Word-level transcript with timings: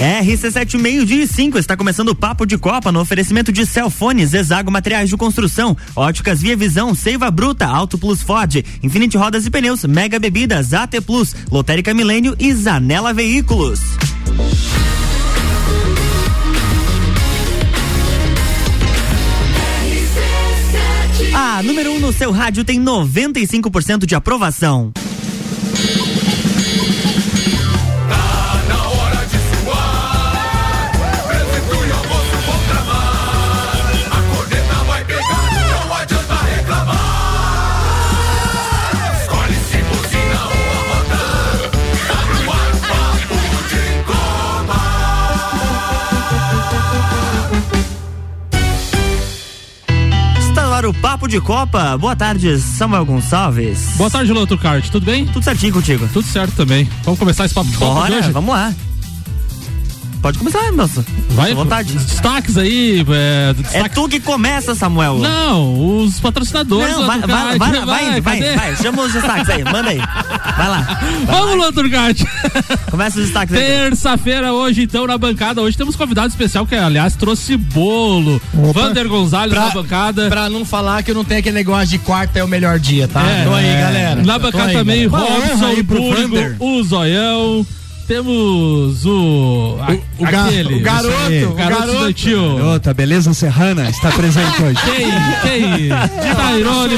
RC7 0.00 0.78
meio 0.78 1.04
dia 1.04 1.24
e 1.24 1.26
5 1.26 1.58
está 1.58 1.76
começando 1.76 2.08
o 2.08 2.14
Papo 2.14 2.46
de 2.46 2.56
Copa 2.56 2.90
no 2.90 3.00
oferecimento 3.00 3.52
de 3.52 3.66
Celfones, 3.66 4.32
Exago 4.32 4.70
Materiais 4.70 5.10
de 5.10 5.16
Construção, 5.16 5.76
Óticas 5.94 6.40
Via 6.40 6.56
Visão, 6.56 6.94
Seiva 6.94 7.30
Bruta, 7.30 7.66
Auto 7.66 7.98
Plus 7.98 8.22
Ford, 8.22 8.64
Infinity 8.82 9.18
Rodas 9.18 9.44
e 9.44 9.50
Pneus, 9.50 9.84
Mega 9.84 10.18
Bebidas, 10.18 10.72
AT 10.72 11.02
Plus, 11.02 11.36
Lotérica 11.50 11.92
Milênio 11.92 12.34
e 12.38 12.50
Zanela 12.54 13.12
Veículos. 13.12 13.78
A 21.34 21.62
número 21.62 21.92
1 21.92 21.96
um 21.96 22.00
no 22.00 22.12
seu 22.14 22.30
rádio 22.30 22.64
tem 22.64 22.82
95% 22.82 24.06
de 24.06 24.14
aprovação. 24.14 24.94
De 51.30 51.40
Copa. 51.40 51.96
Boa 51.96 52.16
tarde, 52.16 52.58
Samuel 52.58 53.06
Gonçalves. 53.06 53.92
Boa 53.96 54.10
tarde, 54.10 54.32
Loto 54.32 54.58
Card. 54.58 54.90
Tudo 54.90 55.06
bem? 55.06 55.24
Tudo 55.26 55.42
certinho 55.44 55.72
contigo? 55.72 56.08
Tudo 56.12 56.26
certo 56.26 56.56
também. 56.56 56.88
Vamos 57.04 57.18
começar 57.20 57.44
esse 57.44 57.54
Papo 57.54 57.70
de 57.70 57.76
Copa 57.76 57.94
Bora, 57.94 58.16
hoje? 58.16 58.32
vamos 58.32 58.50
lá. 58.52 58.74
Pode 60.20 60.38
começar, 60.38 60.70
moça. 60.72 61.04
Vai, 61.30 61.52
à 61.52 61.54
vontade. 61.54 61.94
Destaques 61.94 62.58
aí. 62.58 63.04
É, 63.08 63.78
é 63.78 63.88
tu 63.88 64.06
que 64.06 64.20
começa, 64.20 64.74
Samuel. 64.74 65.18
Não, 65.18 66.02
os 66.02 66.20
patrocinadores. 66.20 66.94
Não, 66.94 67.06
vai, 67.06 67.20
vai, 67.20 67.58
vai, 67.58 67.84
vai, 67.86 68.20
vai, 68.20 68.54
vai, 68.54 68.76
chama 68.76 69.02
os 69.02 69.12
destaques 69.14 69.48
aí, 69.48 69.64
manda 69.64 69.88
aí. 69.88 69.98
Vai 69.98 70.68
lá. 70.68 71.00
Vai 71.24 71.40
Vamos, 71.40 71.56
Loturgart. 71.56 72.22
Começa 72.90 73.18
os 73.18 73.24
destaques 73.24 73.56
aí. 73.56 73.64
Terça-feira 73.64 74.52
hoje, 74.52 74.82
então, 74.82 75.06
na 75.06 75.16
bancada. 75.16 75.62
Hoje 75.62 75.76
temos 75.76 75.96
convidado 75.96 76.28
especial 76.28 76.66
que, 76.66 76.74
aliás, 76.74 77.16
trouxe 77.16 77.56
bolo. 77.56 78.40
Opa. 78.54 78.80
Vander 78.80 79.08
Gonzalez 79.08 79.54
pra, 79.54 79.66
na 79.66 79.70
bancada. 79.70 80.28
Pra 80.28 80.50
não 80.50 80.66
falar 80.66 81.02
que 81.02 81.14
não 81.14 81.24
tem 81.24 81.38
aquele 81.38 81.54
negócio 81.54 81.88
de 81.88 81.98
quarta 81.98 82.38
é 82.38 82.44
o 82.44 82.48
melhor 82.48 82.78
dia, 82.78 83.08
tá? 83.08 83.26
É, 83.26 83.44
Tô 83.44 83.54
aí, 83.54 83.74
galera. 83.74 84.22
Na 84.22 84.38
bancada 84.38 84.66
aí, 84.66 84.76
também, 84.76 85.06
Robson, 85.06 85.82
Burgo, 85.82 86.56
o 86.58 86.82
Zoião 86.82 87.66
temos 88.10 89.06
o. 89.06 89.76
O, 89.78 90.22
o, 90.22 90.26
aquele, 90.26 90.74
o 90.74 90.80
garoto, 90.80 91.16
o 91.16 91.54
garoto, 91.54 91.54
garoto 91.54 91.86
estudantil. 91.86 92.56
Garota, 92.56 92.92
beleza 92.92 93.32
serrana, 93.32 93.88
está 93.88 94.10
presente 94.10 94.58
hoje. 94.60 94.80
Quem? 94.84 95.78
Quem? 95.78 95.88
Tairone. 96.34 96.96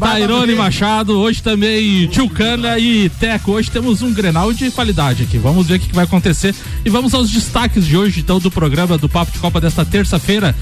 Tairone 0.00 0.54
Machado, 0.54 1.18
hoje 1.18 1.42
também 1.42 2.06
Tchucana 2.06 2.78
e 2.78 3.10
Teco. 3.10 3.52
Hoje 3.52 3.70
temos 3.70 4.00
um 4.00 4.10
Grenal 4.10 4.50
de 4.54 4.70
qualidade 4.70 5.24
aqui. 5.24 5.36
Vamos 5.36 5.66
ver 5.66 5.76
o 5.76 5.80
que 5.80 5.94
vai 5.94 6.04
acontecer. 6.04 6.54
E 6.86 6.88
vamos 6.88 7.12
aos 7.12 7.30
destaques 7.30 7.84
de 7.84 7.94
hoje, 7.94 8.20
então, 8.20 8.38
do 8.38 8.50
programa 8.50 8.96
do 8.96 9.10
Papo 9.10 9.30
de 9.30 9.38
Copa 9.38 9.60
desta 9.60 9.84
terça-feira. 9.84 10.56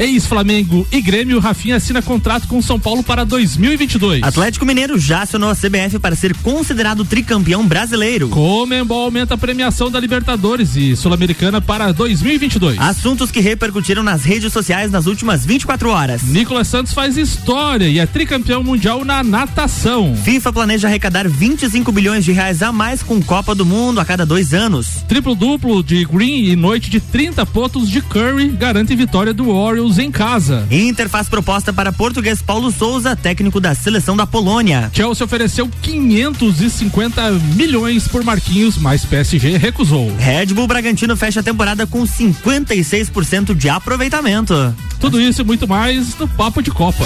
Ex-Flamengo 0.00 0.88
e 0.90 1.02
Grêmio, 1.02 1.38
Rafinha 1.38 1.76
assina 1.76 2.00
contrato 2.00 2.48
com 2.48 2.62
São 2.62 2.80
Paulo 2.80 3.02
para 3.02 3.22
2022. 3.22 4.22
Atlético 4.22 4.64
Mineiro 4.64 4.98
já 4.98 5.20
acionou 5.20 5.50
a 5.50 5.54
CBF 5.54 5.98
para 5.98 6.16
ser 6.16 6.34
considerado 6.36 7.04
tricampeão 7.04 7.66
brasileiro. 7.66 8.30
Comembol 8.30 9.04
aumenta 9.04 9.34
a 9.34 9.38
premiação 9.38 9.90
da 9.90 10.00
Libertadores 10.00 10.74
e 10.74 10.96
Sul-Americana 10.96 11.60
para 11.60 11.92
2022. 11.92 12.78
Assuntos 12.78 13.30
que 13.30 13.40
repercutiram 13.40 14.02
nas 14.02 14.24
redes 14.24 14.50
sociais 14.50 14.90
nas 14.90 15.04
últimas 15.04 15.44
24 15.44 15.90
horas. 15.90 16.22
Nicolas 16.22 16.68
Santos 16.68 16.94
faz 16.94 17.18
história 17.18 17.86
e 17.86 17.98
é 17.98 18.06
tricampeão 18.06 18.64
mundial 18.64 19.04
na 19.04 19.22
natação. 19.22 20.16
FIFA 20.16 20.50
planeja 20.50 20.88
arrecadar 20.88 21.28
25 21.28 21.92
bilhões 21.92 22.24
de 22.24 22.32
reais 22.32 22.62
a 22.62 22.72
mais 22.72 23.02
com 23.02 23.20
Copa 23.20 23.54
do 23.54 23.66
Mundo 23.66 24.00
a 24.00 24.04
cada 24.06 24.24
dois 24.24 24.54
anos. 24.54 25.04
Triplo 25.06 25.34
duplo 25.34 25.82
de 25.82 26.06
Green 26.06 26.44
e 26.44 26.56
noite 26.56 26.88
de 26.88 27.00
30 27.00 27.44
pontos 27.44 27.90
de 27.90 28.00
Curry 28.00 28.48
garante 28.48 28.96
vitória 28.96 29.34
do 29.34 29.50
Em 29.98 30.10
casa. 30.10 30.66
Inter 30.70 31.08
faz 31.08 31.28
proposta 31.28 31.72
para 31.72 31.92
português 31.92 32.40
Paulo 32.40 32.70
Souza, 32.70 33.16
técnico 33.16 33.60
da 33.60 33.74
seleção 33.74 34.16
da 34.16 34.26
Polônia. 34.26 34.90
Chelsea 34.92 35.24
ofereceu 35.24 35.68
550 35.82 37.30
milhões 37.54 38.06
por 38.08 38.22
Marquinhos, 38.24 38.76
mas 38.78 39.04
PSG 39.04 39.56
recusou. 39.56 40.14
Red 40.16 40.46
Bull 40.46 40.66
Bragantino 40.66 41.16
fecha 41.16 41.40
a 41.40 41.42
temporada 41.42 41.86
com 41.86 42.02
56% 42.02 43.54
de 43.54 43.68
aproveitamento. 43.68 44.74
Tudo 45.00 45.20
isso 45.20 45.42
e 45.42 45.44
muito 45.44 45.66
mais 45.66 46.16
no 46.18 46.28
Papo 46.28 46.62
de 46.62 46.70
Copa. 46.70 47.04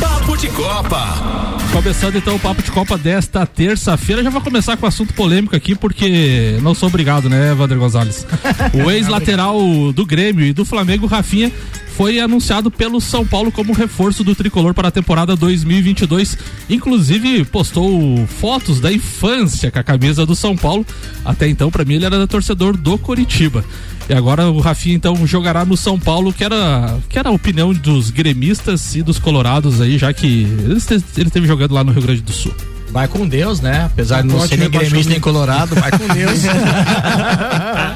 Papo 0.00 0.36
de 0.36 0.48
Copa. 0.48 1.59
Começando 1.72 2.16
então 2.16 2.34
o 2.34 2.38
papo 2.38 2.62
de 2.62 2.70
Copa 2.70 2.98
desta 2.98 3.46
terça-feira, 3.46 4.24
já 4.24 4.28
vou 4.28 4.40
começar 4.40 4.76
com 4.76 4.86
assunto 4.86 5.14
polêmico 5.14 5.54
aqui, 5.54 5.74
porque 5.74 6.58
não 6.62 6.74
sou 6.74 6.88
obrigado, 6.88 7.28
né, 7.28 7.54
Wander 7.54 7.78
Gonzalez? 7.78 8.26
O 8.84 8.90
ex-lateral 8.90 9.58
do 9.92 10.04
Grêmio 10.04 10.44
e 10.44 10.52
do 10.52 10.64
Flamengo, 10.64 11.06
Rafinha, 11.06 11.50
foi 12.00 12.18
anunciado 12.18 12.70
pelo 12.70 12.98
São 12.98 13.26
Paulo 13.26 13.52
como 13.52 13.74
reforço 13.74 14.24
do 14.24 14.34
tricolor 14.34 14.72
para 14.72 14.88
a 14.88 14.90
temporada 14.90 15.36
2022. 15.36 16.34
Inclusive, 16.70 17.44
postou 17.44 18.26
fotos 18.26 18.80
da 18.80 18.90
infância 18.90 19.70
com 19.70 19.78
a 19.80 19.82
camisa 19.82 20.24
do 20.24 20.34
São 20.34 20.56
Paulo. 20.56 20.86
Até 21.22 21.46
então, 21.46 21.70
para 21.70 21.84
mim, 21.84 21.96
ele 21.96 22.06
era 22.06 22.26
torcedor 22.26 22.74
do 22.74 22.96
Coritiba. 22.96 23.62
E 24.08 24.14
agora 24.14 24.50
o 24.50 24.60
Rafinha 24.60 24.96
então 24.96 25.26
jogará 25.26 25.62
no 25.66 25.76
São 25.76 25.98
Paulo, 25.98 26.32
que 26.32 26.42
era, 26.42 26.98
que 27.06 27.18
era 27.18 27.28
a 27.28 27.32
opinião 27.32 27.70
dos 27.70 28.08
gremistas 28.08 28.94
e 28.94 29.02
dos 29.02 29.18
colorados 29.18 29.82
aí, 29.82 29.98
já 29.98 30.10
que 30.10 30.44
ele, 30.64 30.78
esteve 30.78 31.46
jogando 31.46 31.74
lá 31.74 31.84
no 31.84 31.92
Rio 31.92 32.00
Grande 32.00 32.22
do 32.22 32.32
Sul. 32.32 32.54
Vai 32.90 33.06
com 33.06 33.26
Deus, 33.26 33.60
né? 33.60 33.84
Apesar 33.84 34.22
de 34.22 34.28
não 34.28 34.46
ser 34.46 34.56
nem 34.56 34.68
gremista 34.68 35.10
nem 35.10 35.20
colorado, 35.20 35.74
vai 35.76 35.90
com 35.96 36.08
Deus. 36.08 36.40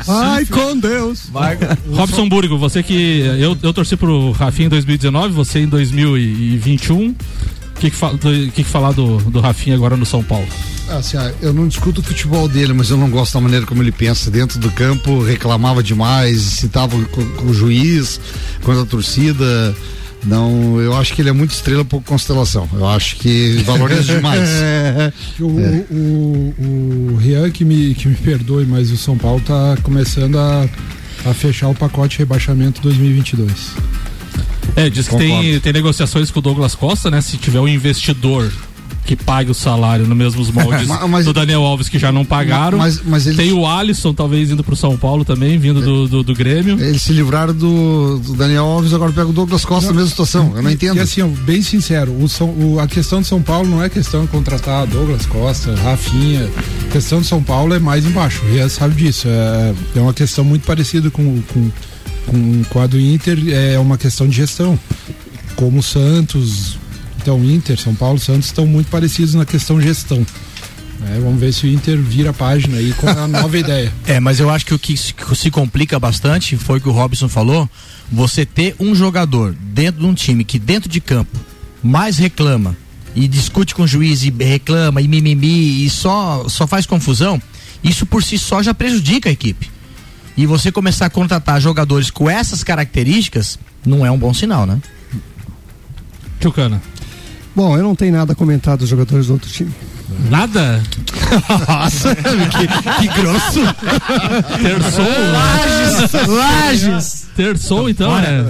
vai 0.06 0.46
com 0.46 0.78
Deus. 0.78 1.22
Vai. 1.30 1.58
Robson 1.92 2.28
Burgo, 2.28 2.56
você 2.56 2.82
que. 2.82 3.20
Eu, 3.38 3.56
eu 3.62 3.72
torci 3.72 3.96
pro 3.96 4.30
Rafinha 4.32 4.66
em 4.66 4.70
2019, 4.70 5.34
você 5.34 5.60
em 5.60 5.68
2021. 5.68 7.08
O 7.08 7.14
que, 7.76 7.90
que, 7.90 8.50
que, 8.52 8.62
que 8.62 8.64
falar 8.64 8.92
do, 8.92 9.18
do 9.18 9.40
Rafinha 9.40 9.74
agora 9.74 9.96
no 9.96 10.06
São 10.06 10.22
Paulo? 10.22 10.46
Assim, 10.88 11.16
eu 11.42 11.52
não 11.52 11.66
discuto 11.66 12.00
o 12.00 12.04
futebol 12.04 12.46
dele, 12.46 12.72
mas 12.72 12.90
eu 12.90 12.96
não 12.96 13.10
gosto 13.10 13.34
da 13.34 13.40
maneira 13.40 13.66
como 13.66 13.82
ele 13.82 13.90
pensa 13.90 14.30
dentro 14.30 14.60
do 14.60 14.70
campo, 14.70 15.22
reclamava 15.22 15.82
demais, 15.82 16.40
citava 16.40 16.96
com, 17.06 17.24
com 17.30 17.46
o 17.46 17.54
juiz, 17.54 18.20
com 18.62 18.70
a 18.70 18.86
torcida. 18.86 19.74
Não, 20.26 20.80
eu 20.80 20.94
acho 20.96 21.12
que 21.14 21.22
ele 21.22 21.28
é 21.28 21.32
muito 21.32 21.52
estrela 21.52 21.84
por 21.84 22.02
constelação. 22.02 22.68
Eu 22.72 22.86
acho 22.86 23.16
que 23.16 23.62
valoriza 23.64 24.14
demais. 24.14 24.48
o, 25.38 25.60
é. 25.60 25.84
o, 25.90 26.54
o, 26.60 27.12
o 27.12 27.16
Rian 27.16 27.50
que 27.50 27.64
me, 27.64 27.94
que 27.94 28.08
me 28.08 28.14
perdoe, 28.14 28.64
mas 28.64 28.90
o 28.90 28.96
São 28.96 29.16
Paulo 29.18 29.38
está 29.38 29.76
começando 29.82 30.38
a, 30.38 30.68
a 31.26 31.34
fechar 31.34 31.68
o 31.68 31.74
pacote 31.74 32.18
rebaixamento 32.18 32.80
2022. 32.82 33.72
É, 34.76 34.90
diz 34.90 35.06
que 35.06 35.16
tem, 35.16 35.60
tem 35.60 35.72
negociações 35.72 36.30
com 36.30 36.38
o 36.38 36.42
Douglas 36.42 36.74
Costa, 36.74 37.10
né? 37.10 37.20
Se 37.20 37.36
tiver 37.36 37.60
um 37.60 37.68
investidor 37.68 38.50
que 39.04 39.14
pague 39.14 39.50
o 39.50 39.54
salário 39.54 40.06
nos 40.06 40.16
mesmos 40.16 40.50
moldes 40.50 40.88
mas, 41.08 41.26
do 41.26 41.32
Daniel 41.32 41.62
Alves 41.62 41.88
que 41.88 41.98
já 41.98 42.10
não 42.10 42.24
pagaram. 42.24 42.78
Mas, 42.78 43.02
mas 43.04 43.26
eles... 43.26 43.36
Tem 43.36 43.52
o 43.52 43.66
Alisson 43.66 44.14
talvez 44.14 44.50
indo 44.50 44.64
pro 44.64 44.74
São 44.74 44.96
Paulo 44.96 45.24
também, 45.24 45.58
vindo 45.58 45.80
do, 45.80 46.08
do, 46.08 46.22
do 46.22 46.34
Grêmio. 46.34 46.80
Eles 46.80 47.02
se 47.02 47.12
livraram 47.12 47.52
do, 47.52 48.18
do, 48.18 48.34
Daniel 48.34 48.64
Alves, 48.64 48.94
agora 48.94 49.12
pega 49.12 49.28
o 49.28 49.32
Douglas 49.32 49.64
Costa 49.64 49.88
na 49.88 49.94
mesma 49.94 50.10
situação. 50.10 50.52
Eu 50.56 50.62
não 50.62 50.70
entendo. 50.70 50.96
E 50.96 51.00
assim, 51.00 51.26
bem 51.44 51.60
sincero, 51.60 52.12
o 52.18 52.28
São, 52.28 52.48
o, 52.48 52.80
a 52.80 52.86
questão 52.86 53.20
de 53.20 53.26
São 53.26 53.42
Paulo 53.42 53.68
não 53.68 53.82
é 53.82 53.88
questão 53.88 54.22
de 54.22 54.28
contratar 54.28 54.86
Douglas 54.86 55.26
Costa, 55.26 55.74
Rafinha. 55.74 56.50
A 56.88 56.92
questão 56.92 57.20
de 57.20 57.26
São 57.26 57.42
Paulo 57.42 57.74
é 57.74 57.78
mais 57.78 58.06
embaixo. 58.06 58.42
O 58.44 58.50
Ria 58.50 58.68
sabe 58.68 58.94
disso. 58.94 59.28
É, 59.28 59.74
é 59.96 60.00
uma 60.00 60.14
questão 60.14 60.44
muito 60.44 60.66
parecida 60.66 61.10
com, 61.10 61.42
com, 61.52 61.70
com, 62.26 62.64
com 62.64 62.80
a 62.80 62.86
do 62.86 62.98
Inter, 62.98 63.38
é 63.50 63.78
uma 63.78 63.98
questão 63.98 64.26
de 64.26 64.36
gestão. 64.36 64.78
Como 65.56 65.80
o 65.80 65.82
Santos, 65.82 66.78
então, 67.24 67.42
Inter, 67.42 67.80
São 67.80 67.94
Paulo, 67.94 68.18
Santos 68.18 68.44
estão 68.44 68.66
muito 68.66 68.90
parecidos 68.90 69.32
na 69.32 69.46
questão 69.46 69.80
gestão. 69.80 70.26
É, 71.08 71.18
vamos 71.18 71.40
ver 71.40 71.54
se 71.54 71.66
o 71.66 71.70
Inter 71.70 71.98
vira 71.98 72.28
a 72.28 72.32
página 72.34 72.76
aí 72.76 72.92
com 72.92 73.08
a 73.08 73.26
nova 73.26 73.56
ideia. 73.58 73.90
É, 74.06 74.20
mas 74.20 74.40
eu 74.40 74.50
acho 74.50 74.66
que 74.66 74.74
o 74.74 74.78
que 74.78 74.94
se 74.94 75.50
complica 75.50 75.98
bastante 75.98 76.58
foi 76.58 76.76
o 76.76 76.80
que 76.82 76.88
o 76.88 76.92
Robson 76.92 77.26
falou. 77.26 77.66
Você 78.12 78.44
ter 78.44 78.76
um 78.78 78.94
jogador 78.94 79.56
dentro 79.58 80.02
de 80.02 80.06
um 80.06 80.12
time 80.12 80.44
que 80.44 80.58
dentro 80.58 80.86
de 80.86 81.00
campo 81.00 81.34
mais 81.82 82.18
reclama 82.18 82.76
e 83.16 83.26
discute 83.26 83.74
com 83.74 83.84
o 83.84 83.88
juiz 83.88 84.22
e 84.22 84.28
reclama 84.28 85.00
e 85.00 85.08
mimimi 85.08 85.82
e 85.82 85.88
só, 85.88 86.46
só 86.46 86.66
faz 86.66 86.84
confusão, 86.84 87.40
isso 87.82 88.04
por 88.04 88.22
si 88.22 88.36
só 88.36 88.62
já 88.62 88.74
prejudica 88.74 89.30
a 89.30 89.32
equipe. 89.32 89.70
E 90.36 90.44
você 90.44 90.70
começar 90.70 91.06
a 91.06 91.10
contratar 91.10 91.58
jogadores 91.58 92.10
com 92.10 92.28
essas 92.28 92.62
características 92.62 93.58
não 93.86 94.04
é 94.04 94.10
um 94.10 94.18
bom 94.18 94.34
sinal, 94.34 94.66
né? 94.66 94.78
Tchucana. 96.38 96.82
Bom, 97.54 97.76
eu 97.76 97.82
não 97.82 97.94
tenho 97.94 98.12
nada 98.12 98.32
a 98.32 98.36
comentar 98.36 98.76
dos 98.76 98.88
jogadores 98.88 99.28
do 99.28 99.34
outro 99.34 99.48
time. 99.48 99.72
Nada? 100.28 100.82
Nossa, 101.68 102.14
que, 102.16 103.08
que 103.08 103.20
grosso. 103.20 103.60
Terçou? 104.62 105.04
Lages, 105.32 106.26
Lages. 106.28 107.23
Terçou, 107.36 107.88
então, 107.88 108.14
né? 108.20 108.48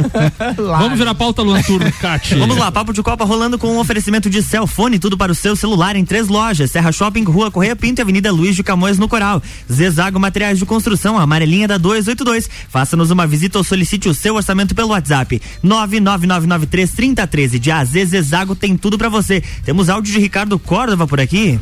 Vamos 0.56 0.98
virar 0.98 1.14
pauta, 1.14 1.42
Luan 1.42 1.62
Turno, 1.62 1.90
Cate. 1.92 2.36
Vamos 2.36 2.56
lá, 2.56 2.70
Papo 2.70 2.92
de 2.92 3.02
Copa 3.02 3.24
rolando 3.24 3.58
com 3.58 3.68
um 3.68 3.78
oferecimento 3.78 4.30
de 4.30 4.42
Celfone, 4.42 4.98
tudo 4.98 5.16
para 5.16 5.32
o 5.32 5.34
seu 5.34 5.56
celular 5.56 5.96
em 5.96 6.04
três 6.04 6.28
lojas: 6.28 6.70
Serra 6.70 6.92
Shopping, 6.92 7.24
Rua 7.24 7.50
Correia 7.50 7.74
Pinto 7.74 8.00
e 8.00 8.02
Avenida 8.02 8.30
Luiz 8.32 8.54
de 8.54 8.62
Camões 8.62 8.98
no 8.98 9.08
Coral. 9.08 9.42
Zezago 9.70 10.20
Materiais 10.20 10.58
de 10.58 10.66
Construção, 10.66 11.18
amarelinha 11.18 11.66
da 11.66 11.78
282. 11.78 12.48
Faça-nos 12.68 13.10
uma 13.10 13.26
visita 13.26 13.58
ou 13.58 13.64
solicite 13.64 14.08
o 14.08 14.14
seu 14.14 14.36
orçamento 14.36 14.74
pelo 14.74 14.90
WhatsApp. 14.90 15.40
999933013 15.64 17.58
de 17.58 17.70
AZ 17.70 17.90
Zezago 17.90 18.54
tem 18.54 18.76
tudo 18.76 18.96
para 18.96 19.08
você. 19.08 19.42
Temos 19.64 19.88
áudio 19.88 20.12
de 20.12 20.20
Ricardo 20.20 20.58
Córdova 20.58 21.06
por 21.06 21.20
aqui. 21.20 21.58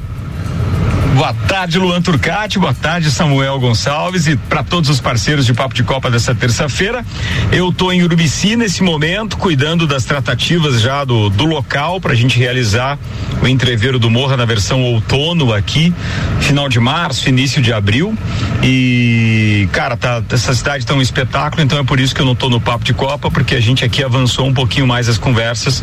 Boa 1.15 1.33
tarde, 1.33 1.79
Luan 1.79 2.01
Turcati. 2.01 2.59
Boa 2.59 2.75
tarde, 2.75 3.11
Samuel 3.11 3.59
Gonçalves. 3.59 4.27
E 4.27 4.37
para 4.37 4.63
todos 4.63 4.89
os 4.91 5.01
parceiros 5.01 5.47
de 5.47 5.55
Papo 5.55 5.75
de 5.75 5.83
Copa 5.83 6.11
dessa 6.11 6.35
terça-feira, 6.35 7.05
eu 7.51 7.71
estou 7.71 7.93
em 7.93 8.03
Urubici 8.03 8.55
nesse 8.57 8.83
momento, 8.83 9.37
cuidando 9.37 9.87
das 9.87 10.05
tratativas 10.05 10.81
já 10.81 11.05
do, 11.05 11.29
do 11.31 11.45
local 11.45 12.01
para 12.01 12.13
a 12.13 12.15
gente 12.15 12.39
realizar 12.39 12.99
o 13.43 13.49
entreveiro 13.49 13.99
do 13.99 14.11
Morra 14.11 14.37
na 14.37 14.45
versão 14.45 14.83
outono 14.83 15.53
aqui, 15.53 15.93
final 16.41 16.69
de 16.69 16.79
março, 16.79 17.29
início 17.29 17.61
de 17.63 17.73
abril. 17.73 18.17
E, 18.63 19.69
cara, 19.73 19.97
tá, 19.97 20.23
essa 20.31 20.55
cidade 20.55 20.85
tá 20.85 20.95
um 20.95 21.03
espetáculo, 21.03 21.63
então 21.63 21.79
é 21.79 21.85
por 21.85 21.99
isso 21.99 22.15
que 22.15 22.21
eu 22.21 22.27
não 22.27 22.33
estou 22.35 22.51
no 22.51 22.61
Papo 22.61 22.85
de 22.85 22.95
Copa, 22.95 23.31
porque 23.31 23.55
a 23.55 23.61
gente 23.61 23.85
aqui 23.85 24.05
avançou 24.05 24.47
um 24.47 24.55
pouquinho 24.55 24.87
mais 24.87 25.09
as 25.09 25.19
conversas 25.19 25.83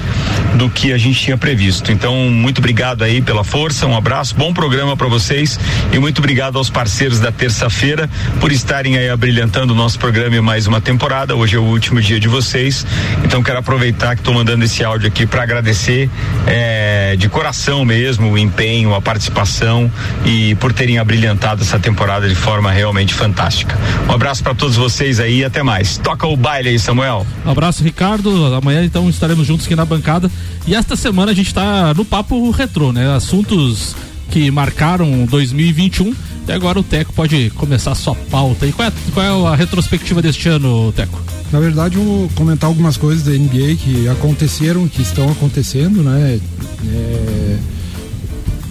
do 0.56 0.70
que 0.70 0.94
a 0.94 0.98
gente 0.98 1.20
tinha 1.20 1.38
previsto. 1.38 1.92
Então, 1.92 2.16
muito 2.30 2.60
obrigado 2.60 3.04
aí 3.04 3.22
pela 3.22 3.44
força, 3.44 3.86
um 3.88 3.98
abraço, 3.98 4.36
bom 4.36 4.54
programa 4.54 4.96
para 4.96 5.08
vocês 5.16 5.58
e 5.94 5.98
muito 5.98 6.20
obrigado 6.20 6.58
aos 6.58 6.70
parceiros 6.70 7.22
da 7.22 7.32
terça-feira 7.32 8.10
por 8.42 8.52
estarem 8.52 8.98
aí 8.98 9.10
abrilhantando 9.10 9.72
o 9.72 9.76
nosso 9.76 9.98
programa 9.98 10.36
em 10.36 10.42
mais 10.42 10.68
uma 10.68 10.82
temporada. 10.82 11.34
Hoje 11.34 11.56
é 11.56 11.60
o 11.60 11.64
último 11.64 12.02
dia 12.02 12.20
de 12.20 12.28
vocês, 12.28 12.86
então 13.24 13.42
quero 13.42 13.60
aproveitar 13.60 14.14
que 14.16 14.22
estou 14.22 14.34
mandando 14.34 14.66
esse 14.66 14.84
áudio 14.84 15.08
aqui 15.08 15.26
para 15.26 15.44
agradecer 15.44 16.10
é, 16.46 17.16
de 17.16 17.30
coração 17.30 17.86
mesmo 17.86 18.30
o 18.32 18.38
empenho, 18.38 18.94
a 18.94 19.02
participação 19.02 19.90
e 20.26 20.54
por 20.56 20.74
terem 20.74 21.00
abrilhantado 21.00 21.62
essa 21.62 21.80
temporada 21.80 22.28
de 22.28 22.36
forma 22.36 22.70
realmente 22.70 23.14
fantástica. 23.14 23.78
Um 24.10 24.12
abraço 24.12 24.44
para 24.44 24.54
todos 24.54 24.76
vocês 24.76 25.22
aí 25.22 25.40
e 25.40 25.46
até 25.46 25.64
mais. 25.64 25.98
Toca 25.98 26.28
o 26.28 26.36
baile 26.36 26.70
aí, 26.70 26.80
Samuel. 26.80 27.26
Um 27.46 27.52
abraço, 27.52 27.82
Ricardo. 27.82 28.54
Amanhã 28.54 28.84
então 28.84 29.10
estaremos 29.10 29.48
juntos 29.48 29.66
aqui 29.66 29.78
na 29.78 29.86
bancada. 29.86 30.30
E 30.68 30.76
esta 30.76 30.98
semana 30.98 31.32
a 31.32 31.36
gente 31.36 31.48
está 31.48 31.94
no 31.94 32.04
papo 32.04 32.52
retrô, 32.52 32.92
né? 32.92 33.16
Assuntos 33.16 33.96
que 34.30 34.52
marcaram 34.52 35.26
2021 35.26 36.14
e 36.48 36.52
agora 36.52 36.80
o 36.80 36.84
Teco 36.84 37.12
pode 37.14 37.50
começar 37.52 37.92
a 37.92 37.96
sua 37.96 38.16
pauta. 38.16 38.68
E 38.68 38.72
qual 38.72 38.88
é, 38.88 38.92
qual 39.14 39.26
é 39.26 39.54
a 39.54 39.56
retrospectiva 39.56 40.22
deste 40.22 40.48
ano, 40.48 40.92
Teco? 40.92 41.20
Na 41.52 41.60
verdade, 41.60 41.96
eu 41.96 42.04
vou 42.04 42.30
comentar 42.36 42.68
algumas 42.68 42.98
coisas 42.98 43.24
da 43.24 43.32
NBA 43.32 43.76
que 43.78 44.08
aconteceram, 44.10 44.88
que 44.88 45.02
estão 45.02 45.32
acontecendo, 45.32 46.04
né? 46.04 46.40
É... 46.88 47.58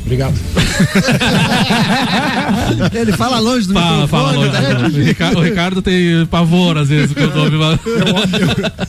Obrigado. 0.04 0.34
Ele 2.92 3.12
fala 3.12 3.38
longe 3.38 3.66
do 3.66 3.72
fala, 3.72 4.02
microfone. 4.02 4.10
Fala 4.10 4.32
longe. 4.32 4.52
Né? 4.52 4.86
O, 4.86 4.90
Ricardo, 5.06 5.38
o 5.38 5.42
Ricardo 5.42 5.80
tem 5.80 6.26
pavor 6.26 6.76
às 6.76 6.90
vezes 6.90 7.14
quando 7.14 7.34
ouve. 7.36 7.56
Eu, 7.56 7.62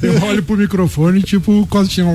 eu, 0.10 0.14
eu 0.14 0.22
olho 0.26 0.44
pro 0.44 0.58
microfone 0.58 1.22
tipo 1.22 1.66
Costinha. 1.68 2.06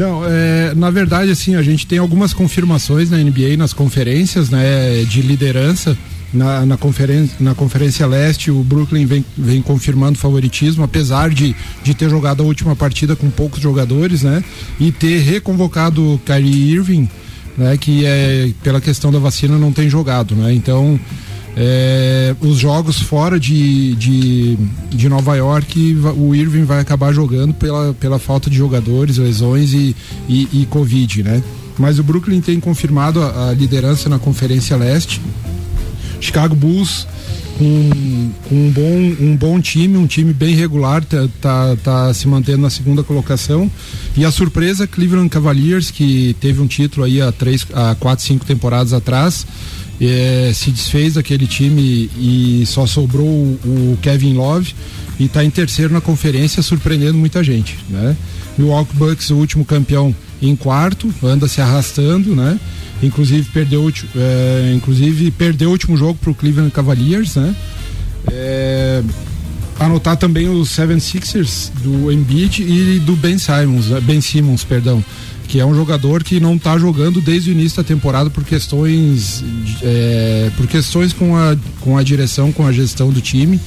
Não, 0.00 0.22
é, 0.24 0.72
na 0.74 0.90
verdade, 0.90 1.30
assim, 1.30 1.56
a 1.56 1.62
gente 1.62 1.86
tem 1.86 1.98
algumas 1.98 2.32
confirmações 2.32 3.10
na 3.10 3.18
NBA, 3.18 3.58
nas 3.58 3.74
conferências, 3.74 4.48
né, 4.48 5.04
de 5.04 5.20
liderança. 5.20 5.94
Na, 6.32 6.64
na, 6.64 6.76
conferência, 6.78 7.36
na 7.38 7.54
Conferência 7.54 8.06
Leste, 8.06 8.50
o 8.52 8.62
Brooklyn 8.62 9.04
vem, 9.04 9.24
vem 9.36 9.60
confirmando 9.60 10.16
favoritismo, 10.16 10.84
apesar 10.84 11.28
de, 11.28 11.54
de 11.82 11.92
ter 11.92 12.08
jogado 12.08 12.42
a 12.42 12.46
última 12.46 12.74
partida 12.74 13.14
com 13.14 13.28
poucos 13.28 13.60
jogadores, 13.60 14.22
né? 14.22 14.42
E 14.78 14.90
ter 14.90 15.18
reconvocado 15.18 16.18
Kyrie 16.24 16.70
Irving, 16.70 17.06
né? 17.58 17.76
Que 17.76 18.06
é, 18.06 18.50
pela 18.62 18.80
questão 18.80 19.10
da 19.10 19.18
vacina 19.18 19.58
não 19.58 19.72
tem 19.72 19.90
jogado, 19.90 20.36
né? 20.36 20.54
Então, 20.54 20.98
é, 21.56 22.34
os 22.40 22.58
jogos 22.58 23.00
fora 23.00 23.38
de, 23.38 23.94
de, 23.96 24.56
de, 24.88 25.08
Nova 25.08 25.34
York, 25.36 25.96
o 26.16 26.34
Irving 26.34 26.64
vai 26.64 26.80
acabar 26.80 27.12
jogando 27.12 27.52
pela, 27.52 27.92
pela 27.94 28.18
falta 28.18 28.48
de 28.48 28.56
jogadores, 28.56 29.18
lesões 29.18 29.72
e, 29.72 29.96
e, 30.28 30.48
e 30.52 30.66
Covid, 30.66 31.22
né? 31.22 31.42
Mas 31.78 31.98
o 31.98 32.02
Brooklyn 32.02 32.40
tem 32.40 32.60
confirmado 32.60 33.22
a, 33.22 33.48
a, 33.48 33.52
liderança 33.52 34.08
na 34.08 34.18
Conferência 34.18 34.76
Leste. 34.76 35.20
Chicago 36.20 36.54
Bulls 36.54 37.06
com, 37.60 38.30
com, 38.48 38.54
um, 38.54 38.70
bom, 38.70 39.24
um 39.24 39.36
bom 39.36 39.60
time, 39.60 39.98
um 39.98 40.06
time 40.06 40.32
bem 40.32 40.54
regular, 40.54 41.04
tá, 41.04 41.28
tá, 41.42 41.76
tá 41.76 42.14
se 42.14 42.26
mantendo 42.26 42.62
na 42.62 42.70
segunda 42.70 43.02
colocação. 43.02 43.70
E 44.16 44.24
a 44.24 44.30
surpresa, 44.30 44.86
Cleveland 44.86 45.28
Cavaliers, 45.28 45.90
que 45.90 46.34
teve 46.40 46.62
um 46.62 46.66
título 46.66 47.04
aí 47.04 47.20
há 47.20 47.30
três, 47.30 47.66
há 47.74 47.94
quatro, 47.94 48.24
cinco 48.24 48.46
temporadas 48.46 48.94
atrás 48.94 49.46
é, 50.00 50.50
se 50.54 50.70
desfez 50.70 51.14
daquele 51.14 51.46
time 51.46 52.10
e 52.16 52.64
só 52.66 52.86
sobrou 52.86 53.26
o, 53.26 53.58
o 53.64 53.98
Kevin 54.00 54.34
Love 54.34 54.74
e 55.18 55.26
está 55.26 55.44
em 55.44 55.50
terceiro 55.50 55.92
na 55.92 56.00
conferência, 56.00 56.62
surpreendendo 56.62 57.18
muita 57.18 57.44
gente, 57.44 57.78
né? 57.90 58.16
Milwaukee 58.56 58.96
Bucks, 58.96 59.30
o 59.30 59.36
último 59.36 59.64
campeão, 59.64 60.14
em 60.42 60.56
quarto, 60.56 61.12
anda 61.22 61.46
se 61.46 61.60
arrastando, 61.60 62.34
né? 62.34 62.58
Inclusive 63.02 63.48
perdeu, 63.52 63.90
é, 64.16 64.72
inclusive 64.74 65.30
perdeu 65.30 65.68
o 65.68 65.72
último 65.72 65.96
jogo 65.96 66.18
para 66.20 66.30
o 66.30 66.34
Cleveland 66.34 66.70
Cavaliers, 66.70 67.36
né? 67.36 67.54
É, 68.30 69.02
anotar 69.78 70.16
também 70.16 70.48
os 70.48 70.68
Seven 70.70 71.00
Sixers 71.00 71.72
do 71.82 72.12
Embiid 72.12 72.62
e 72.62 72.98
do 72.98 73.16
Ben 73.16 73.38
Simons, 73.38 73.86
né? 73.86 74.00
Ben 74.00 74.20
Simmons, 74.20 74.64
perdão 74.64 75.02
que 75.50 75.58
é 75.58 75.66
um 75.66 75.74
jogador 75.74 76.22
que 76.22 76.38
não 76.38 76.54
está 76.54 76.78
jogando 76.78 77.20
desde 77.20 77.50
o 77.50 77.52
início 77.52 77.78
da 77.78 77.82
temporada 77.82 78.30
por 78.30 78.44
questões 78.44 79.42
é, 79.82 80.48
por 80.56 80.68
questões 80.68 81.12
com 81.12 81.36
a, 81.36 81.56
com 81.80 81.98
a 81.98 82.04
direção, 82.04 82.52
com 82.52 82.64
a 82.64 82.70
gestão 82.70 83.10
do 83.10 83.20
time. 83.20 83.58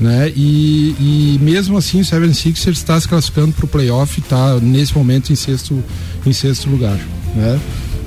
Né? 0.00 0.32
E, 0.34 0.96
e 0.98 1.38
mesmo 1.42 1.76
assim 1.76 2.00
o 2.00 2.04
Seven 2.04 2.32
Sixers 2.32 2.78
está 2.78 2.98
se 2.98 3.06
classificando 3.06 3.52
para 3.52 3.66
o 3.66 3.68
playoff, 3.68 4.18
está 4.18 4.58
nesse 4.58 4.96
momento 4.96 5.30
em 5.30 5.36
sexto, 5.36 5.82
em 6.24 6.32
sexto 6.32 6.70
lugar. 6.70 6.98
Né? 7.34 7.60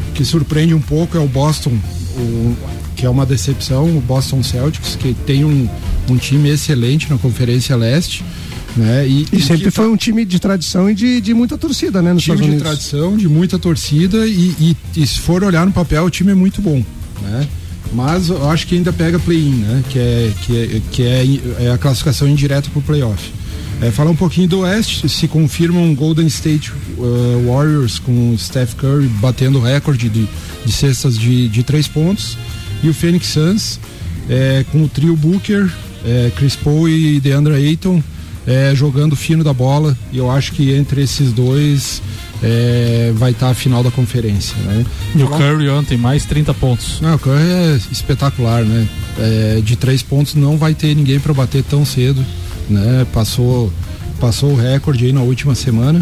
O 0.09 0.13
que 0.13 0.25
surpreende 0.25 0.73
um 0.73 0.81
pouco 0.81 1.15
é 1.15 1.19
o 1.19 1.27
Boston, 1.27 1.77
o, 2.17 2.55
que 2.95 3.05
é 3.05 3.09
uma 3.09 3.25
decepção, 3.25 3.85
o 3.95 4.01
Boston 4.01 4.41
Celtics, 4.41 4.95
que 4.95 5.13
tem 5.13 5.45
um, 5.45 5.69
um 6.09 6.17
time 6.17 6.49
excelente 6.49 7.09
na 7.09 7.17
Conferência 7.17 7.75
Leste 7.75 8.23
né? 8.75 9.07
E, 9.07 9.27
e, 9.31 9.37
e 9.37 9.41
sempre 9.41 9.69
foi 9.69 9.87
um 9.87 9.95
time 9.95 10.25
de 10.25 10.39
tradição 10.39 10.89
e 10.89 10.95
de, 10.95 11.21
de 11.21 11.33
muita 11.33 11.57
torcida, 11.57 12.01
né? 12.01 12.13
Nos 12.13 12.23
time 12.23 12.35
Estados 12.35 12.53
Unidos. 12.53 12.63
de 12.63 12.69
tradição, 12.69 13.17
de 13.17 13.27
muita 13.29 13.59
torcida 13.59 14.25
e, 14.25 14.55
e, 14.59 14.77
e, 14.95 15.07
se 15.07 15.19
for 15.19 15.43
olhar 15.43 15.65
no 15.65 15.71
papel, 15.71 16.03
o 16.05 16.09
time 16.09 16.31
é 16.31 16.35
muito 16.35 16.61
bom, 16.61 16.83
né? 17.21 17.47
Mas 17.91 18.29
eu 18.29 18.49
acho 18.49 18.65
que 18.65 18.75
ainda 18.75 18.93
pega 18.93 19.19
play-in, 19.19 19.55
né? 19.55 19.83
Que 19.89 19.99
é, 19.99 20.31
que 20.41 20.57
é, 20.57 20.81
que 20.91 21.03
é, 21.03 21.65
é 21.65 21.71
a 21.71 21.77
classificação 21.77 22.27
indireta 22.27 22.69
para 22.69 22.79
o 22.79 22.81
playoff. 22.81 23.31
É, 23.81 23.91
falar 23.91 24.11
um 24.11 24.15
pouquinho 24.15 24.47
do 24.47 24.59
Oeste, 24.59 25.09
se 25.09 25.27
confirma 25.27 25.79
um 25.79 25.93
Golden 25.93 26.27
State 26.27 26.71
uh, 26.97 27.51
Warriors 27.51 27.99
com 27.99 28.35
Steph 28.37 28.75
Curry 28.75 29.07
batendo 29.19 29.59
recorde 29.59 30.07
de, 30.09 30.27
de 30.65 30.71
cestas 30.71 31.17
de, 31.17 31.49
de 31.49 31.63
três 31.63 31.87
pontos 31.87 32.37
e 32.81 32.87
o 32.87 32.93
Phoenix 32.93 33.27
Suns 33.27 33.79
é, 34.29 34.63
com 34.71 34.83
o 34.83 34.87
trio 34.87 35.15
Booker, 35.15 35.69
é, 36.05 36.31
Chris 36.35 36.55
Paul 36.55 36.87
e 36.87 37.19
DeAndre 37.19 37.55
Ayton 37.55 38.01
é, 38.45 38.73
jogando 38.75 39.15
fino 39.15 39.43
da 39.43 39.53
bola. 39.53 39.97
E 40.11 40.17
eu 40.17 40.29
acho 40.29 40.51
que 40.53 40.71
entre 40.71 41.01
esses 41.01 41.31
dois 41.31 42.01
é, 42.41 43.11
vai 43.15 43.31
estar 43.31 43.47
tá 43.47 43.51
a 43.51 43.55
final 43.55 43.83
da 43.83 43.91
conferência. 43.91 44.55
Né? 44.57 44.85
E 45.15 45.23
o 45.23 45.27
Curry 45.27 45.69
ontem, 45.69 45.97
mais 45.97 46.25
30 46.25 46.53
pontos. 46.53 46.99
Não, 47.01 47.15
o 47.15 47.19
Curry 47.19 47.49
é 47.49 47.79
espetacular, 47.91 48.63
né? 48.63 48.87
É, 49.19 49.61
de 49.63 49.75
três 49.75 50.01
pontos 50.01 50.35
não 50.35 50.57
vai 50.57 50.73
ter 50.73 50.95
ninguém 50.95 51.19
para 51.19 51.33
bater 51.33 51.63
tão 51.63 51.85
cedo. 51.85 52.23
Né? 52.69 53.05
Passou, 53.13 53.71
passou 54.19 54.51
o 54.51 54.55
recorde 54.55 55.05
aí 55.05 55.13
na 55.13 55.21
última 55.21 55.55
semana. 55.55 56.01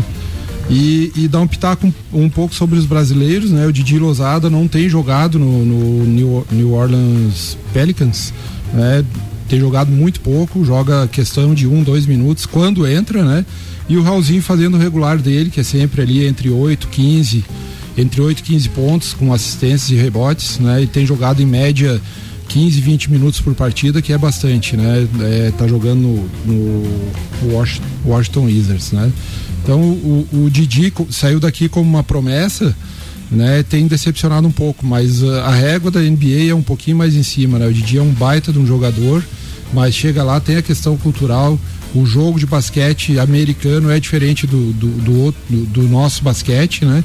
E, 0.69 1.11
e 1.15 1.27
dá 1.27 1.39
um 1.39 1.47
pitaco 1.47 1.85
um, 1.85 2.23
um, 2.23 2.29
pouco 2.29 2.55
sobre 2.55 2.79
os 2.79 2.85
brasileiros, 2.85 3.51
né? 3.51 3.65
O 3.65 3.73
Didi 3.73 3.99
Lozada 3.99 4.49
não 4.49 4.67
tem 4.67 4.87
jogado 4.87 5.37
no, 5.37 5.65
no 5.65 6.05
New, 6.05 6.47
New 6.49 6.73
Orleans 6.73 7.57
Pelicans, 7.73 8.33
né? 8.73 9.03
Tem 9.51 9.59
jogado 9.59 9.91
muito 9.91 10.21
pouco, 10.21 10.63
joga 10.63 11.09
questão 11.09 11.53
de 11.53 11.67
um, 11.67 11.83
dois 11.83 12.05
minutos 12.05 12.45
quando 12.45 12.87
entra, 12.87 13.21
né? 13.21 13.45
E 13.89 13.97
o 13.97 14.01
Raulzinho 14.01 14.41
fazendo 14.41 14.75
o 14.75 14.79
regular 14.79 15.17
dele, 15.17 15.49
que 15.49 15.59
é 15.59 15.63
sempre 15.63 16.01
ali 16.01 16.25
entre 16.25 16.49
8, 16.49 16.87
15, 16.87 17.43
entre 17.97 18.21
8 18.21 18.39
e 18.39 18.43
15 18.43 18.69
pontos, 18.69 19.13
com 19.13 19.33
assistências 19.33 19.89
e 19.89 19.95
rebotes, 19.95 20.57
né? 20.57 20.83
E 20.83 20.87
tem 20.87 21.05
jogado 21.05 21.41
em 21.41 21.45
média 21.45 22.01
15, 22.47 22.79
20 22.79 23.11
minutos 23.11 23.41
por 23.41 23.53
partida, 23.53 24.01
que 24.01 24.13
é 24.13 24.17
bastante, 24.17 24.77
né? 24.77 25.05
É, 25.19 25.51
tá 25.57 25.67
jogando 25.67 25.99
no, 25.99 26.29
no 26.45 27.53
Washington, 28.05 28.45
Wizards, 28.45 28.93
né? 28.93 29.11
Então 29.61 29.81
o, 29.81 30.27
o 30.31 30.49
Didi 30.49 30.93
saiu 31.09 31.41
daqui 31.41 31.67
como 31.67 31.89
uma 31.89 32.03
promessa, 32.05 32.73
né? 33.29 33.63
Tem 33.63 33.85
decepcionado 33.85 34.47
um 34.47 34.51
pouco, 34.51 34.85
mas 34.85 35.21
uh, 35.21 35.41
a 35.41 35.53
régua 35.53 35.91
da 35.91 35.99
NBA 35.99 36.51
é 36.51 36.55
um 36.55 36.63
pouquinho 36.63 36.95
mais 36.95 37.17
em 37.17 37.23
cima, 37.23 37.59
né? 37.59 37.67
O 37.67 37.73
Didi 37.73 37.97
é 37.97 38.01
um 38.01 38.13
baita 38.13 38.53
de 38.53 38.59
um 38.59 38.65
jogador, 38.65 39.21
mas 39.73 39.93
chega 39.95 40.23
lá, 40.23 40.39
tem 40.39 40.57
a 40.57 40.61
questão 40.61 40.97
cultural. 40.97 41.57
O 41.93 42.05
jogo 42.05 42.39
de 42.39 42.45
basquete 42.45 43.19
americano 43.19 43.91
é 43.91 43.99
diferente 43.99 44.47
do, 44.47 44.71
do, 44.73 44.87
do, 44.87 45.19
outro- 45.19 45.41
do- 45.49 45.65
do 45.65 45.81
nosso 45.83 46.23
basquete, 46.23 46.85
né? 46.85 47.03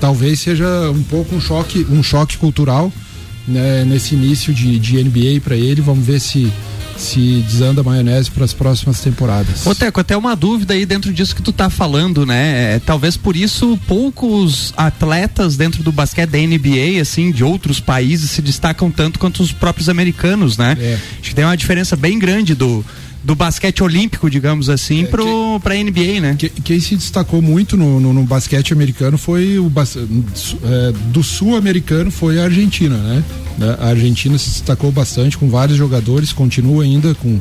Talvez 0.00 0.38
seja 0.40 0.66
um 0.92 1.02
pouco 1.02 1.34
um 1.34 1.40
choque, 1.40 1.84
um 1.90 2.02
choque 2.02 2.36
cultural 2.36 2.92
né, 3.48 3.84
nesse 3.84 4.14
início 4.14 4.52
de, 4.52 4.78
de 4.78 5.02
NBA 5.02 5.40
para 5.42 5.56
ele. 5.56 5.80
Vamos 5.80 6.04
ver 6.04 6.20
se 6.20 6.52
se 6.98 7.44
desanda 7.48 7.80
a 7.80 7.84
maionese 7.84 8.30
para 8.30 8.44
as 8.44 8.52
próximas 8.52 9.00
temporadas. 9.00 9.64
Ô 9.64 9.74
Teco, 9.74 10.00
até 10.00 10.16
uma 10.16 10.34
dúvida 10.34 10.74
aí 10.74 10.84
dentro 10.84 11.12
disso 11.12 11.34
que 11.34 11.40
tu 11.40 11.52
tá 11.52 11.70
falando, 11.70 12.26
né? 12.26 12.74
É, 12.74 12.80
talvez 12.80 13.16
por 13.16 13.36
isso 13.36 13.78
poucos 13.86 14.74
atletas 14.76 15.56
dentro 15.56 15.82
do 15.82 15.92
basquete 15.92 16.30
da 16.30 16.38
NBA, 16.38 17.00
assim, 17.00 17.30
de 17.30 17.44
outros 17.44 17.78
países 17.78 18.30
se 18.30 18.42
destacam 18.42 18.90
tanto 18.90 19.18
quanto 19.18 19.42
os 19.42 19.52
próprios 19.52 19.88
americanos, 19.88 20.58
né? 20.58 20.76
É. 20.80 20.98
Acho 21.20 21.30
que 21.30 21.34
tem 21.34 21.44
uma 21.44 21.56
diferença 21.56 21.94
bem 21.94 22.18
grande 22.18 22.54
do, 22.54 22.84
do 23.22 23.34
basquete 23.34 23.82
olímpico, 23.82 24.30
digamos 24.30 24.68
assim, 24.70 25.04
pro, 25.06 25.58
pra 25.60 25.74
NBA, 25.74 26.20
né? 26.20 26.36
Que- 26.38 26.48
quem 26.48 26.78
se 26.80 26.96
destacou 26.96 27.42
muito 27.42 27.76
no, 27.76 27.98
no- 28.00 28.12
no 28.12 28.22
basquete 28.24 28.72
americano 28.72 29.18
foi 29.18 29.58
o 29.58 29.70
é, 30.64 30.92
do 31.12 31.22
sul-americano 31.22 32.10
foi 32.10 32.38
a 32.40 32.44
Argentina, 32.44 32.96
né? 32.96 33.24
Né, 33.58 33.76
A 33.80 33.88
Argentina 33.88 34.38
se 34.38 34.50
destacou 34.50 34.92
bastante 34.92 35.36
com 35.36 35.48
vários 35.48 35.76
jogadores, 35.76 36.32
continua 36.32 36.84
ainda 36.84 37.14
com, 37.16 37.40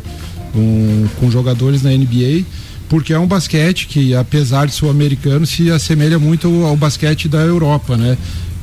com, 0.52 1.06
com 1.20 1.30
jogadores 1.32 1.84
na 1.84 1.92
NBA, 1.92 2.44
porque 2.90 3.14
é 3.14 3.20
um 3.20 3.28
basquete 3.28 3.86
que, 3.88 4.16
apesar 4.16 4.66
de 4.66 4.74
sul-americano, 4.74 5.46
se 5.46 5.70
assemelha 5.70 6.18
muito 6.18 6.48
ao, 6.48 6.68
ao 6.70 6.76
basquete 6.78 7.28
da 7.30 7.40
Europa, 7.42 7.96
né? 7.96 8.18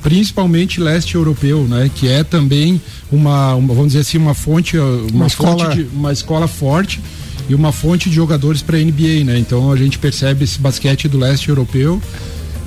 Principalmente 0.04 0.80
leste 0.80 1.16
europeu, 1.16 1.66
né? 1.66 1.90
Que 1.92 2.06
é 2.08 2.22
também 2.22 2.80
uma, 3.10 3.54
uma 3.54 3.68
vamos 3.74 3.88
dizer 3.88 4.00
assim, 4.00 4.18
uma 4.18 4.34
fonte, 4.34 4.76
uma, 4.78 4.86
Uma 4.86 5.28
fonte 5.28 5.32
escola- 5.32 5.74
de, 5.74 5.82
uma 5.92 6.12
escola 6.12 6.46
forte 6.46 7.00
e 7.48 7.54
uma 7.54 7.72
fonte 7.72 8.08
de 8.10 8.14
jogadores 8.14 8.60
para 8.62 8.78
NBA, 8.78 9.24
né? 9.24 9.38
Então 9.38 9.72
a 9.72 9.76
gente 9.76 9.98
percebe 9.98 10.44
esse 10.44 10.58
basquete 10.58 11.08
do 11.08 11.18
leste 11.18 11.48
europeu 11.48 12.00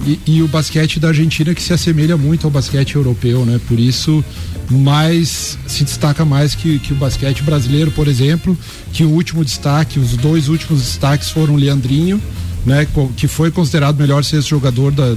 e, 0.06 0.20
e 0.26 0.42
o 0.42 0.48
basquete 0.48 1.00
da 1.00 1.10
Argentina 1.10 1.54
que 1.54 1.62
se 1.62 1.72
assemelha 1.72 2.18
muito 2.18 2.46
ao 2.46 2.52
basquete 2.52 2.96
europeu, 2.96 3.46
né? 3.46 3.62
Por 3.68 3.80
isso 3.80 4.26
mais 4.70 5.58
se 5.68 5.84
destaca 5.84 6.26
mais 6.26 6.54
que, 6.56 6.80
que 6.80 6.92
o 6.92 6.96
basquete 6.96 7.42
brasileiro, 7.44 7.92
por 7.92 8.08
exemplo, 8.08 8.58
que 8.92 9.04
o 9.04 9.10
último 9.10 9.46
destaque, 9.46 10.00
os 10.00 10.18
dois 10.18 10.50
últimos 10.50 10.82
destaques 10.82 11.30
foram 11.30 11.54
o 11.54 11.58
Leandrinho, 11.58 12.20
né? 12.66 12.88
Que 13.16 13.28
foi 13.28 13.52
considerado 13.52 13.96
o 13.96 14.02
melhor 14.02 14.24
sexto 14.24 14.50
jogador 14.50 14.92
da 14.92 15.16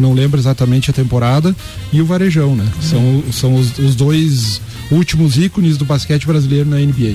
não 0.00 0.12
lembro 0.12 0.40
exatamente 0.40 0.90
a 0.90 0.92
temporada 0.92 1.54
e 1.92 2.00
o 2.00 2.06
Varejão, 2.06 2.56
né? 2.56 2.66
São, 2.80 3.22
são 3.32 3.54
os, 3.54 3.78
os 3.78 3.94
dois 3.94 4.60
últimos 4.90 5.36
ícones 5.38 5.76
do 5.76 5.84
basquete 5.84 6.26
brasileiro 6.26 6.68
na 6.68 6.76
NBA. 6.78 7.14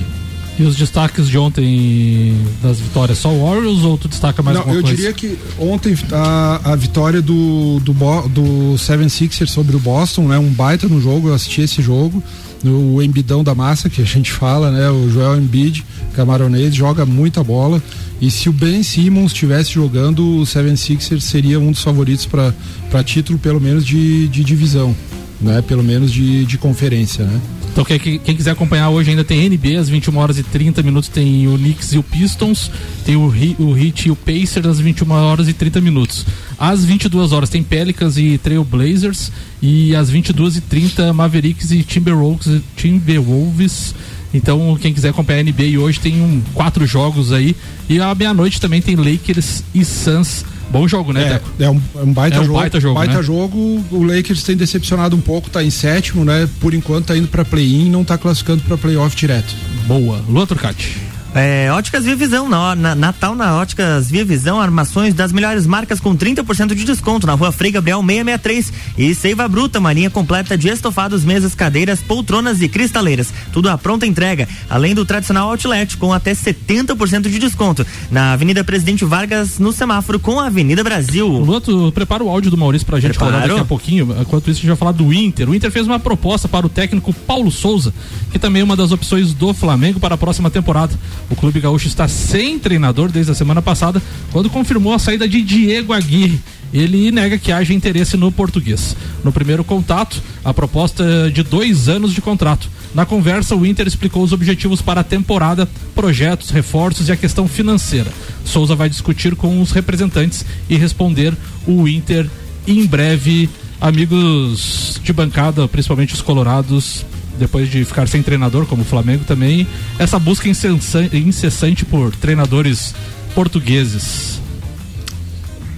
E 0.58 0.62
os 0.62 0.74
destaques 0.74 1.28
de 1.28 1.36
ontem 1.36 2.34
das 2.62 2.80
vitórias, 2.80 3.18
só 3.18 3.28
o 3.28 3.44
Warriors 3.44 3.82
ou 3.84 3.98
tu 3.98 4.08
destaca 4.08 4.42
mais 4.42 4.54
Não, 4.54 4.62
alguma 4.62 4.78
eu 4.78 4.82
coisa? 4.82 4.96
diria 4.96 5.12
que 5.12 5.36
ontem 5.58 5.94
a, 6.10 6.72
a 6.72 6.76
vitória 6.76 7.20
do, 7.20 7.78
do, 7.80 7.92
do 8.28 8.78
Seven 8.78 9.08
Sixers 9.10 9.50
sobre 9.50 9.76
o 9.76 9.78
Boston, 9.78 10.28
né? 10.28 10.38
Um 10.38 10.48
baita 10.48 10.88
no 10.88 10.98
jogo, 10.98 11.28
eu 11.28 11.34
assisti 11.34 11.60
esse 11.60 11.82
jogo. 11.82 12.22
O 12.64 13.02
Embidão 13.02 13.44
da 13.44 13.54
massa, 13.54 13.88
que 13.88 14.00
a 14.00 14.04
gente 14.04 14.32
fala, 14.32 14.70
né? 14.70 14.90
O 14.90 15.10
Joel 15.10 15.36
Embiid, 15.36 15.84
camaronês, 16.14 16.74
joga 16.74 17.04
muita 17.04 17.44
bola. 17.44 17.82
E 18.20 18.30
se 18.30 18.48
o 18.48 18.52
Ben 18.52 18.82
Simmons 18.82 19.32
estivesse 19.32 19.72
jogando, 19.72 20.38
o 20.38 20.46
Seven 20.46 20.74
Sixers 20.74 21.24
seria 21.24 21.60
um 21.60 21.70
dos 21.70 21.82
favoritos 21.82 22.26
para 22.26 23.04
título, 23.04 23.38
pelo 23.38 23.60
menos 23.60 23.84
de, 23.84 24.26
de 24.28 24.42
divisão, 24.42 24.96
né? 25.40 25.62
Pelo 25.62 25.82
menos 25.82 26.10
de, 26.10 26.44
de 26.46 26.56
conferência, 26.56 27.24
né? 27.24 27.40
Então 27.76 27.84
quem, 27.84 27.98
quem- 28.18 28.34
quiser 28.34 28.52
acompanhar 28.52 28.88
hoje 28.88 29.10
ainda 29.10 29.22
tem 29.22 29.50
NBA 29.50 29.78
às 29.78 29.86
21 29.86 30.16
horas 30.16 30.38
e 30.38 30.42
30 30.42 30.82
minutos, 30.82 31.10
tem 31.10 31.46
o 31.46 31.58
Knicks 31.58 31.92
e 31.92 31.98
o 31.98 32.02
Pistons, 32.02 32.70
tem 33.04 33.16
o, 33.16 33.26
o 33.26 33.76
Heat 33.76 34.08
e 34.08 34.10
o 34.10 34.16
Pacers 34.16 34.64
às 34.64 34.80
21 34.80 35.10
horas 35.10 35.46
e 35.46 35.52
30 35.52 35.82
minutos. 35.82 36.24
Às 36.58 36.86
22 36.86 37.32
horas 37.32 37.50
tem 37.50 37.62
Pelicans 37.62 38.16
e 38.16 38.38
Trail 38.38 38.64
Blazers 38.64 39.30
e 39.60 39.94
às 39.94 40.08
22 40.08 40.56
e 40.56 40.60
30 40.62 41.12
Mavericks 41.12 41.70
e 41.70 41.82
Timberwolves, 41.82 42.62
Timberwolves. 42.74 43.94
Então 44.32 44.74
quem 44.80 44.94
quiser 44.94 45.10
acompanhar 45.10 45.40
a 45.40 45.42
NBA 45.42 45.78
hoje 45.78 46.00
tem 46.00 46.18
um, 46.22 46.40
quatro 46.54 46.86
jogos 46.86 47.30
aí 47.30 47.54
e 47.90 48.00
à 48.00 48.14
meia-noite 48.14 48.58
também 48.58 48.80
tem 48.80 48.96
Lakers 48.96 49.62
e 49.74 49.84
Suns. 49.84 50.46
Bom 50.70 50.86
jogo, 50.88 51.12
né, 51.12 51.22
É, 51.24 51.28
Deco? 51.34 51.50
é 51.60 51.70
um, 51.70 51.80
é 51.96 52.02
um 52.02 52.12
baita 52.12 52.36
É 52.36 52.40
um 52.40 52.44
jogo. 52.44 52.58
baita 52.58 52.80
jogo, 52.80 52.94
baita 52.94 53.14
né? 53.16 53.22
jogo. 53.22 53.84
O 53.90 54.02
Lakers 54.02 54.42
tem 54.42 54.56
decepcionado 54.56 55.14
um 55.16 55.20
pouco, 55.20 55.48
tá 55.48 55.62
em 55.62 55.70
sétimo, 55.70 56.24
né? 56.24 56.48
Por 56.60 56.74
enquanto 56.74 57.06
tá 57.06 57.16
indo 57.16 57.28
pra 57.28 57.44
play-in, 57.44 57.88
não 57.90 58.04
tá 58.04 58.18
classificando 58.18 58.62
pra 58.62 58.76
playoff 58.76 59.14
direto. 59.16 59.54
Boa. 59.86 60.20
Luan 60.28 60.44
Turcati. 60.46 60.98
É, 61.38 61.70
Óticas 61.70 62.02
Via 62.06 62.16
Visão, 62.16 62.48
na, 62.48 62.74
na- 62.74 62.94
Natal 62.94 63.34
na 63.34 63.56
Óticas 63.58 64.10
Via 64.10 64.24
Visão, 64.24 64.58
armações 64.58 65.12
das 65.12 65.32
melhores 65.32 65.66
marcas 65.66 66.00
com 66.00 66.16
30% 66.16 66.74
de 66.74 66.82
desconto 66.82 67.26
na 67.26 67.34
rua 67.34 67.52
Frei 67.52 67.70
Gabriel 67.70 68.00
663 68.00 68.72
e 68.96 69.14
Seiva 69.14 69.46
Bruta, 69.46 69.78
uma 69.78 69.92
linha 69.92 70.08
completa 70.08 70.56
de 70.56 70.68
estofados, 70.68 71.26
mesas, 71.26 71.54
cadeiras, 71.54 72.00
poltronas 72.00 72.62
e 72.62 72.68
cristaleiras. 72.70 73.34
Tudo 73.52 73.68
à 73.68 73.76
pronta 73.76 74.06
entrega, 74.06 74.48
além 74.70 74.94
do 74.94 75.04
tradicional 75.04 75.50
outlet 75.50 75.98
com 75.98 76.10
até 76.10 76.32
70% 76.32 77.28
de 77.28 77.38
desconto 77.38 77.86
na 78.10 78.32
Avenida 78.32 78.64
Presidente 78.64 79.04
Vargas, 79.04 79.58
no 79.58 79.72
semáforo 79.72 80.18
com 80.18 80.40
a 80.40 80.46
Avenida 80.46 80.82
Brasil. 80.82 81.28
Luan, 81.28 81.60
tu 81.60 81.92
prepara 81.92 82.24
o 82.24 82.30
áudio 82.30 82.50
do 82.50 82.56
Maurício 82.56 82.86
pra 82.86 82.98
gente 82.98 83.10
Preparo. 83.10 83.32
rodar 83.32 83.48
daqui 83.48 83.60
a 83.60 83.64
pouquinho. 83.66 84.16
Enquanto 84.22 84.44
isso, 84.50 84.60
a 84.60 84.62
gente 84.62 84.68
vai 84.68 84.76
falar 84.76 84.92
do 84.92 85.12
Inter. 85.12 85.50
O 85.50 85.54
Inter 85.54 85.70
fez 85.70 85.86
uma 85.86 85.98
proposta 86.00 86.48
para 86.48 86.64
o 86.64 86.70
técnico 86.70 87.12
Paulo 87.12 87.50
Souza, 87.50 87.92
que 88.32 88.38
também 88.38 88.62
é 88.62 88.64
uma 88.64 88.74
das 88.76 88.90
opções 88.90 89.34
do 89.34 89.52
Flamengo 89.52 90.00
para 90.00 90.14
a 90.14 90.18
próxima 90.18 90.50
temporada. 90.50 90.94
O 91.28 91.34
clube 91.34 91.60
gaúcho 91.60 91.88
está 91.88 92.06
sem 92.06 92.58
treinador 92.58 93.10
desde 93.10 93.32
a 93.32 93.34
semana 93.34 93.60
passada, 93.60 94.00
quando 94.30 94.48
confirmou 94.48 94.92
a 94.92 94.98
saída 94.98 95.28
de 95.28 95.42
Diego 95.42 95.92
Aguirre. 95.92 96.40
Ele 96.72 97.10
nega 97.10 97.38
que 97.38 97.52
haja 97.52 97.72
interesse 97.72 98.16
no 98.16 98.30
português. 98.30 98.96
No 99.24 99.32
primeiro 99.32 99.64
contato, 99.64 100.22
a 100.44 100.52
proposta 100.52 101.30
de 101.30 101.42
dois 101.42 101.88
anos 101.88 102.12
de 102.12 102.20
contrato. 102.20 102.68
Na 102.94 103.04
conversa, 103.04 103.54
o 103.54 103.66
Inter 103.66 103.86
explicou 103.86 104.22
os 104.22 104.32
objetivos 104.32 104.80
para 104.80 105.00
a 105.00 105.04
temporada, 105.04 105.68
projetos, 105.94 106.50
reforços 106.50 107.08
e 107.08 107.12
a 107.12 107.16
questão 107.16 107.46
financeira. 107.46 108.10
Souza 108.44 108.74
vai 108.74 108.88
discutir 108.88 109.36
com 109.36 109.60
os 109.60 109.70
representantes 109.70 110.44
e 110.68 110.76
responder 110.76 111.34
o 111.66 111.86
Inter 111.88 112.28
em 112.66 112.86
breve. 112.86 113.48
Amigos 113.78 114.98
de 115.04 115.12
bancada, 115.12 115.68
principalmente 115.68 116.14
os 116.14 116.22
colorados, 116.22 117.04
depois 117.38 117.70
de 117.70 117.84
ficar 117.84 118.08
sem 118.08 118.22
treinador, 118.22 118.66
como 118.66 118.82
o 118.82 118.84
Flamengo 118.84 119.24
também, 119.24 119.66
essa 119.98 120.18
busca 120.18 120.48
incessan- 120.48 121.08
incessante 121.12 121.84
por 121.84 122.14
treinadores 122.16 122.94
portugueses. 123.34 124.40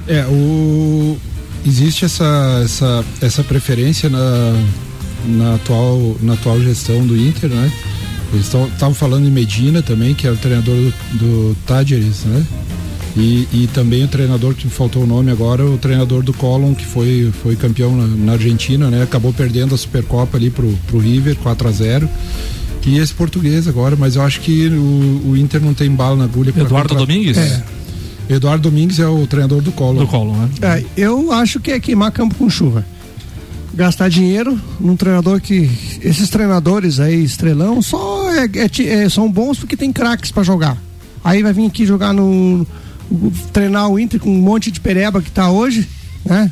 É, 0.07 0.25
o 0.27 1.19
existe 1.67 2.05
essa 2.05 2.63
essa, 2.65 3.05
essa 3.21 3.45
preferência 3.45 4.09
na, 4.09 4.63
na 5.27 5.55
atual 5.57 6.17
na 6.23 6.35
atual 6.35 6.61
gestão 6.61 7.07
do 7.07 7.17
Inter, 7.17 7.51
né? 7.51 7.71
Eles 8.33 8.47
estavam 8.47 8.95
falando 8.95 9.27
em 9.27 9.31
Medina 9.31 9.83
também, 9.83 10.15
que 10.15 10.27
é 10.27 10.31
o 10.31 10.37
treinador 10.37 10.75
do, 10.75 10.93
do 11.15 11.57
né? 12.27 12.47
E, 13.17 13.49
e 13.53 13.69
também 13.73 14.05
o 14.05 14.09
treinador 14.09 14.55
que 14.55 14.67
me 14.67 14.71
faltou 14.73 15.03
o 15.03 15.07
nome 15.07 15.31
agora, 15.31 15.65
o 15.65 15.77
treinador 15.79 16.23
do 16.23 16.33
Colón, 16.33 16.75
que 16.75 16.85
foi, 16.87 17.33
foi 17.43 17.57
campeão 17.57 17.97
na, 17.97 18.07
na 18.07 18.33
Argentina, 18.33 18.91
né? 18.91 19.03
Acabou 19.03 19.33
perdendo 19.33 19.75
a 19.75 19.79
Supercopa 19.79 20.37
ali 20.37 20.51
pro, 20.51 20.69
pro 20.87 20.99
River, 20.99 21.37
4 21.37 21.69
a 21.69 21.73
0 21.73 22.09
E 22.87 22.99
esse 22.99 23.13
português 23.13 23.67
agora, 23.67 23.97
mas 23.97 24.15
eu 24.17 24.23
acho 24.23 24.41
que 24.41 24.69
o, 24.69 25.31
o 25.31 25.37
Inter 25.37 25.61
não 25.61 25.75
tem 25.75 25.91
bala 25.91 26.17
na 26.17 26.25
agulha. 26.25 26.53
pra 26.53 26.63
Eduardo 26.63 26.91
contra- 26.91 27.07
Domingues? 27.07 27.37
É. 27.37 27.65
Eduardo 28.31 28.71
Domingues 28.71 28.99
é 29.01 29.09
o 29.09 29.27
treinador 29.27 29.63
do 29.63 29.73
Collor. 29.73 30.03
Do 30.05 30.07
Collor, 30.07 30.37
né? 30.37 30.49
É, 30.63 30.85
eu 30.97 31.33
acho 31.33 31.59
que 31.61 31.71
é 31.73 31.81
queimar 31.81 32.13
campo 32.13 32.35
com 32.37 32.49
chuva. 32.49 32.85
Gastar 33.75 34.09
dinheiro 34.09 34.59
num 34.81 34.97
treinador 34.97 35.41
que. 35.41 35.69
Esses 36.03 36.29
treinadores 36.31 37.01
aí, 37.01 37.23
estrelão, 37.25 37.81
só 37.83 38.31
é- 38.33 38.45
é 38.55 38.83
é- 39.05 39.09
são 39.09 39.31
bons 39.31 39.59
porque 39.59 39.77
tem 39.77 39.93
craques 39.93 40.31
pra 40.31 40.43
jogar. 40.43 40.77
Aí 41.25 41.43
vai 41.43 41.53
vir 41.53 41.67
aqui 41.67 41.85
jogar 41.87 42.13
no. 42.13 42.67
Treinar 43.53 43.89
o 43.89 43.99
Inter 43.99 44.21
com 44.21 44.31
um 44.31 44.41
monte 44.43 44.71
de 44.71 44.81
pereba 44.81 45.21
que 45.23 45.31
tá 45.31 45.51
hoje, 45.51 45.89
né? 46.25 46.51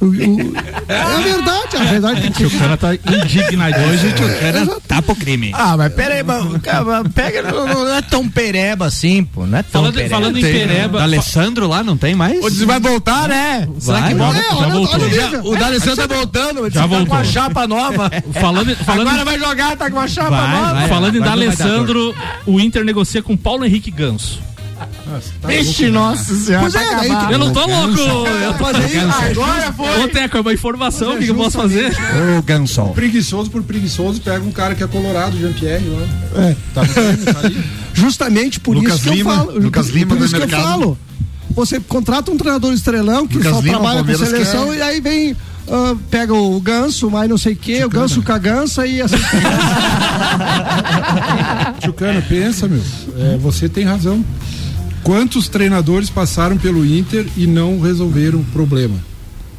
O- 0.00 0.06
o- 0.06 0.10
é 0.88 1.00
a 1.00 1.18
verdade, 1.18 1.76
a 1.76 1.84
verdade 1.84 2.22
tem 2.22 2.32
que 2.32 2.44
O 2.44 2.58
cara 2.58 2.76
tá 2.76 2.92
indignado. 2.92 3.76
Hoje 3.88 4.08
o 4.08 4.40
cara 4.40 4.80
tá 4.88 5.00
pro 5.00 5.14
crime. 5.14 5.52
Ah, 5.54 5.76
mas 5.76 5.92
pera 5.94 6.14
aí, 6.14 6.24
mas, 6.24 6.60
cara, 6.60 7.04
pega, 7.14 7.42
não, 7.42 7.66
não 7.68 7.94
é 7.94 8.02
tão 8.02 8.28
pereba 8.28 8.86
assim, 8.86 9.22
pô, 9.22 9.46
não 9.46 9.58
é 9.58 9.62
tão 9.62 9.80
Falando- 9.82 9.94
pereba. 9.94 10.14
falando 10.16 10.38
em 10.38 10.42
Tem- 10.42 10.52
pereba- 10.52 10.98
Da 10.98 11.04
Alessandro 11.04 11.68
lá, 11.68 11.84
não 11.84 11.96
tem 11.96 12.16
mais? 12.16 12.40
Você 12.40 12.66
vai 12.66 12.80
voltar, 12.80 13.28
né? 13.28 13.68
Será 13.78 14.00
Vai, 14.00 14.08
que 14.10 14.14
vai. 14.16 14.26
volta? 14.32 14.40
É, 14.40 14.42
já 14.50 14.56
olha- 14.56 14.70
voltou. 14.74 14.94
olha 14.94 15.06
o 15.06 15.14
Já- 15.14 15.22
nível. 15.24 15.40
o 15.44 15.56
D'Alessandro 15.56 16.08
tá 16.08 16.14
voltando, 16.16 16.64
Já 16.70 16.80
tá 16.82 16.88
com 16.88 16.94
voltou. 16.96 17.14
uma 17.16 17.24
chapa 17.24 17.66
nova. 17.68 18.10
Falando, 18.40 18.76
falando, 18.84 19.08
Agora 19.08 19.24
vai 19.24 19.38
jogar, 19.38 19.76
tá 19.76 19.88
com 19.88 19.96
uma 19.98 20.08
chapa 20.08 20.30
Vai, 20.30 20.50
nova. 20.50 20.72
vai. 20.74 20.88
falando 20.88 21.16
em 21.16 21.20
D'Alessandro, 21.20 22.12
o 22.44 22.58
Inter 22.58 22.84
negocia 22.84 23.22
com 23.22 23.36
Paulo 23.36 23.64
Henrique 23.64 23.92
Ganso. 23.92 24.40
Vixe, 25.46 25.88
nossa 25.88 26.34
senhora. 26.34 26.62
Pois 26.62 26.74
é, 26.74 27.08
tá 27.08 27.28
Eu 27.30 27.38
não 27.38 27.52
tô 27.52 27.66
louco! 27.66 27.98
Eu 27.98 28.54
tô 28.54 28.64
Mas 28.64 28.76
aí, 28.76 29.30
agora 29.30 29.72
foi. 29.72 30.04
Ô, 30.04 30.08
Teco, 30.08 30.36
é 30.36 30.40
uma 30.40 30.52
informação, 30.52 31.14
o 31.14 31.18
que, 31.18 31.24
que 31.24 31.30
eu 31.30 31.34
posso 31.34 31.58
fazer? 31.58 31.92
Ô, 32.38 32.42
Gansol. 32.42 32.90
Preguiçoso 32.94 33.50
por 33.50 33.62
preguiçoso, 33.62 34.20
pega 34.20 34.44
um 34.44 34.52
cara 34.52 34.74
que 34.74 34.82
é 34.82 34.86
colorado, 34.86 35.38
Jean-Pierre 35.38 35.84
lá. 35.88 36.42
É. 36.42 36.56
Tá 36.74 36.82
tá 36.84 37.46
aí. 37.46 37.64
Justamente 37.94 38.58
por 38.60 38.74
Lucas 38.76 38.94
isso 38.94 39.02
que 39.04 39.10
Lima, 39.10 39.32
eu 39.32 39.36
falo. 39.36 39.58
Lucas 39.60 39.86
por 39.86 39.94
Lima 39.96 40.16
do 40.16 40.24
isso 40.24 40.34
que 40.34 40.42
eu 40.42 40.46
mercado. 40.48 40.62
falo. 40.62 40.98
Você 41.50 41.80
contrata 41.80 42.30
um 42.30 42.36
treinador 42.36 42.72
estrelão 42.72 43.26
que 43.26 43.36
Lucas 43.36 43.52
só 43.52 43.60
Lima, 43.60 43.78
trabalha 43.78 44.04
com 44.04 44.14
seleção 44.16 44.68
quer. 44.68 44.78
e 44.78 44.82
aí 44.82 45.00
vem. 45.00 45.36
ah, 45.70 45.94
pega 46.10 46.32
o 46.34 46.58
ganso, 46.60 47.10
mas 47.10 47.28
não 47.28 47.36
sei 47.36 47.52
o 47.52 47.56
que, 47.56 47.84
o 47.84 47.90
ganso 47.90 48.22
com 48.22 48.32
a 48.32 48.38
gança 48.38 48.86
e 48.86 49.02
assim. 49.02 49.16
Tchucana, 51.80 52.22
pensa, 52.28 52.66
meu. 52.68 52.82
É, 53.18 53.36
você 53.36 53.68
tem 53.68 53.84
razão. 53.84 54.24
Quantos 55.02 55.48
treinadores 55.48 56.08
passaram 56.08 56.56
pelo 56.56 56.84
Inter 56.86 57.26
e 57.36 57.46
não 57.46 57.80
resolveram 57.80 58.40
o 58.40 58.44
problema? 58.44 58.96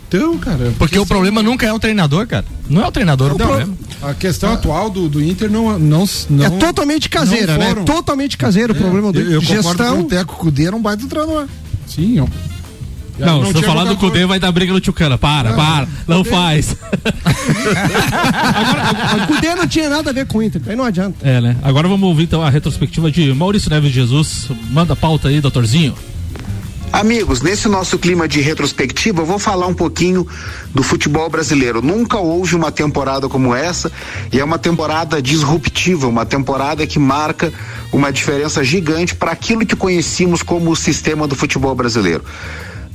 Então, 0.08 0.38
cara. 0.38 0.72
Porque 0.78 0.98
o 1.00 1.06
problema 1.06 1.42
nunca 1.42 1.66
é 1.66 1.74
o 1.74 1.80
treinador, 1.80 2.28
cara. 2.28 2.46
Não 2.70 2.84
é 2.84 2.88
o 2.88 2.92
treinador 2.92 3.34
o 3.34 3.38
Não, 3.38 3.48
problema. 3.48 3.74
A 4.02 4.14
questão 4.14 4.54
atual 4.54 4.90
do, 4.90 5.10
do 5.10 5.22
Inter 5.24 5.50
não, 5.50 5.80
não, 5.80 6.06
não 6.30 6.46
é 6.46 6.50
totalmente 6.52 7.10
caseira, 7.10 7.58
né? 7.58 7.74
Totalmente 7.84 8.38
caseiro 8.38 8.74
o 8.74 8.76
problema 8.76 9.12
do 9.12 9.20
Eu, 9.20 9.32
eu 9.32 9.42
concordo 9.42 9.64
com 9.64 9.70
gestão. 9.72 10.00
o 10.02 10.04
Teco 10.04 10.36
Cudê, 10.36 10.66
era 10.68 10.76
um 10.76 10.82
baita 10.82 11.08
treinador. 11.08 11.48
Sim, 11.88 12.20
ó. 12.20 12.28
Não, 13.18 13.46
se 13.46 13.56
eu 13.56 13.64
falar 13.64 13.86
do. 13.86 13.96
Cudê, 13.98 14.26
vai 14.26 14.40
dar 14.40 14.52
briga 14.52 14.74
no 14.74 14.80
Tchucana. 14.80 15.18
Para, 15.18 15.54
para. 15.54 15.88
Não 16.08 16.24
faz. 16.24 16.76
O 19.24 19.28
Cudê 19.28 19.56
não 19.56 19.68
tinha 19.68 19.90
nada 19.90 20.10
a 20.10 20.14
ver 20.14 20.26
com 20.26 20.40
o 20.40 20.44
Inter, 20.44 20.62
aí 20.68 20.76
não 20.76 20.86
adianta. 20.86 21.18
É, 21.22 21.40
né? 21.40 21.56
Agora 21.62 21.88
vamos 21.88 22.08
ouvir 22.08 22.24
então 22.24 22.42
a 22.42 22.50
retrospectiva 22.50 23.12
de 23.12 23.34
Maurício 23.34 23.70
Neves 23.70 23.92
Jesus. 23.92 24.48
Manda 24.72 24.94
a 24.94 24.96
pauta 24.96 25.28
aí, 25.28 25.40
doutorzinho. 25.40 25.96
Amigos, 26.94 27.42
nesse 27.42 27.68
nosso 27.68 27.98
clima 27.98 28.28
de 28.28 28.40
retrospectiva, 28.40 29.24
eu 29.24 29.26
vou 29.26 29.40
falar 29.40 29.66
um 29.66 29.74
pouquinho 29.74 30.28
do 30.76 30.84
futebol 30.84 31.28
brasileiro. 31.28 31.82
Nunca 31.82 32.20
houve 32.20 32.56
uma 32.56 32.72
temporada 32.72 33.28
como 33.28 33.56
essa 33.56 33.92
e 34.32 34.40
é 34.40 34.44
uma 34.44 34.60
temporada 34.60 35.20
disruptiva, 35.20 36.08
uma 36.08 36.24
temporada 36.24 36.86
que 36.86 37.00
marca 37.00 37.52
uma 37.92 38.12
diferença 38.12 38.64
gigante 38.64 39.16
para 39.16 39.32
aquilo 39.32 39.66
que 39.66 39.76
conhecíamos 39.76 40.44
como 40.44 40.70
o 40.70 40.76
sistema 40.76 41.28
do 41.28 41.36
futebol 41.36 41.74
brasileiro. 41.74 42.24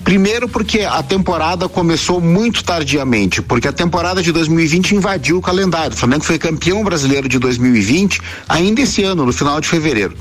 Primeiro 0.05 0.49
porque 0.49 0.81
a 0.81 1.03
temporada 1.03 1.69
começou 1.69 2.21
muito 2.21 2.65
tardiamente, 2.65 3.43
porque 3.43 3.69
a 3.69 3.73
temporada 3.73 4.23
de 4.23 4.33
2020 4.33 4.95
invadiu 4.95 5.39
o 5.39 5.43
calendário. 5.43 5.95
O 5.95 5.99
Flamengo 5.99 6.25
foi 6.25 6.39
campeão 6.39 6.83
brasileiro 6.83 7.29
de 7.29 7.39
2020 7.39 8.21
ainda 8.49 8.81
esse 8.81 9.03
ano, 9.03 9.27
no 9.27 9.33
final 9.33 9.61
de 9.61 9.69
fevereiro. 9.69 10.17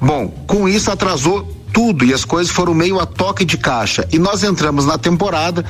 Bom, 0.00 0.28
com 0.46 0.68
isso 0.68 0.90
atrasou 0.90 1.42
tudo 1.72 2.04
e 2.04 2.14
as 2.14 2.24
coisas 2.24 2.52
foram 2.52 2.72
meio 2.72 3.00
a 3.00 3.06
toque 3.06 3.44
de 3.44 3.58
caixa. 3.58 4.06
E 4.12 4.18
nós 4.18 4.44
entramos 4.44 4.86
na 4.86 4.96
temporada 4.96 5.64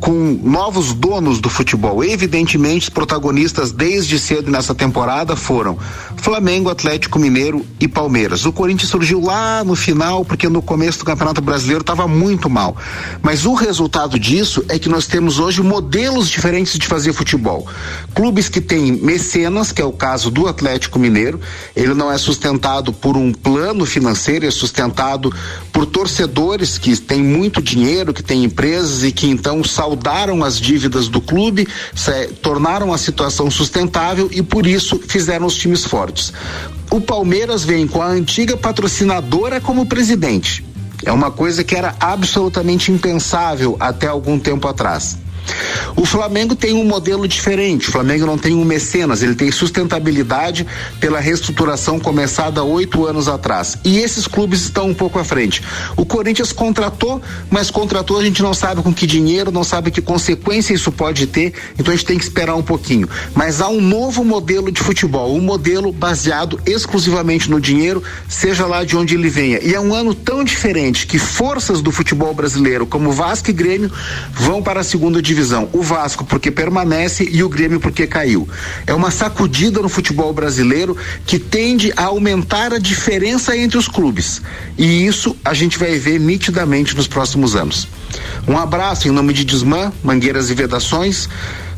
com 0.00 0.12
novos 0.42 0.94
donos 0.94 1.40
do 1.40 1.50
futebol. 1.50 2.02
Evidentemente, 2.02 2.84
os 2.84 2.88
protagonistas 2.88 3.70
desde 3.70 4.18
cedo 4.18 4.50
nessa 4.50 4.74
temporada 4.74 5.36
foram 5.36 5.78
Flamengo, 6.16 6.70
Atlético 6.70 7.18
Mineiro 7.18 7.64
e 7.78 7.86
Palmeiras. 7.86 8.44
O 8.46 8.52
Corinthians 8.52 8.90
surgiu 8.90 9.20
lá 9.20 9.62
no 9.62 9.76
final, 9.76 10.24
porque 10.24 10.48
no 10.48 10.62
começo 10.62 11.00
do 11.00 11.04
Campeonato 11.04 11.40
Brasileiro 11.40 11.82
estava 11.82 12.08
muito 12.08 12.48
mal. 12.48 12.76
Mas 13.22 13.44
o 13.44 13.54
resultado 13.54 14.18
disso 14.18 14.64
é 14.68 14.78
que 14.78 14.88
nós 14.88 15.06
temos 15.06 15.38
hoje 15.38 15.62
modelos 15.62 16.28
diferentes 16.28 16.78
de 16.78 16.86
fazer 16.86 17.12
futebol. 17.12 17.66
Clubes 18.14 18.48
que 18.48 18.60
têm 18.60 18.92
mecenas, 18.92 19.70
que 19.72 19.82
é 19.82 19.84
o 19.84 19.92
caso 19.92 20.30
do 20.30 20.48
Atlético 20.48 20.98
Mineiro, 20.98 21.40
ele 21.76 21.94
não 21.94 22.10
é 22.10 22.16
sustentado 22.16 22.92
por 22.92 23.16
um 23.16 23.32
plano 23.32 23.84
financeiro, 23.84 24.46
é 24.46 24.50
sustentado 24.50 25.32
por 25.72 25.84
torcedores 25.86 26.78
que 26.78 26.96
têm 26.96 27.22
muito 27.22 27.60
dinheiro, 27.60 28.14
que 28.14 28.22
têm 28.22 28.44
empresas 28.44 29.04
e 29.04 29.12
que 29.12 29.28
então 29.28 29.60
saudaram 29.90 30.44
as 30.44 30.60
dívidas 30.60 31.08
do 31.08 31.20
clube, 31.20 31.66
se- 31.94 32.28
tornaram 32.40 32.92
a 32.92 32.98
situação 32.98 33.50
sustentável 33.50 34.28
e 34.32 34.40
por 34.42 34.64
isso 34.66 35.00
fizeram 35.08 35.46
os 35.46 35.56
times 35.56 35.84
fortes. 35.84 36.32
O 36.90 37.00
Palmeiras 37.00 37.64
vem 37.64 37.86
com 37.88 38.00
a 38.00 38.06
antiga 38.06 38.56
patrocinadora 38.56 39.60
como 39.60 39.86
presidente. 39.86 40.64
É 41.04 41.10
uma 41.10 41.30
coisa 41.30 41.64
que 41.64 41.74
era 41.74 41.94
absolutamente 41.98 42.92
impensável 42.92 43.76
até 43.80 44.06
algum 44.06 44.38
tempo 44.38 44.68
atrás. 44.68 45.18
O 45.96 46.04
Flamengo 46.04 46.54
tem 46.54 46.74
um 46.74 46.84
modelo 46.84 47.26
diferente. 47.26 47.88
O 47.88 47.92
Flamengo 47.92 48.26
não 48.26 48.38
tem 48.38 48.54
um 48.54 48.64
mecenas, 48.64 49.22
ele 49.22 49.34
tem 49.34 49.50
sustentabilidade 49.50 50.66
pela 50.98 51.20
reestruturação 51.20 51.98
começada 51.98 52.62
oito 52.62 53.06
anos 53.06 53.28
atrás. 53.28 53.76
E 53.84 53.98
esses 53.98 54.26
clubes 54.26 54.62
estão 54.62 54.88
um 54.88 54.94
pouco 54.94 55.18
à 55.18 55.24
frente. 55.24 55.62
O 55.96 56.06
Corinthians 56.06 56.52
contratou, 56.52 57.20
mas 57.50 57.70
contratou 57.70 58.18
a 58.18 58.24
gente 58.24 58.42
não 58.42 58.54
sabe 58.54 58.82
com 58.82 58.92
que 58.92 59.06
dinheiro, 59.06 59.50
não 59.50 59.64
sabe 59.64 59.90
que 59.90 60.00
consequência 60.00 60.74
isso 60.74 60.92
pode 60.92 61.26
ter, 61.26 61.52
então 61.78 61.92
a 61.92 61.96
gente 61.96 62.06
tem 62.06 62.18
que 62.18 62.24
esperar 62.24 62.54
um 62.54 62.62
pouquinho. 62.62 63.08
Mas 63.34 63.60
há 63.60 63.68
um 63.68 63.80
novo 63.80 64.24
modelo 64.24 64.70
de 64.70 64.80
futebol, 64.80 65.34
um 65.34 65.40
modelo 65.40 65.92
baseado 65.92 66.60
exclusivamente 66.66 67.50
no 67.50 67.60
dinheiro, 67.60 68.02
seja 68.28 68.66
lá 68.66 68.84
de 68.84 68.96
onde 68.96 69.14
ele 69.14 69.28
venha. 69.28 69.60
E 69.62 69.74
é 69.74 69.80
um 69.80 69.94
ano 69.94 70.14
tão 70.14 70.44
diferente 70.44 71.06
que 71.06 71.18
forças 71.18 71.80
do 71.82 71.90
futebol 71.90 72.32
brasileiro, 72.34 72.86
como 72.86 73.12
Vasco 73.12 73.50
e 73.50 73.52
Grêmio, 73.52 73.90
vão 74.32 74.62
para 74.62 74.80
a 74.80 74.84
segunda 74.84 75.20
divisão. 75.20 75.39
O 75.72 75.82
Vasco 75.82 76.24
porque 76.24 76.50
permanece 76.50 77.28
e 77.30 77.42
o 77.42 77.48
Grêmio 77.48 77.80
porque 77.80 78.06
caiu. 78.06 78.48
É 78.86 78.94
uma 78.94 79.10
sacudida 79.10 79.80
no 79.80 79.88
futebol 79.88 80.32
brasileiro 80.32 80.96
que 81.26 81.38
tende 81.38 81.92
a 81.96 82.04
aumentar 82.04 82.72
a 82.72 82.78
diferença 82.78 83.56
entre 83.56 83.78
os 83.78 83.88
clubes. 83.88 84.42
E 84.76 85.06
isso 85.06 85.36
a 85.44 85.54
gente 85.54 85.78
vai 85.78 85.98
ver 85.98 86.18
nitidamente 86.18 86.96
nos 86.96 87.06
próximos 87.06 87.56
anos. 87.56 87.88
Um 88.46 88.58
abraço 88.58 89.08
em 89.08 89.10
nome 89.10 89.32
de 89.32 89.44
Desmã, 89.44 89.92
Mangueiras 90.02 90.50
e 90.50 90.54
Vedações, 90.54 91.28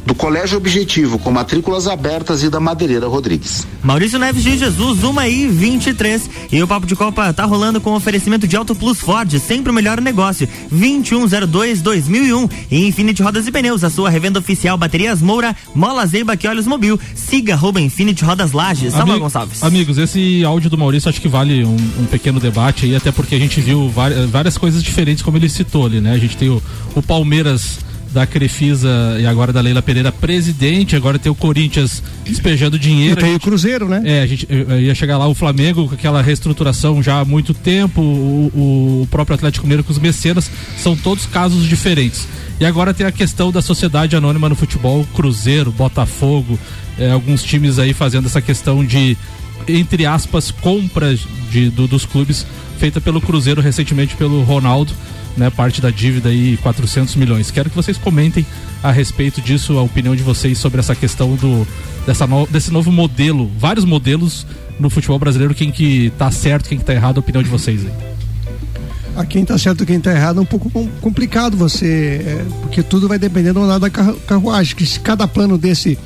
do 0.04 0.14
Colégio 0.14 0.56
Objetivo, 0.56 1.18
com 1.18 1.30
matrículas 1.30 1.86
abertas 1.86 2.42
e 2.42 2.50
da 2.50 2.58
Madeireira 2.58 3.06
Rodrigues. 3.06 3.66
Maurício 3.82 4.18
Neves 4.18 4.42
de 4.42 4.58
Jesus, 4.58 5.02
uma 5.04 5.28
e 5.28 5.46
23. 5.46 6.28
E 6.50 6.62
o 6.62 6.66
Papo 6.66 6.86
de 6.86 6.96
Copa 6.96 7.32
tá 7.32 7.44
rolando 7.44 7.80
com 7.80 7.94
oferecimento 7.94 8.46
de 8.46 8.56
Auto 8.56 8.74
Plus 8.74 8.98
Ford, 8.98 9.32
sempre 9.38 9.70
o 9.70 9.74
melhor 9.74 10.00
negócio. 10.00 10.48
2102-2001. 10.72 12.50
E 12.70 12.86
Infinity 12.86 13.22
Rodas 13.22 13.46
e 13.46 13.52
Pneus, 13.52 13.84
a 13.84 13.90
sua 13.90 14.10
revenda 14.10 14.38
oficial 14.38 14.76
Baterias 14.76 15.22
Moura, 15.22 15.54
Mola 15.74 16.04
Zeiba 16.06 16.36
que 16.36 16.48
Olhos 16.48 16.66
Mobil. 16.66 16.98
Siga 17.14 17.54
arroba 17.54 17.80
Infinity 17.80 18.24
Rodas 18.24 18.52
Lages. 18.52 18.92
Samuel 18.94 19.20
Gonçalves. 19.20 19.62
Amigos, 19.62 19.98
esse 19.98 20.44
áudio 20.44 20.68
do 20.68 20.76
Maurício 20.78 21.08
acho 21.08 21.20
que 21.20 21.28
vale 21.28 21.64
um, 21.64 21.76
um 22.00 22.04
pequeno 22.06 22.40
debate 22.40 22.86
aí, 22.86 22.96
até 22.96 23.12
porque 23.12 23.34
a 23.34 23.38
gente 23.38 23.60
viu 23.60 23.88
várias, 23.88 24.28
várias 24.28 24.58
coisas 24.58 24.82
diferentes, 24.82 25.22
como 25.22 25.36
ele 25.36 25.48
citou 25.48 25.86
ali, 25.86 26.00
né? 26.00 26.12
A 26.12 26.18
gente 26.18 26.36
tem 26.36 26.48
o, 26.48 26.62
o 26.94 27.02
Palmeiras 27.02 27.78
da 28.12 28.26
Crefisa 28.26 28.88
e 29.20 29.26
agora 29.26 29.52
da 29.52 29.60
Leila 29.60 29.80
Pereira 29.82 30.12
presidente, 30.12 30.94
agora 30.94 31.18
tem 31.18 31.30
o 31.32 31.34
Corinthians 31.34 32.02
despejando 32.24 32.76
E 32.76 32.78
dinheiro. 32.78 33.20
tem 33.20 33.34
o 33.34 33.40
Cruzeiro, 33.40 33.88
né? 33.88 34.02
É, 34.04 34.22
a 34.22 34.26
gente 34.26 34.46
ia 34.80 34.94
chegar 34.94 35.16
lá 35.18 35.26
o 35.26 35.34
Flamengo 35.34 35.88
com 35.88 35.94
aquela 35.94 36.20
reestruturação 36.22 37.02
já 37.02 37.20
há 37.20 37.24
muito 37.24 37.54
tempo, 37.54 38.00
o, 38.02 39.02
o 39.02 39.08
próprio 39.10 39.34
Atlético 39.34 39.64
Mineiro 39.66 39.82
com 39.84 39.92
os 39.92 39.98
mecenas, 39.98 40.50
são 40.76 40.94
todos 40.96 41.26
casos 41.26 41.66
diferentes. 41.68 42.26
E 42.60 42.64
agora 42.64 42.92
tem 42.94 43.06
a 43.06 43.12
questão 43.12 43.50
da 43.50 43.60
sociedade 43.62 44.14
anônima 44.14 44.48
no 44.48 44.54
futebol, 44.54 45.06
Cruzeiro, 45.14 45.72
Botafogo, 45.72 46.58
é, 46.98 47.10
alguns 47.10 47.42
times 47.42 47.78
aí 47.78 47.92
fazendo 47.92 48.26
essa 48.26 48.40
questão 48.40 48.84
de, 48.84 49.16
entre 49.66 50.06
aspas, 50.06 50.50
compras 50.50 51.20
de, 51.50 51.70
do- 51.70 51.88
dos 51.88 52.04
clubes 52.04 52.46
feita 52.78 53.00
pelo 53.00 53.20
Cruzeiro 53.20 53.60
recentemente 53.60 54.14
pelo 54.16 54.42
Ronaldo, 54.42 54.92
né, 55.36 55.50
parte 55.50 55.80
da 55.80 55.90
dívida 55.90 56.28
aí 56.28 56.56
400 56.62 57.14
milhões. 57.16 57.50
Quero 57.50 57.70
que 57.70 57.76
vocês 57.76 57.96
comentem 57.98 58.44
a 58.82 58.90
respeito 58.90 59.40
disso, 59.40 59.78
a 59.78 59.82
opinião 59.82 60.14
de 60.16 60.22
vocês 60.22 60.58
sobre 60.58 60.80
essa 60.80 60.94
questão 60.94 61.34
do 61.36 61.66
dessa 62.06 62.26
no- 62.26 62.46
desse 62.46 62.70
novo 62.72 62.90
modelo, 62.90 63.50
vários 63.58 63.84
modelos 63.84 64.46
no 64.78 64.90
futebol 64.90 65.18
brasileiro, 65.18 65.54
quem 65.54 65.70
que 65.70 66.12
tá 66.18 66.30
certo, 66.30 66.68
quem 66.68 66.78
que 66.78 66.84
tá 66.84 66.92
errado, 66.92 67.18
a 67.18 67.20
opinião 67.20 67.42
de 67.42 67.48
vocês 67.48 67.84
aí. 67.84 67.92
A 69.14 69.24
quem 69.26 69.44
tá 69.44 69.56
certo 69.58 69.84
quem 69.86 70.00
tá 70.00 70.10
errado 70.10 70.38
é 70.38 70.42
um 70.42 70.46
pouco 70.46 70.70
com- 70.70 70.88
complicado 71.00 71.56
você, 71.56 72.22
é, 72.26 72.44
porque 72.62 72.82
tudo 72.82 73.06
vai 73.06 73.18
depender 73.18 73.52
do 73.52 73.60
andar 73.62 73.78
da 73.78 73.90
carru- 73.90 74.16
carruagem, 74.26 74.74
que 74.74 74.84
se 74.86 74.98
cada 74.98 75.28
plano 75.28 75.56
desse 75.58 75.98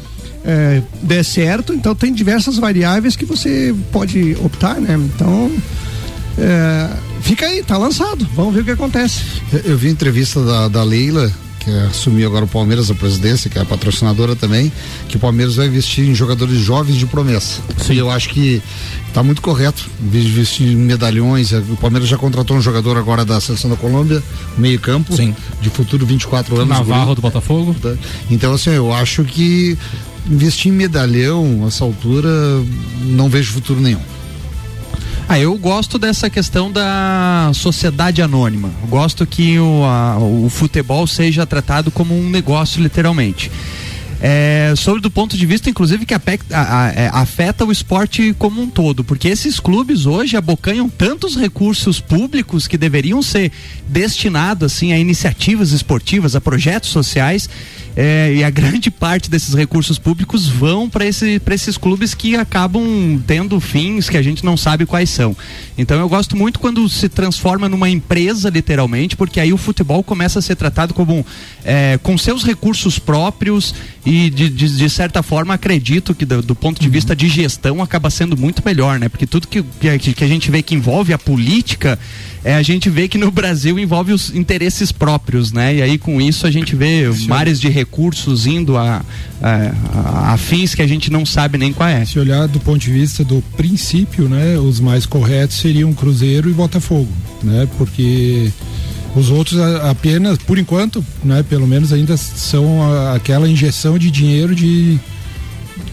é, 0.45 0.83
der 1.03 1.25
certo, 1.25 1.73
então 1.73 1.95
tem 1.95 2.13
diversas 2.13 2.57
variáveis 2.59 3.17
que 3.17 3.25
você 3.25 3.75
pode 3.91 4.37
optar, 4.45 4.75
né? 4.81 4.95
Então, 5.15 5.51
é, 6.39 6.89
fica 7.23 7.47
aí, 7.47 7.63
tá 7.63 7.77
lançado, 7.77 8.27
vamos 8.35 8.55
ver 8.55 8.61
o 8.61 8.65
que 8.65 8.71
acontece. 8.73 9.21
Eu- 9.53 9.61
Eu 9.73 9.79
vi 9.79 9.89
a 9.89 9.91
entrevista 9.91 10.43
da, 10.45 10.69
da 10.69 10.83
Leila, 10.83 11.31
que 11.61 11.71
assumiu 11.91 12.29
agora 12.29 12.45
o 12.45 12.49
Palmeiras, 12.49 12.91
a 12.91 12.95
presidência, 12.95 13.51
que 13.51 13.59
é 13.59 13.63
a 13.63 13.65
patrocinadora 13.65 14.37
também, 14.37 14.71
que 15.09 15.17
o 15.17 15.19
Palmeiras 15.21 15.57
vai 15.57 15.67
investir 15.67 16.09
em 16.09 16.15
jogadores 16.15 16.59
jovens 16.61 16.97
de 16.97 17.07
promessa. 17.07 17.61
Sim. 17.85 17.95
E 17.95 17.99
eu 17.99 18.09
acho 18.11 18.29
que 18.29 18.63
está 19.09 19.21
muito 19.23 19.43
correto, 19.43 19.85
investir 20.01 20.69
em 20.69 20.77
medalhões, 20.77 21.53
é, 21.53 21.59
o 21.59 21.77
Palmeiras 21.77 22.09
já 22.09 22.17
contratou 22.17 22.57
um 22.57 22.61
jogador 22.61 22.97
agora 22.97 23.25
da 23.25 23.41
seleção 23.41 23.69
da 23.71 23.77
Colômbia, 23.77 24.23
meio 24.57 24.79
campo, 24.79 25.17
Sim. 25.17 25.35
de 25.61 25.69
futuro 25.71 26.07
24 26.07 26.55
anos. 26.57 26.69
Navarro 26.69 27.15
do 27.17 27.23
Botafogo. 27.23 27.75
Então 28.31 28.53
assim, 28.53 28.71
eu 28.71 28.93
acho 28.93 29.25
que 29.25 29.77
investir 30.31 30.71
em 30.71 30.75
medalhão, 30.77 31.63
a 31.65 31.69
essa 31.69 31.83
altura, 31.83 32.29
não 33.03 33.29
vejo 33.29 33.53
futuro 33.53 33.81
nenhum. 33.81 34.01
Ah, 35.29 35.41
eu 35.41 35.59
gosto 35.59 35.99
dessa 35.99 36.31
questão 36.31 36.71
da 36.71 37.51
sociedade 37.53 38.23
anônima. 38.23 38.71
Eu 38.81 38.87
gosto 38.87 39.27
que 39.27 39.59
o, 39.59 39.85
a, 39.85 40.19
o 40.19 40.49
futebol 40.49 41.05
seja 41.05 41.45
tratado 41.45 41.91
como 41.91 42.17
um 42.17 42.31
negócio, 42.31 42.81
literalmente. 42.81 43.51
É, 44.21 44.73
sobre 44.77 45.03
do 45.03 45.11
ponto 45.11 45.37
de 45.37 45.45
vista, 45.45 45.69
inclusive, 45.69 46.07
que 46.07 46.15
afeta, 46.15 46.45
é, 46.95 47.11
afeta 47.13 47.65
o 47.65 47.73
esporte 47.73 48.35
como 48.39 48.63
um 48.63 48.71
todo, 48.71 49.05
porque 49.05 49.29
esses 49.29 49.61
clubes 49.61 50.07
hoje 50.07 50.37
abocanham 50.37 50.89
tantos 50.89 51.37
recursos 51.37 52.01
públicos 52.01 52.67
que 52.67 52.79
deveriam 52.79 53.21
ser 53.21 53.53
destinados 53.89 54.73
assim 54.73 54.93
a 54.93 54.99
iniciativas 54.99 55.73
esportivas, 55.73 56.35
a 56.35 56.41
projetos 56.41 56.91
sociais, 56.91 57.51
é, 57.97 58.35
e 58.35 58.45
a 58.45 58.51
grande 58.51 58.91
parte 58.91 59.31
desses 59.31 59.55
recursos 59.55 59.99
públicos 59.99 60.47
vão 60.47 60.89
para 60.89 61.07
esse, 61.07 61.41
esses 61.51 61.79
clubes 61.79 62.13
que 62.13 62.37
acabam 62.37 63.19
tendo 63.27 63.59
fins 63.59 64.11
que 64.11 64.19
a 64.19 64.23
gente 64.23 64.45
não 64.45 64.55
sabe 64.55 64.85
quais 64.85 65.09
são. 65.09 65.35
Então 65.79 65.99
eu 65.99 66.07
gosto 66.07 66.37
muito 66.37 66.61
quando 66.61 66.87
se 66.91 67.09
transforma 67.09 67.71
numa 67.71 67.89
empresa, 67.89 68.51
literalmente, 68.51 69.17
porque 69.17 69.41
aí 69.41 69.51
o 69.51 69.57
futebol 69.57 70.03
começa 70.03 70.39
a 70.39 70.43
ser 70.43 70.57
tratado 70.57 70.93
como 70.93 71.25
é, 71.65 71.99
com 72.03 72.19
seus 72.19 72.45
recursos 72.45 72.99
próprios 72.99 73.75
e 74.07 74.31
de, 74.31 74.49
de, 74.49 74.77
de 74.77 74.89
certa 74.89 75.21
forma 75.21 75.53
acredito 75.53 76.15
que 76.15 76.25
do, 76.25 76.41
do, 76.41 76.55
ponto 76.55 76.81
de 76.81 76.89
vista 76.89 77.15
de 77.15 77.29
gestão 77.29 77.83
acaba 77.83 78.09
sendo 78.09 78.37
muito 78.37 78.63
melhor, 78.65 79.01
né? 79.01 79.09
Porque 79.09 79.27
tudo 79.27 79.49
que, 79.49 79.65
que, 79.99 80.15
que 80.15 80.25
a 80.25 80.29
gente 80.29 80.49
vê 80.49 80.63
que 80.63 80.77
envolve 80.77 81.13
a 81.13 81.19
política 81.19 81.99
é, 82.45 82.55
a 82.55 82.63
gente 82.63 82.89
vê 82.89 83.09
que 83.09 83.19
no 83.19 83.29
Brasil 83.33 83.77
envolve 83.77 84.13
os 84.13 84.33
interesses 84.33 84.93
próprios, 84.93 85.51
né? 85.51 85.75
E 85.75 85.83
aí 85.83 85.99
com 85.99 86.21
isso 86.21 86.47
a 86.47 86.51
gente 86.53 86.77
vê 86.77 87.13
Sim. 87.13 87.27
mares 87.27 87.61
de 87.61 87.69
recursos 87.69 88.47
indo 88.47 88.77
a, 88.77 89.05
a, 89.43 90.33
a, 90.33 90.37
fins 90.37 90.73
que 90.73 90.81
a 90.81 90.87
gente 90.87 91.11
não 91.11 91.27
sabe 91.27 91.59
nem 91.59 91.73
qual 91.73 91.89
é. 91.89 92.05
Se 92.05 92.21
olhar 92.21 92.47
do 92.47 92.61
ponto 92.61 92.79
de 92.79 92.93
vista 92.93 93.25
do 93.25 93.43
princípio, 93.57 94.29
né? 94.29 94.57
Os 94.57 94.79
mais 94.79 95.05
corretos 95.05 95.57
seriam 95.57 95.93
Cruzeiro 95.93 96.49
e 96.49 96.53
Botafogo, 96.53 97.11
né? 97.43 97.67
Porque 97.77 98.53
os 99.17 99.31
outros 99.31 99.59
apenas, 99.83 100.39
por 100.39 100.59
enquanto, 100.59 101.05
né? 101.25 101.43
Pelo 101.43 101.67
menos 101.67 101.93
ainda 101.93 102.17
são 102.17 102.81
aquela 103.15 103.49
injeção 103.49 103.99
de 103.99 104.11
dinheiro 104.11 104.55
de 104.55 105.01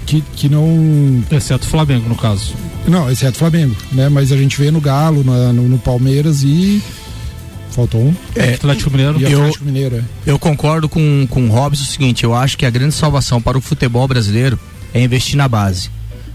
que, 0.05 0.21
que 0.35 0.49
não. 0.49 1.23
Exceto 1.31 1.65
o 1.65 1.69
Flamengo, 1.69 2.07
no 2.09 2.15
caso. 2.15 2.53
Não, 2.87 3.09
exceto 3.09 3.35
o 3.35 3.39
Flamengo, 3.39 3.75
né? 3.91 4.09
Mas 4.09 4.31
a 4.31 4.37
gente 4.37 4.57
vê 4.59 4.69
no 4.69 4.81
Galo, 4.81 5.23
no, 5.23 5.53
no, 5.53 5.69
no 5.69 5.77
Palmeiras 5.77 6.43
e. 6.43 6.81
Faltou 7.71 8.01
um. 8.01 8.15
É, 8.35 8.53
Atlético 8.53 8.91
Mineiro. 8.91 9.19
E 9.19 9.25
Atlético 9.25 9.63
eu, 9.63 9.65
Mineiro, 9.65 9.95
é. 9.95 10.03
eu 10.25 10.37
concordo 10.37 10.87
com, 10.87 11.25
com 11.29 11.47
o 11.47 11.49
Robson 11.49 11.83
o 11.83 11.85
seguinte: 11.85 12.23
eu 12.23 12.35
acho 12.35 12.57
que 12.57 12.65
a 12.65 12.69
grande 12.69 12.93
salvação 12.93 13.41
para 13.41 13.57
o 13.57 13.61
futebol 13.61 14.07
brasileiro 14.07 14.59
é 14.93 15.01
investir 15.01 15.37
na 15.37 15.47
base. 15.47 15.89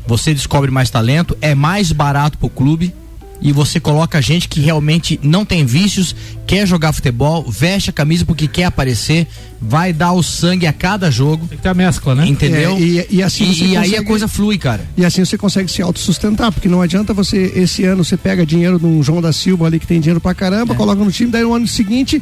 Você 0.06 0.32
descobre 0.32 0.70
mais 0.70 0.88
talento, 0.88 1.36
é 1.40 1.54
mais 1.54 1.92
barato 1.92 2.38
para 2.38 2.46
o 2.46 2.50
clube 2.50 2.94
e 3.40 3.52
você 3.52 3.78
coloca 3.78 4.20
gente 4.20 4.48
que 4.48 4.60
realmente 4.60 5.18
não 5.22 5.44
tem 5.44 5.64
vícios, 5.64 6.14
quer 6.46 6.66
jogar 6.66 6.92
futebol, 6.92 7.44
veste 7.48 7.90
a 7.90 7.92
camisa 7.92 8.24
porque 8.24 8.48
quer 8.48 8.64
aparecer, 8.64 9.26
vai 9.60 9.92
dar 9.92 10.12
o 10.12 10.22
sangue 10.22 10.66
a 10.66 10.72
cada 10.72 11.10
jogo. 11.10 11.46
Tem 11.46 11.56
que 11.56 11.62
ter 11.62 11.68
a 11.68 11.74
mescla, 11.74 12.14
né? 12.14 12.26
Entendeu? 12.26 12.76
É, 12.76 12.80
e, 12.80 13.06
e, 13.10 13.22
assim 13.22 13.44
e, 13.44 13.48
consegue... 13.48 13.76
aí 13.76 13.96
a 13.96 14.04
coisa 14.04 14.26
flui, 14.26 14.58
cara. 14.58 14.84
E 14.96 15.04
assim 15.04 15.24
você 15.24 15.38
consegue 15.38 15.70
se 15.70 15.80
autossustentar, 15.82 16.50
porque 16.52 16.68
não 16.68 16.82
adianta 16.82 17.14
você, 17.14 17.52
esse 17.54 17.84
ano, 17.84 18.04
você 18.04 18.16
pega 18.16 18.44
dinheiro 18.44 18.78
de 18.78 18.86
um 18.86 19.02
João 19.02 19.22
da 19.22 19.32
Silva 19.32 19.66
ali 19.66 19.78
que 19.78 19.86
tem 19.86 20.00
dinheiro 20.00 20.20
pra 20.20 20.34
caramba, 20.34 20.74
é. 20.74 20.76
coloca 20.76 21.02
no 21.04 21.10
time, 21.10 21.30
daí 21.30 21.42
no 21.42 21.54
ano 21.54 21.66
seguinte 21.66 22.20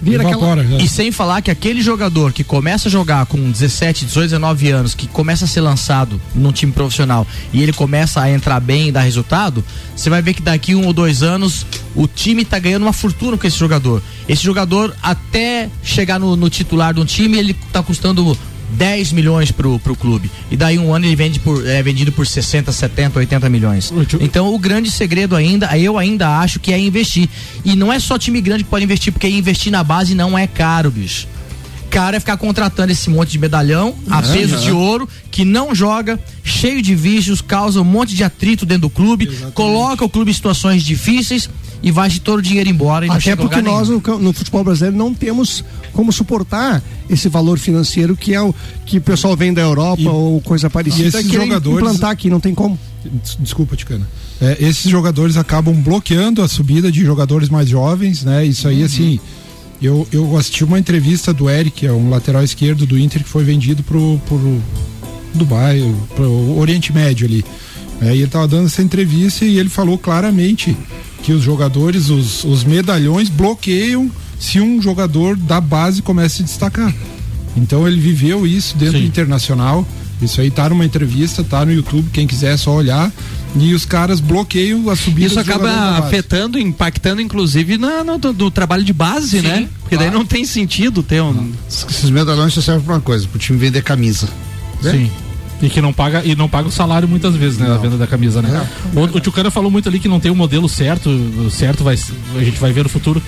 vira 0.00 0.22
Evapora, 0.22 0.62
aquela... 0.62 0.82
E 0.82 0.88
sem 0.88 1.10
falar 1.10 1.42
que 1.42 1.50
aquele 1.50 1.82
jogador 1.82 2.32
que 2.32 2.44
começa 2.44 2.88
a 2.88 2.90
jogar 2.90 3.26
com 3.26 3.50
17, 3.50 4.06
18, 4.06 4.30
19 4.30 4.70
anos, 4.70 4.94
que 4.94 5.06
começa 5.06 5.44
a 5.44 5.48
ser 5.48 5.60
lançado 5.60 6.20
num 6.34 6.52
time 6.52 6.72
profissional 6.72 7.26
e 7.52 7.62
ele 7.62 7.72
começa 7.72 8.20
a 8.20 8.30
entrar 8.30 8.60
bem 8.60 8.88
e 8.88 8.92
dar 8.92 9.02
resultado, 9.02 9.64
você 9.96 10.10
vai 10.10 10.22
ver 10.22 10.34
que 10.34 10.42
daqui 10.42 10.74
um 10.74 10.86
ou 10.86 10.92
dois 10.92 11.22
anos 11.22 11.66
o 11.94 12.06
time 12.06 12.44
tá 12.44 12.58
ganhando 12.58 12.82
uma 12.82 12.92
fortuna 12.92 13.36
com 13.36 13.46
esse 13.46 13.58
jogador. 13.58 14.02
Esse 14.28 14.42
jogador, 14.42 14.94
até 15.02 15.68
chegar 15.82 16.18
no, 16.18 16.36
no 16.36 16.50
titular 16.50 16.94
de 16.94 17.00
um 17.00 17.04
time, 17.04 17.38
ele 17.38 17.54
tá 17.72 17.82
custando 17.82 18.36
10 18.74 19.12
milhões 19.12 19.50
pro, 19.50 19.78
pro 19.78 19.96
clube. 19.96 20.30
E 20.50 20.56
daí 20.56 20.78
um 20.78 20.94
ano 20.94 21.06
ele 21.06 21.16
vende 21.16 21.40
por, 21.40 21.66
é 21.66 21.82
vendido 21.82 22.12
por 22.12 22.26
60, 22.26 22.72
70, 22.72 23.18
80 23.18 23.48
milhões. 23.48 23.92
Então 24.20 24.54
o 24.54 24.58
grande 24.58 24.90
segredo 24.90 25.36
ainda, 25.36 25.76
eu 25.78 25.98
ainda 25.98 26.38
acho 26.38 26.60
que 26.60 26.72
é 26.72 26.78
investir. 26.78 27.28
E 27.64 27.76
não 27.76 27.92
é 27.92 27.98
só 27.98 28.18
time 28.18 28.40
grande 28.40 28.64
que 28.64 28.70
pode 28.70 28.84
investir, 28.84 29.12
porque 29.12 29.28
investir 29.28 29.70
na 29.70 29.82
base 29.82 30.14
não 30.14 30.36
é 30.36 30.46
caro, 30.46 30.90
bicho. 30.90 31.26
Cara 31.90 32.16
é 32.16 32.20
ficar 32.20 32.36
contratando 32.36 32.90
esse 32.90 33.08
monte 33.08 33.30
de 33.30 33.38
medalhão 33.38 33.94
a 34.10 34.20
peso 34.20 34.58
de 34.58 34.72
ouro 34.72 35.08
que 35.30 35.44
não 35.44 35.72
joga, 35.72 36.18
cheio 36.42 36.82
de 36.82 36.92
vícios, 36.92 37.40
causa 37.40 37.80
um 37.80 37.84
monte 37.84 38.16
de 38.16 38.24
atrito 38.24 38.66
dentro 38.66 38.82
do 38.82 38.90
clube, 38.90 39.26
Exatamente. 39.26 39.54
coloca 39.54 40.04
o 40.04 40.08
clube 40.08 40.32
em 40.32 40.34
situações 40.34 40.82
difíceis 40.82 41.48
e 41.84 41.90
vai 41.90 42.08
de 42.08 42.18
todo 42.18 42.38
o 42.38 42.42
dinheiro 42.42 42.68
embora. 42.70 43.12
Até 43.12 43.36
porque 43.36 43.60
nós 43.60 43.90
no, 43.90 44.00
no, 44.18 44.32
futebol 44.32 44.64
brasileiro 44.64 44.96
não 44.96 45.12
temos 45.12 45.62
como 45.92 46.10
suportar 46.10 46.82
esse 47.10 47.28
valor 47.28 47.58
financeiro 47.58 48.16
que 48.16 48.32
é 48.32 48.40
o 48.40 48.54
que 48.86 48.96
o 48.96 49.00
pessoal 49.02 49.36
vem 49.36 49.52
da 49.52 49.60
Europa 49.60 50.00
e, 50.00 50.08
ou 50.08 50.40
coisa 50.40 50.70
parecida 50.70 51.20
e 51.20 51.28
jogadores 51.28 51.78
implantar 51.78 52.10
aqui, 52.10 52.30
não 52.30 52.40
tem 52.40 52.54
como. 52.54 52.78
Desculpa, 53.38 53.76
Ticana. 53.76 54.08
É, 54.40 54.56
esses 54.60 54.90
jogadores 54.90 55.36
acabam 55.36 55.74
bloqueando 55.74 56.40
a 56.40 56.48
subida 56.48 56.90
de 56.90 57.04
jogadores 57.04 57.50
mais 57.50 57.68
jovens, 57.68 58.24
né? 58.24 58.46
Isso 58.46 58.66
aí, 58.66 58.78
uhum. 58.78 58.86
assim. 58.86 59.20
Eu, 59.82 60.08
eu 60.10 60.38
assisti 60.38 60.64
uma 60.64 60.78
entrevista 60.78 61.34
do 61.34 61.50
Eric, 61.50 61.80
que 61.80 61.86
é 61.86 61.92
um 61.92 62.08
lateral 62.08 62.42
esquerdo 62.42 62.86
do 62.86 62.98
Inter, 62.98 63.22
que 63.22 63.28
foi 63.28 63.44
vendido 63.44 63.82
pro, 63.82 64.18
pro 64.26 64.62
Dubai, 65.34 65.94
pro 66.14 66.56
Oriente 66.58 66.90
Médio 66.90 67.26
ali. 67.26 67.44
É, 68.00 68.06
e 68.06 68.12
ele 68.12 68.24
estava 68.24 68.48
dando 68.48 68.66
essa 68.66 68.80
entrevista 68.80 69.44
e 69.44 69.58
ele 69.58 69.68
falou 69.68 69.98
claramente 69.98 70.74
que 71.24 71.32
os 71.32 71.42
jogadores, 71.42 72.10
os, 72.10 72.44
os 72.44 72.64
medalhões, 72.64 73.30
bloqueiam 73.30 74.10
se 74.38 74.60
um 74.60 74.80
jogador 74.80 75.36
da 75.36 75.58
base 75.58 76.02
começa 76.02 76.34
a 76.34 76.36
se 76.36 76.42
destacar. 76.42 76.94
Então 77.56 77.88
ele 77.88 77.98
viveu 77.98 78.46
isso 78.46 78.76
dentro 78.76 78.98
Sim. 78.98 79.04
do 79.04 79.08
internacional. 79.08 79.88
Isso 80.20 80.40
aí 80.42 80.50
tá 80.50 80.68
numa 80.68 80.84
entrevista, 80.84 81.42
tá 81.42 81.64
no 81.64 81.72
YouTube, 81.72 82.10
quem 82.12 82.26
quiser 82.26 82.52
é 82.52 82.56
só 82.58 82.74
olhar. 82.74 83.10
E 83.56 83.72
os 83.72 83.86
caras 83.86 84.20
bloqueiam 84.20 84.90
a 84.90 84.96
subida 84.96 85.28
Isso 85.28 85.40
acaba 85.40 85.96
afetando, 85.98 86.58
impactando, 86.58 87.22
inclusive, 87.22 87.78
na, 87.78 88.04
no, 88.04 88.18
do, 88.18 88.32
do, 88.32 88.50
trabalho 88.50 88.84
de 88.84 88.92
base, 88.92 89.40
Sim, 89.40 89.42
né? 89.42 89.68
Porque 89.80 89.96
claro. 89.96 90.10
daí 90.10 90.18
não 90.18 90.26
tem 90.26 90.44
sentido 90.44 91.02
ter 91.02 91.22
um. 91.22 91.52
Esses 91.68 92.10
medalhões 92.10 92.52
só 92.52 92.60
servem 92.60 92.84
pra 92.84 92.94
uma 92.96 93.00
coisa, 93.00 93.26
pro 93.26 93.38
time 93.38 93.58
vender 93.58 93.82
camisa. 93.82 94.28
Né? 94.82 94.90
Sim. 94.90 95.10
E 95.64 95.70
que 95.70 95.80
não 95.80 95.94
paga, 95.94 96.22
e 96.22 96.36
não 96.36 96.46
paga 96.46 96.68
o 96.68 96.70
salário 96.70 97.08
muitas 97.08 97.34
vezes, 97.34 97.58
né? 97.58 97.66
Não. 97.66 97.76
A 97.76 97.78
venda 97.78 97.96
da 97.96 98.06
camisa, 98.06 98.42
né? 98.42 98.68
É. 98.94 98.98
O, 98.98 99.04
o 99.04 99.20
Tchucana 99.20 99.50
falou 99.50 99.70
muito 99.70 99.88
ali 99.88 99.98
que 99.98 100.08
não 100.08 100.20
tem 100.20 100.30
um 100.30 100.34
modelo 100.34 100.68
certo, 100.68 101.10
certo 101.50 101.82
vai, 101.82 101.98
a 102.36 102.44
gente 102.44 102.58
vai 102.60 102.70
ver 102.70 102.82
no 102.82 102.90
futuro. 102.90 103.22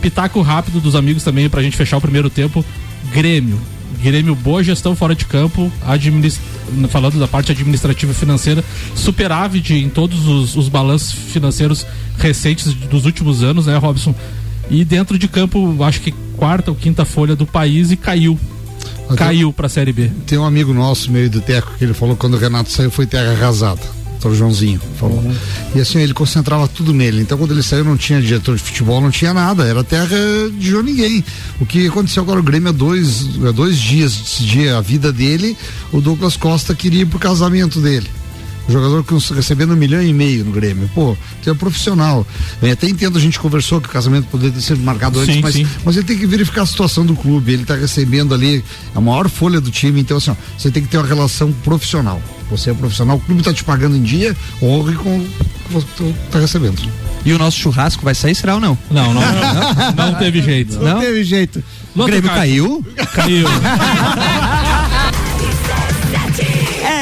Pitaco 0.00 0.40
rápido 0.42 0.80
dos 0.80 0.94
amigos 0.94 1.24
também 1.24 1.50
pra 1.50 1.60
gente 1.60 1.76
fechar 1.76 1.96
o 1.96 2.00
primeiro 2.00 2.30
tempo. 2.30 2.64
Grêmio. 3.12 3.60
Grêmio, 4.00 4.36
boa 4.36 4.62
gestão 4.62 4.94
fora 4.94 5.12
de 5.12 5.24
campo, 5.24 5.72
administ... 5.84 6.40
falando 6.88 7.18
da 7.18 7.26
parte 7.26 7.50
administrativa 7.50 8.12
e 8.12 8.14
financeira, 8.14 8.62
superávit 8.94 9.74
em 9.74 9.88
todos 9.88 10.28
os, 10.28 10.54
os 10.54 10.68
balanços 10.68 11.12
financeiros 11.12 11.84
recentes 12.16 12.72
dos 12.74 13.06
últimos 13.06 13.42
anos, 13.42 13.66
né, 13.66 13.76
Robson? 13.76 14.14
E 14.70 14.84
dentro 14.84 15.18
de 15.18 15.26
campo, 15.26 15.82
acho 15.82 16.00
que 16.00 16.12
quarta 16.36 16.70
ou 16.70 16.76
quinta 16.76 17.04
folha 17.04 17.34
do 17.34 17.46
país 17.46 17.90
e 17.90 17.96
caiu 17.96 18.38
caiu 19.14 19.52
para 19.52 19.66
a 19.66 19.70
Série 19.70 19.92
B. 19.92 20.10
Tem 20.26 20.38
um 20.38 20.44
amigo 20.44 20.72
nosso, 20.72 21.10
meio 21.10 21.30
do 21.30 21.40
Teco, 21.40 21.72
que 21.78 21.84
ele 21.84 21.94
falou 21.94 22.14
que 22.14 22.20
quando 22.20 22.34
o 22.34 22.38
Renato 22.38 22.70
saiu 22.70 22.90
foi 22.90 23.06
terra 23.06 23.32
arrasada. 23.32 23.82
Doutor 24.12 24.34
Joãozinho 24.34 24.80
falou. 24.98 25.18
Uhum. 25.18 25.34
E 25.74 25.80
assim, 25.80 25.98
ele 26.00 26.14
concentrava 26.14 26.66
tudo 26.66 26.92
nele. 26.92 27.20
Então, 27.20 27.36
quando 27.36 27.52
ele 27.52 27.62
saiu, 27.62 27.84
não 27.84 27.96
tinha 27.96 28.20
diretor 28.20 28.56
de 28.56 28.62
futebol, 28.62 29.00
não 29.00 29.10
tinha 29.10 29.32
nada. 29.32 29.64
Era 29.64 29.84
terra 29.84 30.16
de 30.58 30.70
João 30.70 30.82
ninguém. 30.82 31.22
O 31.60 31.66
que 31.66 31.86
aconteceu 31.86 32.22
agora, 32.22 32.40
o 32.40 32.42
Grêmio 32.42 32.70
há 32.70 32.72
dois, 32.72 33.26
há 33.46 33.52
dois 33.52 33.76
dias 33.76 34.16
decidir 34.16 34.70
a 34.70 34.80
vida 34.80 35.12
dele, 35.12 35.56
o 35.92 36.00
Douglas 36.00 36.36
Costa 36.36 36.74
queria 36.74 37.02
ir 37.02 37.06
pro 37.06 37.18
casamento 37.18 37.80
dele 37.80 38.08
jogador 38.68 39.04
recebendo 39.34 39.72
um 39.72 39.76
milhão 39.76 40.02
e 40.02 40.12
meio 40.12 40.44
no 40.44 40.52
Grêmio. 40.52 40.90
Pô, 40.94 41.16
tu 41.42 41.50
é 41.50 41.54
profissional. 41.54 42.26
Eu 42.60 42.72
até 42.72 42.88
entendo, 42.88 43.16
a 43.16 43.20
gente 43.20 43.38
conversou 43.38 43.80
que 43.80 43.88
o 43.88 43.90
casamento 43.90 44.26
poderia 44.26 44.52
ter 44.52 44.60
sido 44.60 44.80
marcado 44.80 45.20
antes, 45.20 45.34
sim, 45.34 45.40
mas, 45.40 45.54
sim. 45.54 45.66
mas 45.84 45.96
ele 45.96 46.06
tem 46.06 46.18
que 46.18 46.26
verificar 46.26 46.62
a 46.62 46.66
situação 46.66 47.04
do 47.06 47.14
clube. 47.14 47.52
Ele 47.52 47.62
está 47.62 47.74
recebendo 47.74 48.34
ali 48.34 48.64
a 48.94 49.00
maior 49.00 49.28
folha 49.28 49.60
do 49.60 49.70
time, 49.70 50.00
então 50.00 50.16
assim, 50.16 50.30
ó, 50.30 50.36
você 50.58 50.70
tem 50.70 50.82
que 50.82 50.88
ter 50.88 50.98
uma 50.98 51.06
relação 51.06 51.52
profissional. 51.64 52.20
Você 52.50 52.70
é 52.70 52.74
profissional, 52.74 53.16
o 53.16 53.20
clube 53.20 53.40
está 53.40 53.52
te 53.52 53.64
pagando 53.64 53.96
em 53.96 54.02
dia, 54.02 54.36
honre 54.62 54.94
com 54.94 55.18
o 55.18 55.22
que 55.22 55.72
você 55.72 55.86
está 56.26 56.38
recebendo. 56.38 56.80
E 57.24 57.32
o 57.32 57.38
nosso 57.38 57.58
churrasco 57.58 58.04
vai 58.04 58.14
sair, 58.14 58.36
será 58.36 58.54
ou 58.54 58.60
não? 58.60 58.78
Não, 58.88 59.12
não, 59.12 59.20
não, 59.96 60.12
não 60.12 60.14
teve 60.14 60.40
jeito. 60.40 60.78
Não, 60.78 61.00
teve 61.00 61.24
jeito. 61.24 61.62
O 61.94 62.04
Grêmio 62.04 62.30
caiu? 62.30 62.86
Caiu. 63.14 63.48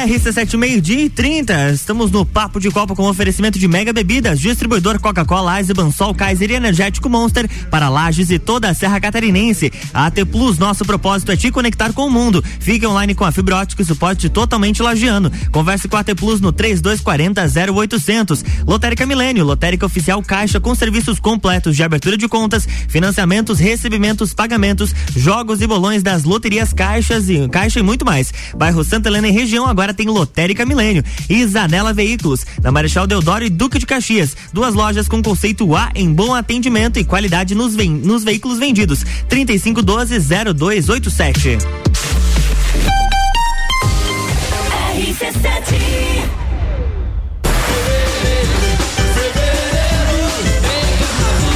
RC7 0.05 0.55
meio-dia 0.55 1.01
e 1.01 1.09
30. 1.09 1.71
Estamos 1.71 2.11
no 2.11 2.23
Papo 2.23 2.59
de 2.59 2.69
Copa 2.69 2.95
com 2.95 3.09
oferecimento 3.09 3.57
de 3.57 3.67
mega 3.67 3.91
bebidas, 3.91 4.39
distribuidor 4.39 4.99
Coca-Cola, 4.99 5.57
Eisenbahn, 5.57 5.91
Sol, 5.91 6.13
Kaiser 6.13 6.51
e 6.51 6.53
Energético 6.53 7.09
Monster 7.09 7.49
para 7.71 7.89
Lages 7.89 8.29
e 8.29 8.37
toda 8.37 8.69
a 8.69 8.73
Serra 8.75 8.99
Catarinense. 8.99 9.73
A 9.91 10.05
AT 10.05 10.23
Plus, 10.25 10.59
nosso 10.59 10.85
propósito 10.85 11.31
é 11.31 11.35
te 11.35 11.49
conectar 11.49 11.91
com 11.91 12.05
o 12.05 12.11
mundo. 12.11 12.43
Fique 12.59 12.85
online 12.85 13.15
com 13.15 13.25
a 13.25 13.31
fibra 13.31 13.55
ótica 13.55 13.81
e 13.81 13.85
suporte 13.85 14.29
totalmente 14.29 14.83
lagiano. 14.83 15.31
Converse 15.51 15.87
com 15.87 15.97
a 15.97 16.01
AT 16.01 16.13
Plus 16.13 16.39
no 16.39 16.51
3240 16.51 17.41
0800. 17.73 18.45
Lotérica 18.67 19.07
Milênio, 19.07 19.43
lotérica 19.43 19.87
oficial 19.87 20.21
Caixa 20.21 20.59
com 20.59 20.75
serviços 20.75 21.19
completos 21.19 21.75
de 21.75 21.81
abertura 21.81 22.15
de 22.15 22.27
contas, 22.27 22.67
financiamentos, 22.87 23.57
recebimentos, 23.57 24.35
pagamentos, 24.35 24.93
jogos 25.15 25.61
e 25.61 25.67
bolões 25.67 26.03
das 26.03 26.23
loterias 26.23 26.73
Caixas 26.73 27.27
e 27.27 27.49
Caixa 27.49 27.79
e 27.79 27.83
muito 27.83 28.05
mais. 28.05 28.31
Bairro 28.55 28.83
Santa 28.83 29.09
Helena 29.09 29.29
e 29.29 29.31
região 29.31 29.65
agora 29.65 29.94
tem 29.95 30.07
Lotérica 30.07 30.65
Milênio 30.65 31.03
e 31.29 31.45
Zanela 31.47 31.93
Veículos, 31.93 32.45
na 32.61 32.71
Marechal 32.71 33.07
Deodoro 33.07 33.43
e 33.43 33.49
Duque 33.49 33.79
de 33.79 33.85
Caxias. 33.85 34.35
Duas 34.53 34.75
lojas 34.75 35.07
com 35.07 35.23
conceito 35.23 35.75
A 35.75 35.91
em 35.95 36.13
bom 36.13 36.35
atendimento 36.35 36.99
e 36.99 37.03
qualidade 37.03 37.55
nos, 37.55 37.75
ven 37.75 37.89
nos 37.89 38.23
veículos 38.23 38.59
vendidos. 38.59 39.03
3512-0287. 39.29 41.57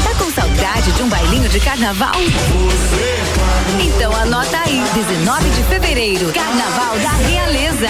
Tá 0.04 0.15
com 0.17 0.32
saudade 0.32 0.91
de 0.93 1.04
um 1.04 1.10
bailinho 1.10 1.49
de 1.49 1.60
carnaval? 1.60 2.15
Então 3.84 4.15
anota 4.15 4.58
aí, 4.58 4.82
19 4.93 5.50
de 5.50 5.63
fevereiro, 5.63 6.32
Carnaval 6.34 6.98
da 7.00 7.12
Realeza. 7.28 7.89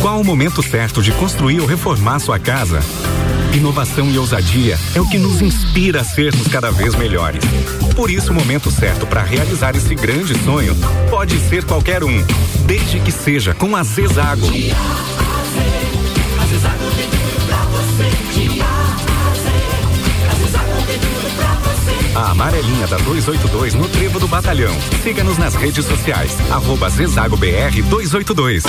Qual 0.00 0.20
o 0.20 0.24
momento 0.24 0.62
certo 0.62 1.02
de 1.02 1.12
construir 1.12 1.60
ou 1.60 1.66
reformar 1.66 2.18
sua 2.18 2.38
casa? 2.38 2.80
Inovação 3.54 4.10
e 4.10 4.18
ousadia 4.18 4.78
é 4.94 5.00
o 5.00 5.08
que 5.08 5.16
nos 5.16 5.40
inspira 5.40 6.00
a 6.00 6.04
sermos 6.04 6.48
cada 6.48 6.70
vez 6.70 6.94
melhores. 6.96 7.42
Por 7.94 8.10
isso, 8.10 8.32
o 8.32 8.34
momento 8.34 8.70
certo 8.70 9.06
para 9.06 9.22
realizar 9.22 9.76
esse 9.76 9.94
grande 9.94 10.36
sonho 10.44 10.76
pode 11.08 11.38
ser 11.48 11.64
qualquer 11.64 12.02
um, 12.02 12.24
desde 12.66 12.98
que 13.00 13.12
seja 13.12 13.54
com 13.54 13.76
a 13.76 13.82
Zezago. 13.84 14.46
A 22.24 22.30
amarelinha 22.30 22.86
da 22.86 22.96
282 22.96 23.74
no 23.74 23.86
Trevo 23.86 24.18
do 24.18 24.26
Batalhão. 24.26 24.74
Siga-nos 25.02 25.36
nas 25.36 25.54
redes 25.54 25.84
sociais. 25.84 26.34
Arroba 26.50 26.88
Zezago 26.88 27.36
BR 27.36 27.82
282. 27.90 28.64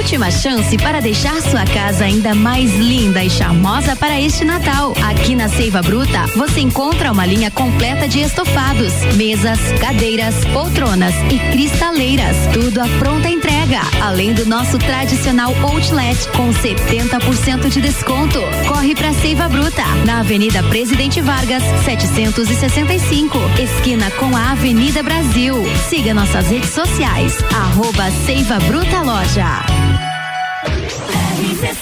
Última 0.00 0.30
chance 0.30 0.78
para 0.78 0.98
deixar 0.98 1.42
sua 1.42 1.62
casa 1.66 2.06
ainda 2.06 2.34
mais 2.34 2.74
linda 2.74 3.22
e 3.22 3.28
charmosa 3.28 3.94
para 3.94 4.18
este 4.18 4.46
Natal. 4.46 4.94
Aqui 5.04 5.34
na 5.34 5.46
Seiva 5.46 5.82
Bruta, 5.82 6.26
você 6.34 6.60
encontra 6.60 7.12
uma 7.12 7.26
linha 7.26 7.50
completa 7.50 8.08
de 8.08 8.20
estofados, 8.20 8.94
mesas, 9.14 9.60
cadeiras, 9.78 10.34
poltronas 10.54 11.14
e 11.30 11.38
cristaleiras. 11.52 12.34
Tudo 12.50 12.80
à 12.80 12.88
pronta 12.98 13.28
entrega. 13.28 13.82
Além 14.00 14.32
do 14.32 14.46
nosso 14.46 14.78
tradicional 14.78 15.54
outlet 15.62 16.26
com 16.30 16.48
70% 16.48 17.68
de 17.68 17.82
desconto. 17.82 18.40
Corre 18.66 18.94
para 18.94 19.12
Seiva 19.12 19.50
Bruta, 19.50 19.84
na 20.06 20.20
Avenida 20.20 20.62
Presidente 20.62 21.20
Vargas, 21.20 21.62
765, 21.84 23.38
esquina 23.60 24.10
com 24.12 24.34
a 24.34 24.52
Avenida 24.52 25.02
Brasil. 25.02 25.56
Siga 25.90 26.14
nossas 26.14 26.48
redes 26.48 26.70
sociais. 26.70 27.36
Arroba 27.54 28.10
Seiva 28.24 28.58
Bruta 28.60 29.02
Loja. 29.02 29.89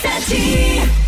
RC7 0.03 1.08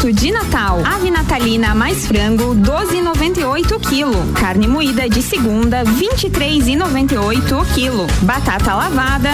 De 0.00 0.32
Natal. 0.32 0.80
Ave 0.82 1.10
natalina 1.10 1.74
mais 1.74 2.06
frango 2.06 2.54
12,98 2.54 3.78
quilo. 3.80 4.32
Carne 4.32 4.66
moída 4.66 5.06
de 5.08 5.20
segunda 5.20 5.84
23,98 5.84 7.60
o 7.60 7.64
quilo. 7.74 8.06
Batata 8.22 8.74
lavada 8.74 9.28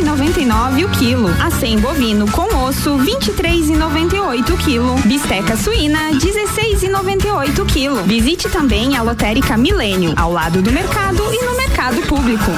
1,99 0.00 0.86
o 0.86 0.88
quilo. 0.90 1.28
Acém 1.42 1.76
bovino 1.78 2.30
com 2.30 2.46
osso 2.64 2.96
23,98 2.98 4.56
quilo. 4.64 4.94
Bisteca 5.04 5.56
suína 5.56 6.12
16,98 6.12 7.66
quilo. 7.66 8.04
Visite 8.04 8.48
também 8.48 8.96
a 8.96 9.02
Lotérica 9.02 9.56
Milênio, 9.56 10.14
ao 10.16 10.32
lado 10.32 10.62
do 10.62 10.70
mercado 10.70 11.20
e 11.34 11.44
no 11.44 11.56
mercado 11.56 12.00
público. 12.02 12.52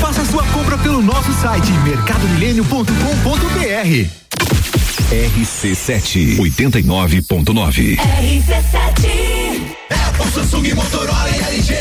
Faça 0.00 0.24
sua 0.24 0.42
compra 0.46 0.76
pelo 0.78 1.00
nosso 1.00 1.32
site 1.34 1.70
mercadomilênio.com.br. 1.84 4.27
RC7 5.10 6.36
89.9. 6.36 7.96
RC7 7.96 9.08
Apple, 9.88 10.30
Samsung, 10.34 10.74
Motorola 10.74 11.30
e 11.30 11.54
LG. 11.54 11.74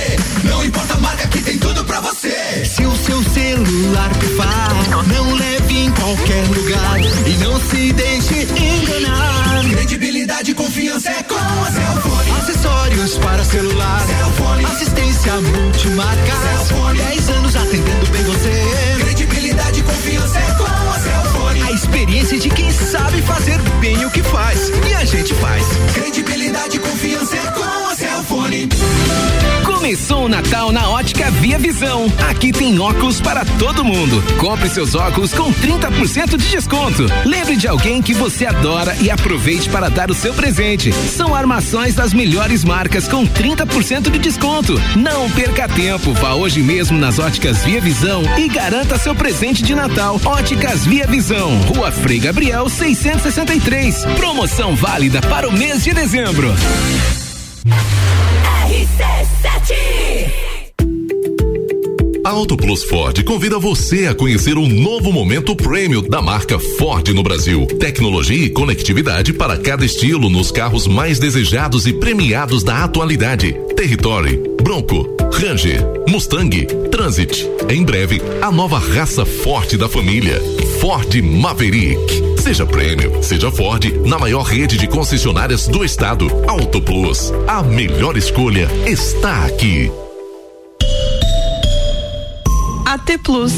Não 0.46 0.63
importa 0.63 0.94
a 0.94 0.98
marca 0.98 1.28
que 1.28 1.42
tem 1.42 1.58
tudo 1.58 1.84
pra 1.84 2.00
você. 2.00 2.63
Se 2.63 2.86
o 2.86 2.96
seu 2.96 3.22
celular 3.24 4.10
pifar, 4.18 4.72
não 5.08 5.34
leve 5.36 5.78
em 5.78 5.92
qualquer 5.92 6.48
lugar 6.48 7.02
e 7.02 7.34
não 7.44 7.60
se 7.60 7.92
deixe 7.92 8.44
enganar. 8.44 9.66
Credibilidade 9.72 10.52
e 10.52 10.54
confiança 10.54 11.10
é 11.10 11.24
com 11.24 11.36
a 11.36 11.72
Cellfone. 11.72 12.32
Acessórios 12.32 13.18
para 13.18 13.44
celular. 13.44 14.06
Cellfone. 14.08 14.66
Assistência 14.66 15.34
multimarca. 15.42 16.34
Cellfone. 16.44 16.98
10 17.00 17.30
anos 17.32 17.56
atendendo 17.58 18.10
bem 18.10 18.24
você. 18.24 19.04
Credibilidade 19.04 19.82
e 19.82 19.84
confiança 19.84 20.40
é 20.40 20.52
com 20.54 20.63
a 20.63 21.00
Cellfone. 21.00 21.27
Experiência 21.78 22.40
de 22.40 22.50
quem 22.50 22.72
sabe 22.72 23.22
fazer 23.22 23.60
bem 23.80 24.04
o 24.04 24.10
que 24.10 24.24
faz. 24.24 24.72
E 24.90 24.94
a 24.96 25.06
gente 25.06 25.32
faz. 25.36 25.63
Credibilidade 25.94 26.78
e 26.78 26.80
confiança 26.80 27.38
é 27.38 27.52
com 27.52 27.63
a 27.63 27.96
Cellfone. 27.96 28.68
Começou 29.78 30.26
o 30.26 30.28
Natal 30.28 30.72
na 30.72 30.90
Ótica 30.90 31.30
Via 31.30 31.60
Visão. 31.60 32.12
Aqui 32.28 32.52
tem 32.52 32.80
óculos 32.80 33.22
para 33.22 33.46
todo 33.46 33.86
mundo. 33.86 34.24
Compre 34.40 34.68
seus 34.70 34.96
óculos 34.96 35.32
com 35.36 35.54
30% 35.54 36.36
de 36.36 36.50
desconto. 36.50 37.06
Lembre 37.24 37.56
de 37.56 37.68
alguém 37.68 38.02
que 38.02 38.12
você 38.12 38.48
adora 38.48 38.98
e 39.00 39.12
aproveite 39.12 39.70
para 39.70 39.88
dar 39.88 40.10
o 40.10 40.16
seu 40.16 40.34
presente. 40.34 40.92
São 40.92 41.34
armações 41.34 41.94
das 41.94 42.12
melhores 42.12 42.63
marcas 42.63 43.08
com 43.08 43.24
30% 43.28 44.10
de 44.10 44.18
desconto. 44.18 44.82
Não 44.96 45.30
perca 45.30 45.70
tempo. 45.70 46.12
Vá 46.13 46.34
hoje 46.34 46.63
mesmo 46.63 46.98
nas 46.98 47.20
Óticas 47.20 47.63
Via 47.63 47.80
Visão 47.80 48.24
e 48.36 48.50
garanta 48.50 48.98
seu 48.98 49.13
presente 49.13 49.62
de 49.62 49.76
Natal. 49.76 50.20
Óticas 50.26 50.88
Via 50.88 51.06
Visão, 51.06 51.56
Rua 51.62 51.92
Frei 51.92 52.20
Gabriel 52.20 52.68
663. 52.68 54.06
Promoção 54.18 54.76
válida 54.76 55.22
para 55.22 55.48
o 55.48 55.54
mês 55.54 55.84
de 55.84 55.94
dezembro. 55.94 56.52
RC7 58.78 60.57
a 62.28 62.32
Auto 62.32 62.58
Plus 62.58 62.84
Ford 62.84 63.24
convida 63.24 63.58
você 63.58 64.06
a 64.06 64.13
conhecer 64.13 64.58
o 64.58 64.68
novo 64.68 65.13
momento 65.13 65.56
prêmio 65.56 66.02
da 66.02 66.22
marca 66.22 66.60
Ford 66.60 67.08
no 67.13 67.24
Brasil. 67.24 67.66
Tecnologia 67.80 68.48
e 68.48 68.50
conectividade 68.50 69.32
para 69.32 69.56
cada 69.58 69.86
estilo 69.86 70.30
nos 70.30 70.52
carros 70.52 70.88
mais 70.88 71.20
desejados 71.20 71.88
e 71.88 71.94
premiados 71.94 72.66
da 72.66 72.84
atualidade. 72.84 73.54
Territory, 73.78 74.44
Bronco, 74.62 75.08
Ranger, 75.32 75.82
Mustang, 76.10 76.66
Transit. 76.92 77.48
Em 77.70 77.82
breve, 77.82 78.22
a 78.42 78.52
nova 78.52 78.78
raça 78.78 79.26
forte 79.26 79.78
da 79.78 79.88
família. 79.88 80.42
Ford 80.82 81.16
Maverick. 81.22 82.42
Seja 82.42 82.66
prêmio, 82.66 83.24
seja 83.24 83.50
Ford, 83.50 83.86
na 84.06 84.20
maior 84.20 84.44
rede 84.44 84.78
de 84.78 84.88
concessionárias 84.88 85.66
do 85.70 85.82
estado. 85.82 86.28
Auto 86.46 86.82
Plus. 86.82 87.32
A 87.48 87.63
melhor 87.63 88.18
escolha 88.18 88.68
está 88.86 89.46
aqui. 89.46 89.90
AT 92.88 93.19
Plus. 93.21 93.52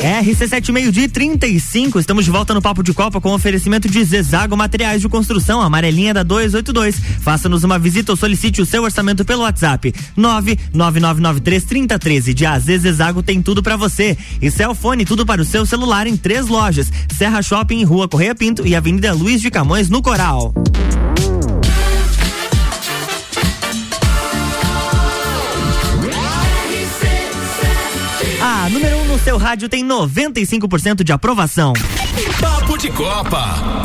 RC7 0.00 0.70
meio 0.70 0.92
dia 0.92 1.08
35, 1.08 1.98
estamos 1.98 2.24
de 2.24 2.30
volta 2.30 2.54
no 2.54 2.62
Papo 2.62 2.84
de 2.84 2.94
Copa 2.94 3.20
com 3.20 3.34
oferecimento 3.34 3.88
de 3.88 4.04
Zezago 4.04 4.56
Materiais 4.56 5.00
de 5.00 5.08
Construção, 5.08 5.60
amarelinha 5.60 6.14
da 6.14 6.22
282. 6.22 7.00
Faça-nos 7.20 7.64
uma 7.64 7.80
visita 7.80 8.12
ou 8.12 8.16
solicite 8.16 8.62
o 8.62 8.66
seu 8.66 8.84
orçamento 8.84 9.24
pelo 9.24 9.42
WhatsApp 9.42 9.92
999933013. 10.16 12.32
De 12.32 12.46
AZ 12.46 12.66
Zezago 12.66 13.24
tem 13.24 13.42
tudo 13.42 13.60
para 13.60 13.76
você. 13.76 14.16
E 14.40 14.52
Celfone, 14.52 15.04
tudo 15.04 15.26
para 15.26 15.42
o 15.42 15.44
seu 15.44 15.66
celular 15.66 16.06
em 16.06 16.16
três 16.16 16.46
lojas: 16.46 16.92
Serra 17.18 17.42
Shopping, 17.42 17.82
Rua 17.82 18.06
Correia 18.06 18.36
Pinto 18.36 18.64
e 18.64 18.76
Avenida 18.76 19.12
Luiz 19.12 19.40
de 19.40 19.50
Camões 19.50 19.90
no 19.90 20.00
Coral. 20.00 20.54
Seu 29.22 29.38
rádio 29.38 29.68
tem 29.68 29.86
95% 29.86 31.04
de 31.04 31.12
aprovação. 31.12 31.72
Papo 32.40 32.76
de 32.76 32.90
Copa. 32.90 33.82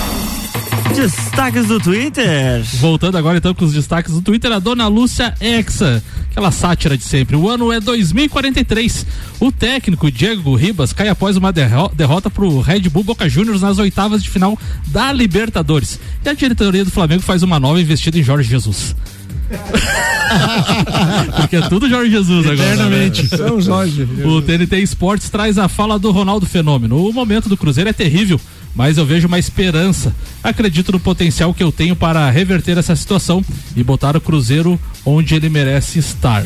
Destaques 0.96 1.68
do 1.68 1.80
Twitter. 1.80 2.64
Voltando 2.80 3.20
agora 3.20 3.38
então 3.38 3.54
com 3.54 3.64
os 3.64 3.74
destaques 3.74 4.14
do 4.14 4.22
Twitter, 4.22 4.52
a 4.52 4.58
dona 4.58 4.88
Lúcia 4.88 5.36
Exa, 5.40 6.04
aquela 6.32 6.50
sátira 6.50 6.98
de 6.98 7.04
sempre. 7.04 7.36
O 7.36 7.48
ano 7.48 7.72
é 7.72 7.80
2043. 7.80 9.06
O 9.40 9.52
técnico 9.52 10.10
Diego 10.10 10.56
Ribas 10.56 10.92
cai 10.92 11.08
após 11.08 11.38
uma 11.38 11.54
derro 11.54 11.92
derrota 11.94 12.32
pro 12.32 12.60
Red 12.60 12.90
Bull 12.90 13.04
Boca 13.04 13.30
Juniors 13.30 13.62
nas 13.62 13.78
oitavas 13.78 14.24
de 14.24 14.32
final 14.32 14.58
da 14.88 15.14
Libertadores. 15.14 16.00
E 16.26 16.30
a 16.30 16.34
diretoria 16.34 16.84
do 16.84 16.90
Flamengo 16.90 17.22
faz 17.22 17.44
uma 17.44 17.60
nova 17.60 17.80
investida 17.80 18.18
em 18.18 18.24
Jorge 18.24 18.50
Jesus. 18.50 18.96
Porque 21.38 21.56
é 21.56 21.62
tudo 21.70 21.90
Jorge 21.90 22.12
Jesus 22.12 22.46
agora. 22.46 22.74
Eternamente. 22.74 23.24
Né? 23.24 23.30
São 23.38 23.62
Jorge. 23.62 24.08
O 24.26 24.42
TNT 24.42 24.78
Esportes 24.80 25.30
traz 25.30 25.58
a 25.58 25.68
fala 25.68 25.98
do 25.98 26.12
Ronaldo 26.12 26.46
Fenômeno. 26.46 27.08
O 27.08 27.14
momento 27.14 27.48
do 27.48 27.56
Cruzeiro 27.56 27.90
é 27.90 27.94
terrível, 27.94 28.40
mas 28.76 28.98
eu 28.98 29.06
vejo 29.06 29.28
uma 29.28 29.40
esperança. 29.40 30.14
Acredito 30.44 30.92
no 30.92 31.00
potencial 31.00 31.54
que 31.54 31.64
eu 31.64 31.72
tenho 31.72 31.96
para 31.96 32.30
reverter 32.30 32.78
essa 32.78 32.96
situação 32.96 33.44
e 33.76 33.84
botar 33.84 34.18
o 34.18 34.22
Cruzeiro 34.22 34.80
onde 35.06 35.36
ele 35.36 35.50
merece 35.50 36.00
estar. 36.00 36.44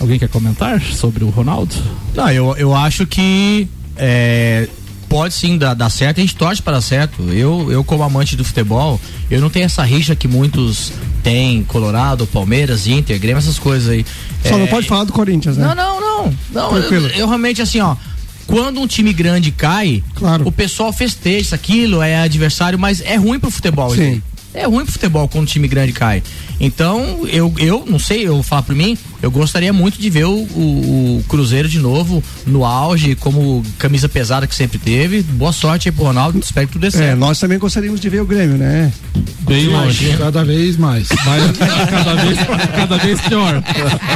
Alguém 0.00 0.18
quer 0.18 0.28
comentar 0.28 0.82
sobre 0.82 1.24
o 1.24 1.30
Ronaldo? 1.30 1.74
Não, 2.14 2.30
eu, 2.30 2.54
eu 2.56 2.74
acho 2.74 3.06
que 3.06 3.68
é, 3.96 4.68
pode 5.14 5.32
sim 5.32 5.56
dar, 5.56 5.74
dar 5.74 5.90
certo, 5.90 6.18
a 6.18 6.22
gente 6.22 6.34
torce 6.34 6.60
para 6.60 6.72
dar 6.72 6.80
certo. 6.80 7.22
Eu, 7.30 7.70
eu, 7.70 7.84
como 7.84 8.02
amante 8.02 8.34
do 8.34 8.44
futebol, 8.44 9.00
eu 9.30 9.40
não 9.40 9.48
tenho 9.48 9.64
essa 9.64 9.84
rixa 9.84 10.16
que 10.16 10.26
muitos 10.26 10.90
têm, 11.22 11.62
Colorado, 11.62 12.26
Palmeiras, 12.26 12.88
Inter, 12.88 13.16
Grêmio, 13.20 13.38
essas 13.38 13.56
coisas 13.56 13.88
aí. 13.88 14.04
Só 14.42 14.56
É, 14.56 14.58
não 14.58 14.66
pode 14.66 14.88
falar 14.88 15.04
do 15.04 15.12
Corinthians, 15.12 15.56
né? 15.56 15.68
Não, 15.68 15.74
não, 15.76 16.00
não. 16.00 16.34
não 16.50 16.64
eu, 16.64 16.80
Tranquilo. 16.80 17.06
eu 17.14 17.28
realmente, 17.28 17.62
assim, 17.62 17.78
ó. 17.78 17.94
Quando 18.48 18.80
um 18.80 18.88
time 18.88 19.12
grande 19.12 19.52
cai, 19.52 20.02
o 20.44 20.50
pessoal 20.50 20.92
festeja 20.92 21.38
isso, 21.38 21.54
aquilo, 21.54 22.02
é 22.02 22.16
adversário, 22.16 22.76
mas 22.76 23.00
é 23.00 23.14
ruim 23.14 23.38
pro 23.38 23.52
futebol. 23.52 23.94
Sim. 23.94 24.20
É 24.52 24.66
ruim 24.66 24.82
pro 24.82 24.92
futebol 24.92 25.28
quando 25.28 25.44
um 25.44 25.46
time 25.46 25.68
grande 25.68 25.92
cai. 25.92 26.24
Então, 26.58 27.20
eu, 27.28 27.54
eu 27.58 27.84
não 27.88 28.00
sei, 28.00 28.26
eu 28.26 28.42
falar 28.42 28.62
por 28.62 28.74
mim, 28.74 28.98
eu 29.24 29.30
gostaria 29.30 29.72
muito 29.72 29.98
de 29.98 30.10
ver 30.10 30.24
o, 30.24 30.30
o- 30.32 31.18
o 31.18 31.24
Cruzeiro 31.28 31.68
de 31.68 31.78
novo 31.78 32.22
no 32.46 32.64
auge, 32.64 33.14
como 33.14 33.62
camisa 33.78 34.08
pesada 34.08 34.46
que 34.46 34.54
sempre 34.54 34.78
teve. 34.78 35.22
Boa 35.22 35.52
sorte 35.52 35.88
aí 35.88 35.92
pro 35.92 36.04
Ronaldo, 36.04 36.38
espero 36.38 36.66
que 36.66 36.72
tudo 36.74 36.82
dê 36.82 36.88
É, 36.88 36.90
certo. 36.90 37.18
nós 37.18 37.38
também 37.40 37.58
gostaríamos 37.58 38.00
de 38.00 38.08
ver 38.08 38.20
o 38.20 38.26
Grêmio, 38.26 38.56
né? 38.58 38.92
Bem 39.40 39.66
longe. 39.68 40.14
Cada 40.18 40.44
vez 40.44 40.76
mais. 40.76 41.08
Mas 41.24 41.56
cada 41.88 42.14
vez, 42.16 42.38
cada 42.74 42.96
vez 42.98 43.20
pior. 43.22 43.62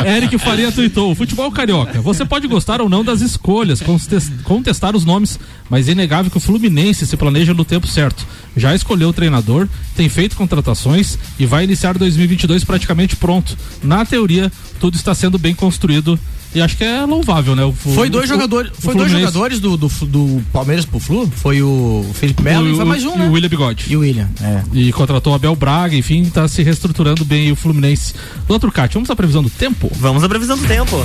Eric 0.07 0.39
Faria 0.39 0.71
tuitou: 0.71 1.15
futebol 1.15 1.51
carioca. 1.51 2.01
Você 2.03 2.25
pode 2.25 2.47
gostar 2.47 2.81
ou 2.81 2.89
não 2.89 3.03
das 3.05 3.21
escolhas, 3.21 3.81
contes- 3.81 4.31
contestar 4.45 4.95
os 4.97 5.05
nomes, 5.05 5.39
mas 5.71 5.89
é 5.89 5.93
inegável 5.93 6.31
que 6.31 6.37
o 6.37 6.41
Fluminense 6.41 7.07
se 7.07 7.17
planeja 7.17 7.55
no 7.55 7.65
tempo 7.65 7.87
certo. 7.87 8.27
Já 8.57 8.75
escolheu 8.75 9.09
o 9.11 9.13
treinador, 9.13 9.69
tem 9.97 10.09
feito 10.09 10.37
contratações 10.37 11.19
e 11.39 11.47
vai 11.47 11.65
iniciar 11.65 11.97
2022 11.97 12.65
praticamente 12.65 13.15
pronto. 13.17 13.57
Na 13.83 14.05
teoria, 14.05 14.51
tudo 14.81 14.97
está 15.01 15.15
sendo 15.15 15.39
bem 15.39 15.55
construído 15.55 16.19
e 16.55 16.61
acho 16.63 16.77
que 16.79 16.85
é 16.85 17.05
louvável, 17.05 17.55
né? 17.55 17.63
O, 17.65 17.73
Foi 17.73 18.09
dois 18.09 18.25
o- 18.25 18.29
jogadores, 18.29 18.73
o 18.79 18.83
foi 18.83 18.95
dois 18.95 19.11
jogadores 19.11 19.61
do, 19.61 19.77
do, 19.77 19.89
do 20.07 20.43
Palmeiras 20.53 20.85
pro 20.87 20.99
Flu, 20.99 21.31
foi 21.37 21.61
o 21.63 22.07
Felipe 22.15 22.43
Melo 22.43 22.71
e, 22.71 22.75
foi 22.75 22.85
mais 22.87 23.05
um, 23.05 23.15
e 23.15 23.19
né? 23.19 23.29
o 23.29 23.33
William 23.33 23.49
Bigode. 23.49 23.85
E 23.89 23.97
o 23.97 24.01
William, 24.01 24.29
é. 24.41 24.63
E 24.73 24.91
contratou 24.93 25.33
o 25.33 25.37
Abel 25.37 25.55
Braga, 25.55 25.95
enfim, 25.95 26.25
tá 26.25 26.49
se 26.49 26.63
reestruturando 26.63 27.25
bem 27.25 27.53
o 27.53 27.57
Fluminense. 27.57 28.15
Do 28.47 28.53
outro 28.55 28.73
Cate, 28.73 28.95
vamos 28.95 29.11
à 29.11 29.17
previsão 29.17 29.43
do 29.43 29.51
tempo? 29.51 29.91
Vamos 29.97 30.25
à 30.25 30.29
previsão 30.29 30.57
do 30.57 30.67
tempo. 30.67 30.97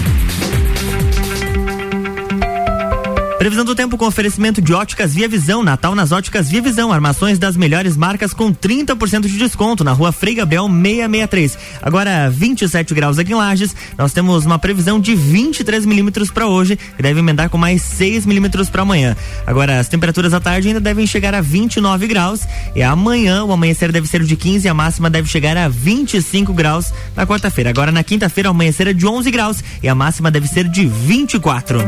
Previsão 3.43 3.65
do 3.65 3.75
tempo 3.75 3.97
com 3.97 4.05
oferecimento 4.05 4.61
de 4.61 4.73
óticas 4.73 5.13
Via 5.13 5.27
Visão. 5.27 5.61
Natal 5.61 5.93
nas 5.93 6.13
óticas 6.13 6.47
Via 6.47 6.61
Visão. 6.61 6.93
Armações 6.93 7.37
das 7.37 7.57
melhores 7.57 7.97
marcas 7.97 8.33
com 8.33 8.53
30% 8.53 9.27
de 9.27 9.37
desconto 9.37 9.83
na 9.83 9.91
rua 9.91 10.13
Frei 10.13 10.33
Gabriel 10.33 10.69
663. 10.69 11.57
Agora 11.81 12.29
27 12.29 12.93
graus 12.93 13.19
aqui 13.19 13.33
em 13.33 13.35
Lages. 13.35 13.75
Nós 13.97 14.13
temos 14.13 14.45
uma 14.45 14.57
previsão 14.57 14.97
de 14.97 15.13
23 15.13 15.85
milímetros 15.85 16.31
para 16.31 16.47
hoje, 16.47 16.77
que 16.77 17.03
deve 17.03 17.19
emendar 17.19 17.49
com 17.49 17.57
mais 17.57 17.81
6 17.81 18.25
milímetros 18.25 18.69
para 18.69 18.83
amanhã. 18.83 19.13
Agora 19.45 19.77
as 19.77 19.89
temperaturas 19.89 20.33
à 20.33 20.39
tarde 20.39 20.69
ainda 20.69 20.79
devem 20.79 21.05
chegar 21.05 21.35
a 21.35 21.41
29 21.41 22.07
graus. 22.07 22.47
E 22.73 22.81
amanhã 22.81 23.43
o 23.43 23.51
amanhecer 23.51 23.91
deve 23.91 24.07
ser 24.07 24.23
de 24.23 24.37
15 24.37 24.67
e 24.67 24.69
a 24.69 24.73
máxima 24.73 25.09
deve 25.09 25.27
chegar 25.27 25.57
a 25.57 25.67
25 25.67 26.53
graus 26.53 26.93
na 27.13 27.27
quarta-feira. 27.27 27.71
Agora 27.71 27.91
na 27.91 28.05
quinta-feira 28.05 28.47
o 28.47 28.51
amanhecer 28.51 28.87
é 28.87 28.93
de 28.93 29.05
11 29.05 29.29
graus 29.29 29.61
e 29.83 29.89
a 29.89 29.93
máxima 29.93 30.31
deve 30.31 30.47
ser 30.47 30.69
de 30.69 30.85
24. 30.85 31.83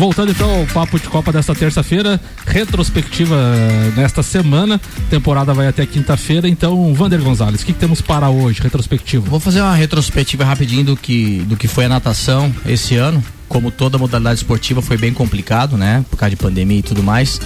Voltando 0.00 0.30
então 0.32 0.60
ao 0.60 0.66
papo 0.68 0.98
de 0.98 1.06
Copa 1.08 1.30
desta 1.30 1.54
terça-feira, 1.54 2.18
retrospectiva 2.46 3.34
eh, 3.36 3.92
nesta 3.94 4.22
semana, 4.22 4.80
temporada 5.10 5.52
vai 5.52 5.66
até 5.68 5.84
quinta-feira, 5.84 6.48
então 6.48 6.94
Vander 6.94 7.20
Gonzalez, 7.20 7.60
o 7.60 7.66
que, 7.66 7.74
que 7.74 7.78
temos 7.78 8.00
para 8.00 8.30
hoje, 8.30 8.62
retrospectiva? 8.62 9.28
Vou 9.28 9.38
fazer 9.38 9.60
uma 9.60 9.74
retrospectiva 9.74 10.42
rapidinho 10.42 10.84
do 10.84 10.96
que, 10.96 11.40
do 11.46 11.54
que 11.54 11.68
foi 11.68 11.84
a 11.84 11.88
natação 11.90 12.50
esse 12.64 12.96
ano. 12.96 13.22
Como 13.46 13.70
toda 13.70 13.98
modalidade 13.98 14.36
esportiva 14.40 14.80
foi 14.80 14.96
bem 14.96 15.12
complicado, 15.12 15.76
né? 15.76 16.02
Por 16.08 16.16
causa 16.16 16.30
de 16.30 16.36
pandemia 16.36 16.78
e 16.78 16.82
tudo 16.82 17.02
mais. 17.02 17.38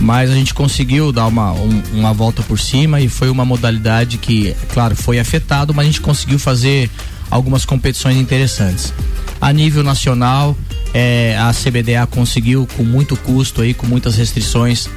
Mas 0.00 0.28
a 0.28 0.34
gente 0.34 0.52
conseguiu 0.52 1.12
dar 1.12 1.28
uma, 1.28 1.52
um- 1.52 1.82
uma 1.92 2.12
volta 2.12 2.42
por 2.42 2.58
cima 2.58 3.00
e 3.00 3.08
foi 3.08 3.30
uma 3.30 3.44
modalidade 3.44 4.18
que, 4.18 4.56
claro, 4.74 4.96
foi 4.96 5.20
afetado, 5.20 5.72
mas 5.72 5.84
a 5.84 5.86
gente 5.86 6.00
conseguiu 6.00 6.40
fazer 6.40 6.90
algumas 7.30 7.64
competições 7.64 8.16
interessantes. 8.16 8.92
A 9.40 9.52
nível 9.52 9.84
nacional, 9.84 10.56
eh, 10.94 11.36
a 11.38 11.52
CBDA 11.52 12.06
conseguiu, 12.06 12.68
com 12.76 12.82
muito 12.82 13.16
custo 13.16 13.62
aí, 13.62 13.74
com 13.74 13.86
muitas 13.86 14.16
restrições, 14.16 14.88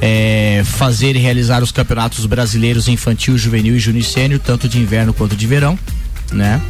é, 0.00 0.62
fazer 0.64 1.14
e 1.14 1.20
realizar 1.20 1.62
os 1.62 1.70
campeonatos 1.70 2.26
brasileiros 2.26 2.88
infantil, 2.88 3.38
juvenil 3.38 3.76
e 3.76 3.78
júnior 3.78 4.04
sênior, 4.04 4.40
tanto 4.40 4.68
de 4.68 4.80
inverno 4.80 5.14
quanto 5.14 5.36
de 5.36 5.46
verão, 5.46 5.78
né? 6.32 6.60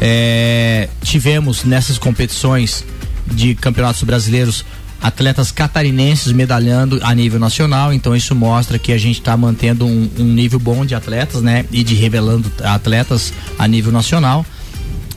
É, 0.00 0.88
tivemos 1.02 1.64
nessas 1.64 1.98
competições 1.98 2.82
de 3.26 3.54
campeonatos 3.54 4.02
brasileiros 4.04 4.64
atletas 5.02 5.52
catarinenses 5.52 6.32
medalhando 6.32 6.98
a 7.02 7.14
nível 7.14 7.38
nacional, 7.38 7.92
então 7.92 8.16
isso 8.16 8.34
mostra 8.34 8.78
que 8.78 8.90
a 8.90 8.98
gente 8.98 9.20
está 9.20 9.36
mantendo 9.36 9.86
um, 9.86 10.10
um 10.18 10.24
nível 10.24 10.58
bom 10.58 10.86
de 10.86 10.94
atletas, 10.94 11.42
né? 11.42 11.66
E 11.70 11.84
de 11.84 11.94
revelando 11.94 12.50
atletas 12.64 13.34
a 13.58 13.68
nível 13.68 13.92
nacional. 13.92 14.46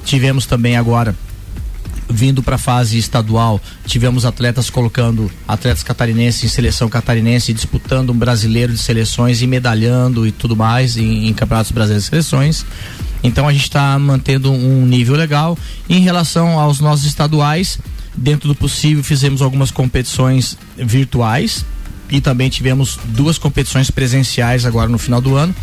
Tivemos 0.03 0.45
também 0.45 0.75
agora 0.75 1.15
vindo 2.11 2.43
para 2.43 2.55
a 2.55 2.59
fase 2.59 2.97
estadual, 2.97 3.59
tivemos 3.85 4.25
atletas 4.25 4.69
colocando 4.69 5.31
atletas 5.47 5.83
catarinenses 5.83 6.43
em 6.43 6.47
seleção 6.47 6.89
catarinense, 6.89 7.53
disputando 7.53 8.11
um 8.11 8.17
brasileiro 8.17 8.73
de 8.73 8.79
seleções 8.79 9.41
e 9.41 9.47
medalhando 9.47 10.27
e 10.27 10.31
tudo 10.31 10.55
mais 10.55 10.97
em, 10.97 11.27
em 11.27 11.33
campeonatos 11.33 11.71
brasileiros 11.71 12.05
de 12.05 12.09
seleções. 12.09 12.65
Então 13.23 13.47
a 13.47 13.53
gente 13.53 13.63
está 13.63 13.97
mantendo 13.99 14.51
um 14.51 14.85
nível 14.85 15.15
legal. 15.15 15.57
Em 15.89 15.99
relação 15.99 16.59
aos 16.59 16.79
nossos 16.79 17.05
estaduais, 17.05 17.79
dentro 18.15 18.47
do 18.47 18.55
possível, 18.55 19.03
fizemos 19.03 19.41
algumas 19.41 19.71
competições 19.71 20.57
virtuais 20.77 21.65
e 22.09 22.19
também 22.19 22.49
tivemos 22.49 22.99
duas 23.05 23.37
competições 23.37 23.89
presenciais 23.89 24.65
agora 24.65 24.89
no 24.89 24.97
final 24.97 25.21
do 25.21 25.35
ano. 25.35 25.55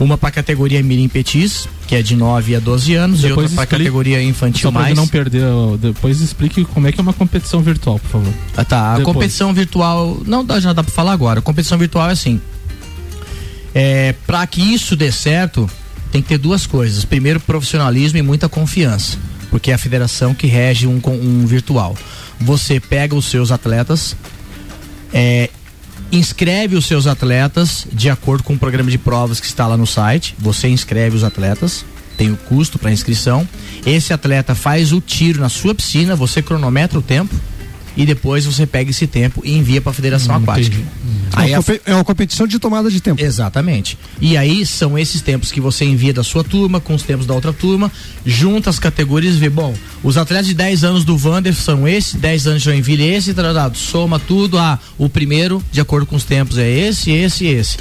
Uma 0.00 0.18
para 0.18 0.28
a 0.28 0.32
categoria 0.32 0.82
Mirim 0.82 1.08
Petis, 1.08 1.68
que 1.86 1.94
é 1.94 2.02
de 2.02 2.16
9 2.16 2.56
a 2.56 2.58
12 2.60 2.94
anos, 2.94 3.22
e 3.22 3.30
outra 3.30 3.48
para 3.50 3.62
a 3.62 3.66
categoria 3.66 4.20
infantil 4.22 4.62
Só 4.62 4.70
mais. 4.72 4.96
não 4.96 5.06
perder, 5.06 5.42
depois 5.80 6.20
explique 6.20 6.64
como 6.64 6.88
é 6.88 6.92
que 6.92 6.98
é 6.98 7.02
uma 7.02 7.12
competição 7.12 7.62
virtual, 7.62 7.98
por 8.00 8.08
favor. 8.10 8.34
Ah, 8.56 8.64
tá. 8.64 8.94
A 8.94 8.98
Depois. 8.98 9.14
competição 9.14 9.54
virtual. 9.54 10.20
Não 10.26 10.44
dá, 10.44 10.58
já 10.58 10.72
dá 10.72 10.82
pra 10.82 10.92
falar 10.92 11.12
agora. 11.12 11.38
A 11.38 11.42
competição 11.42 11.78
virtual 11.78 12.08
é 12.08 12.12
assim. 12.12 12.40
É, 13.74 14.14
para 14.26 14.44
que 14.46 14.60
isso 14.60 14.96
dê 14.96 15.10
certo, 15.12 15.68
tem 16.10 16.22
que 16.22 16.28
ter 16.28 16.38
duas 16.38 16.66
coisas. 16.66 17.04
Primeiro, 17.04 17.38
profissionalismo 17.40 18.18
e 18.18 18.22
muita 18.22 18.48
confiança. 18.48 19.16
Porque 19.50 19.70
é 19.70 19.74
a 19.74 19.78
federação 19.78 20.34
que 20.34 20.46
rege 20.46 20.86
um, 20.86 21.00
um 21.06 21.46
virtual. 21.46 21.96
Você 22.40 22.80
pega 22.80 23.14
os 23.14 23.26
seus 23.26 23.52
atletas, 23.52 24.16
é, 25.12 25.50
inscreve 26.16 26.76
os 26.76 26.86
seus 26.86 27.06
atletas 27.06 27.86
de 27.92 28.08
acordo 28.08 28.42
com 28.42 28.54
o 28.54 28.58
programa 28.58 28.90
de 28.90 28.98
provas 28.98 29.40
que 29.40 29.46
está 29.46 29.66
lá 29.66 29.76
no 29.76 29.86
site. 29.86 30.34
Você 30.38 30.68
inscreve 30.68 31.16
os 31.16 31.24
atletas, 31.24 31.84
tem 32.16 32.30
o 32.30 32.36
custo 32.36 32.78
para 32.78 32.92
inscrição. 32.92 33.46
Esse 33.84 34.12
atleta 34.12 34.54
faz 34.54 34.92
o 34.92 35.00
tiro 35.00 35.40
na 35.40 35.48
sua 35.48 35.74
piscina, 35.74 36.14
você 36.14 36.42
cronometra 36.42 36.98
o 36.98 37.02
tempo 37.02 37.34
e 37.96 38.04
depois 38.04 38.44
você 38.44 38.66
pega 38.66 38.90
esse 38.90 39.06
tempo 39.06 39.42
e 39.44 39.52
envia 39.56 39.80
para 39.80 39.90
a 39.90 39.94
Federação 39.94 40.34
Aquática. 40.34 40.76
Aí 41.32 41.50
é, 41.50 41.54
a 41.54 41.58
uma 41.58 41.64
compe- 41.64 41.82
é 41.86 41.94
uma 41.94 42.04
competição 42.04 42.46
de 42.46 42.58
tomada 42.58 42.90
de 42.90 43.00
tempo. 43.00 43.20
Exatamente. 43.22 43.98
E 44.20 44.36
aí 44.36 44.64
são 44.64 44.98
esses 44.98 45.20
tempos 45.20 45.50
que 45.50 45.60
você 45.60 45.84
envia 45.84 46.12
da 46.12 46.22
sua 46.22 46.44
turma 46.44 46.80
com 46.80 46.94
os 46.94 47.02
tempos 47.02 47.26
da 47.26 47.34
outra 47.34 47.52
turma, 47.52 47.90
junta 48.24 48.70
as 48.70 48.78
categorias 48.78 49.34
e 49.34 49.38
vê, 49.38 49.48
bom, 49.48 49.74
os 50.02 50.16
atletas 50.16 50.46
de 50.46 50.54
10 50.54 50.84
anos 50.84 51.04
do 51.04 51.16
Vander 51.16 51.54
são 51.54 51.86
esse, 51.88 52.16
10 52.16 52.46
anos 52.46 52.62
de 52.62 52.66
Joinville 52.70 53.02
esse, 53.04 53.34
tratado, 53.34 53.76
soma 53.76 54.18
tudo, 54.18 54.58
ah, 54.58 54.78
o 54.98 55.08
primeiro, 55.08 55.62
de 55.72 55.80
acordo 55.80 56.06
com 56.06 56.16
os 56.16 56.24
tempos, 56.24 56.58
é 56.58 56.68
esse, 56.70 57.10
esse 57.10 57.44
e 57.44 57.48
esse. 57.48 57.76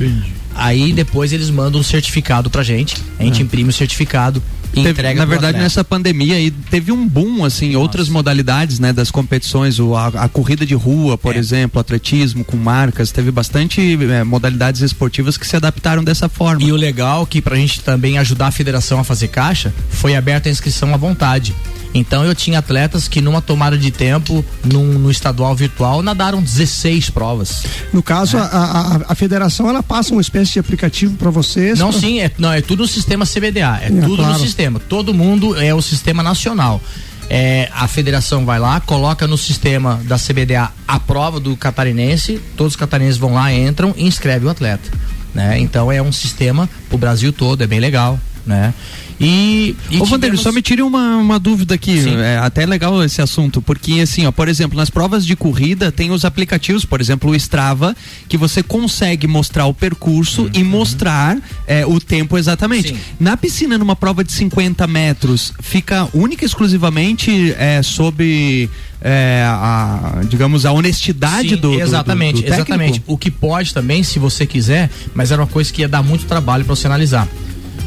Aí 0.56 0.93
depois 0.93 1.34
eles 1.34 1.49
mandam 1.49 1.80
um 1.82 1.84
certificado 1.84 2.49
pra 2.49 2.64
gente, 2.64 2.95
a 3.20 3.24
gente 3.24 3.41
imprime 3.41 3.70
o 3.70 3.74
certificado 3.74 4.41
e 4.72 4.78
Teve- 4.78 4.89
entrega 4.89 5.20
na 5.20 5.26
verdade, 5.26 5.58
nessa 5.60 5.84
pandemia 5.84 6.36
aí 6.36 6.49
teve 6.49 6.91
um 6.91 7.08
boom, 7.08 7.45
assim, 7.45 7.76
outras 7.76 8.10
modalidades, 8.10 8.80
né, 8.80 8.91
das 8.91 9.12
competições, 9.12 9.78
o, 9.80 9.95
a, 9.95 10.08
a 10.08 10.28
corrida 10.30 10.66
de 10.66 10.74
rua, 10.74 11.14
É. 11.14 11.18
por 11.18 11.36
exemplo, 11.36 11.80
atletismo 11.80 12.43
com 12.43 12.58
marcas, 12.58 13.12
teve 13.12 13.30
bastante 13.30 13.82
eh, 13.82 14.24
modalidades 14.24 14.82
esportivas 14.82 15.38
que 15.38 15.45
se 15.45 15.56
adaptaram 15.56 16.04
dessa 16.04 16.28
forma. 16.28 16.64
E 16.64 16.72
o 16.72 16.76
legal 16.76 17.26
que 17.28 17.39
pra 17.41 17.56
gente 17.56 17.82
também 17.82 18.18
ajudar 18.18 18.47
a 18.47 18.51
federação 18.51 18.99
a 18.99 19.04
fazer 19.04 19.28
caixa, 19.28 19.72
foi 19.91 20.16
aberta 20.16 20.49
a 20.49 20.51
inscrição 20.51 20.91
à 20.93 20.97
vontade. 20.97 21.54
Então 21.93 22.23
eu 22.25 22.33
tinha 22.33 22.59
atletas 22.59 23.07
que 23.07 23.21
numa 23.21 23.41
tomada 23.41 23.77
de 23.77 23.91
tempo, 23.91 24.43
num, 24.65 24.97
no 24.97 25.11
estadual 25.11 25.55
virtual, 25.55 26.01
nadaram 26.01 26.41
16 26.41 27.09
provas. 27.11 27.63
No 27.93 28.01
caso, 28.01 28.37
a, 28.37 28.41
a, 28.43 29.01
a 29.09 29.15
federação 29.15 29.69
ela 29.69 29.83
passa 29.83 30.11
uma 30.11 30.21
espécie 30.21 30.53
de 30.53 30.59
aplicativo 30.59 31.15
para 31.17 31.29
vocês. 31.29 31.77
Não, 31.77 31.91
pra- 31.91 31.99
sim, 31.99 32.19
é, 32.19 32.31
não, 32.37 32.51
é 32.51 32.61
tudo 32.61 32.81
no 32.81 32.87
sistema 32.87 33.25
CBDA, 33.25 33.79
é, 33.81 33.85
É, 33.85 33.89
tudo 34.01 34.15
claro. 34.17 34.33
no 34.33 34.39
sistema. 34.39 34.79
Todo 34.79 35.13
mundo 35.13 35.55
é 35.59 35.73
o 35.73 35.81
sistema 35.81 36.23
nacional. 36.23 36.81
É, 37.29 37.69
a 37.73 37.87
federação 37.87 38.43
vai 38.45 38.59
lá, 38.59 38.79
coloca 38.81 39.25
no 39.27 39.37
sistema 39.37 39.99
da 40.05 40.17
CBDA 40.17 40.69
a 40.87 40.99
prova 40.99 41.39
do 41.39 41.55
catarinense, 41.55 42.39
todos 42.57 42.73
os 42.73 42.77
catarinenses 42.77 43.17
vão 43.17 43.33
lá, 43.35 43.51
entram 43.53 43.93
e 43.95 44.05
inscrevem 44.05 44.47
o 44.47 44.51
atleta. 44.51 44.89
Né? 45.33 45.57
Então 45.59 45.91
é 45.91 46.01
um 46.01 46.11
sistema 46.11 46.69
pro 46.89 46.97
Brasil 46.97 47.31
todo, 47.31 47.63
é 47.63 47.67
bem 47.67 47.79
legal. 47.79 48.19
Né? 48.45 48.73
E, 49.19 49.75
e 49.89 50.01
Ô, 50.01 50.05
só 50.35 50.51
me 50.51 50.61
tire 50.61 50.81
uma, 50.81 51.15
uma 51.17 51.39
dúvida 51.39 51.75
aqui. 51.75 52.01
Sim. 52.01 52.17
É 52.17 52.37
até 52.39 52.65
legal 52.65 53.01
esse 53.03 53.21
assunto, 53.21 53.61
porque 53.61 54.01
assim, 54.01 54.25
ó, 54.25 54.31
por 54.31 54.49
exemplo, 54.49 54.75
nas 54.77 54.89
provas 54.89 55.25
de 55.25 55.33
corrida 55.35 55.91
tem 55.91 56.11
os 56.11 56.25
aplicativos, 56.25 56.83
por 56.83 56.99
exemplo, 56.99 57.31
o 57.31 57.35
Strava, 57.35 57.95
que 58.27 58.37
você 58.37 58.61
consegue 58.61 59.25
mostrar 59.27 59.65
o 59.65 59.73
percurso 59.73 60.49
e 60.53 60.61
mostrar 60.63 61.37
é, 61.65 61.85
o 61.85 62.01
tempo 62.01 62.37
exatamente. 62.37 62.89
Sim. 62.89 62.97
Na 63.19 63.37
piscina, 63.37 63.77
numa 63.77 63.95
prova 63.95 64.23
de 64.23 64.33
50 64.33 64.85
metros, 64.87 65.53
fica 65.61 66.09
única 66.13 66.43
e 66.43 66.47
exclusivamente 66.47 67.53
é, 67.57 67.81
sob 67.81 68.69
é, 69.01 69.43
a, 69.47 70.21
digamos, 70.27 70.65
a 70.65 70.71
honestidade 70.73 71.49
Sim, 71.49 71.55
do, 71.55 71.61
do- 71.71 71.77
do- 71.77 71.81
exatamente, 71.81 72.35
do 72.41 72.41
técnico? 72.43 72.71
exatamente. 72.71 73.03
O 73.07 73.17
que 73.17 73.31
pode 73.31 73.73
também, 73.73 74.03
se 74.03 74.19
você 74.19 74.45
quiser, 74.45 74.89
mas 75.13 75.31
era 75.31 75.41
uma 75.41 75.47
coisa 75.47 75.71
que 75.71 75.81
ia 75.81 75.87
dar 75.87 76.03
muito 76.03 76.25
trabalho 76.25 76.65
para 76.65 76.75
você 76.75 76.87
analisar. 76.87 77.27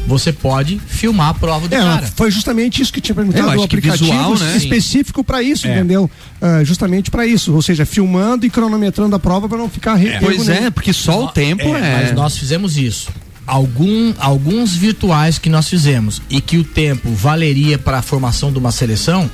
Você 0.07 0.31
pode 0.31 0.79
filmar 0.87 1.29
a 1.29 1.33
prova 1.33 1.67
do 1.67 1.75
É, 1.75 1.77
cara. 1.77 2.09
foi 2.15 2.31
justamente 2.31 2.81
isso 2.81 2.91
que 2.93 3.01
tinha 3.01 3.11
Eu 3.13 3.17
perguntado 3.17 3.49
acho 3.49 3.59
o 3.59 3.63
aplicativo 3.63 4.05
visual, 4.09 4.37
né? 4.37 4.55
específico 4.57 5.23
para 5.23 5.43
isso, 5.43 5.67
É. 5.67 5.75
entendeu? 5.75 6.09
Ah, 6.41 6.63
justamente 6.63 7.11
para 7.11 7.25
isso, 7.27 7.53
ou 7.53 7.61
seja, 7.61 7.85
filmando 7.85 8.45
e 8.45 8.49
cronometrando 8.49 9.15
a 9.15 9.19
prova 9.19 9.49
para 9.49 9.57
não 9.57 9.69
ficar 9.69 9.95
re- 9.95 10.17
Pois 10.19 10.47
é, 10.47 10.69
porque 10.69 10.93
só 10.93 11.25
o 11.25 11.27
tempo 11.27 11.63
é. 11.75 12.03
Mas 12.03 12.13
nós 12.15 12.37
fizemos 12.37 12.77
isso. 12.77 13.09
Algum, 13.45 14.13
alguns 14.19 14.73
virtuais 14.75 15.37
que 15.37 15.49
nós 15.49 15.67
fizemos 15.69 16.21
e 16.29 16.39
que 16.41 16.57
o 16.57 16.63
tempo 16.63 17.11
valeria 17.13 17.77
para 17.77 17.99
a 17.99 18.01
formação 18.01 18.51
de 18.51 18.57
uma 18.59 18.71
seleção, 18.71 19.29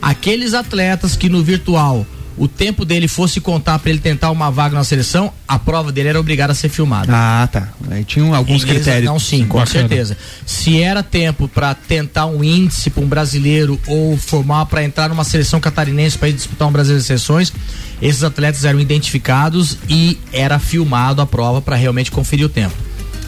aqueles 0.00 0.54
atletas 0.54 1.16
que 1.16 1.28
no 1.28 1.42
virtual 1.42 2.06
o 2.40 2.48
tempo 2.48 2.86
dele 2.86 3.06
fosse 3.06 3.38
contar 3.38 3.78
para 3.78 3.90
ele 3.90 3.98
tentar 3.98 4.30
uma 4.30 4.50
vaga 4.50 4.74
na 4.74 4.82
seleção, 4.82 5.30
a 5.46 5.58
prova 5.58 5.92
dele 5.92 6.08
era 6.08 6.18
obrigada 6.18 6.52
a 6.52 6.54
ser 6.54 6.70
filmada. 6.70 7.12
Ah, 7.14 7.46
tá. 7.46 7.68
Aí 7.90 8.02
tinham 8.02 8.34
alguns 8.34 8.64
critérios. 8.64 9.04
Não, 9.04 9.18
sim, 9.18 9.44
com 9.44 9.58
Bacana. 9.58 9.80
certeza. 9.80 10.16
Se 10.46 10.80
era 10.80 11.02
tempo 11.02 11.46
para 11.46 11.74
tentar 11.74 12.24
um 12.24 12.42
índice 12.42 12.88
para 12.88 13.04
um 13.04 13.06
brasileiro 13.06 13.78
ou 13.86 14.16
formar 14.16 14.64
para 14.64 14.82
entrar 14.82 15.10
numa 15.10 15.22
seleção 15.22 15.60
catarinense 15.60 16.16
para 16.16 16.30
ir 16.30 16.32
disputar 16.32 16.66
um 16.66 16.72
brasileiro 16.72 17.02
de 17.02 17.06
seleções, 17.06 17.52
esses 18.00 18.24
atletas 18.24 18.64
eram 18.64 18.80
identificados 18.80 19.76
e 19.86 20.18
era 20.32 20.58
filmado 20.58 21.20
a 21.20 21.26
prova 21.26 21.60
para 21.60 21.76
realmente 21.76 22.10
conferir 22.10 22.46
o 22.46 22.48
tempo. 22.48 22.74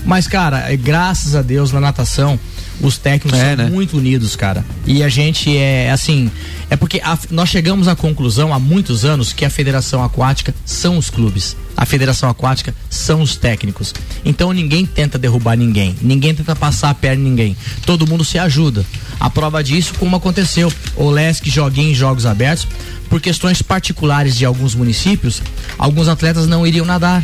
Mas, 0.07 0.27
cara, 0.27 0.73
é, 0.73 0.77
graças 0.77 1.35
a 1.35 1.43
Deus 1.43 1.71
na 1.71 1.81
natação, 1.81 2.41
os 2.83 2.99
técnicos 2.99 3.39
É, 3.41 3.55
são 3.57 3.64
né? 3.64 3.70
muito 3.70 3.97
unidos, 3.97 4.35
cara. 4.37 4.64
E 4.87 5.03
a 5.03 5.09
gente 5.09 5.57
é 5.57 5.91
assim. 5.91 6.30
É 6.68 6.76
porque 6.76 7.01
a- 7.03 7.18
nós 7.30 7.49
chegamos 7.49 7.87
à 7.89 7.95
conclusão 7.97 8.53
há 8.53 8.59
muitos 8.59 9.05
anos 9.05 9.33
que 9.33 9.45
a 9.45 9.51
Federação 9.51 10.03
Aquática 10.03 10.55
são 10.66 10.99
os 10.99 11.09
clubes. 11.09 11.57
A 11.76 11.87
Federação 11.87 12.28
Aquática 12.28 12.74
são 12.91 13.22
os 13.22 13.37
técnicos. 13.37 13.95
Então 14.24 14.53
ninguém 14.53 14.85
tenta 14.85 15.18
derrubar 15.18 15.57
ninguém. 15.57 15.95
Ninguém 16.03 16.35
tenta 16.35 16.55
passar 16.57 16.91
a 16.91 16.95
perna 16.95 17.22
em 17.22 17.24
ninguém. 17.30 17.57
Todo 17.87 18.07
mundo 18.07 18.24
se 18.24 18.39
ajuda. 18.39 18.85
A 19.20 19.30
prova 19.30 19.62
disso, 19.62 19.95
como 19.99 20.16
aconteceu. 20.16 20.72
O 20.97 21.09
Lesc 21.09 21.49
joguinho 21.49 21.91
em 21.93 21.95
jogos 21.95 22.26
abertos. 22.26 22.66
Por 23.09 23.20
questões 23.20 23.62
particulares 23.62 24.37
de 24.37 24.45
alguns 24.45 24.74
municípios, 24.74 25.41
alguns 25.78 26.09
atletas 26.09 26.47
não 26.47 26.66
iriam 26.66 26.85
nadar 26.87 27.22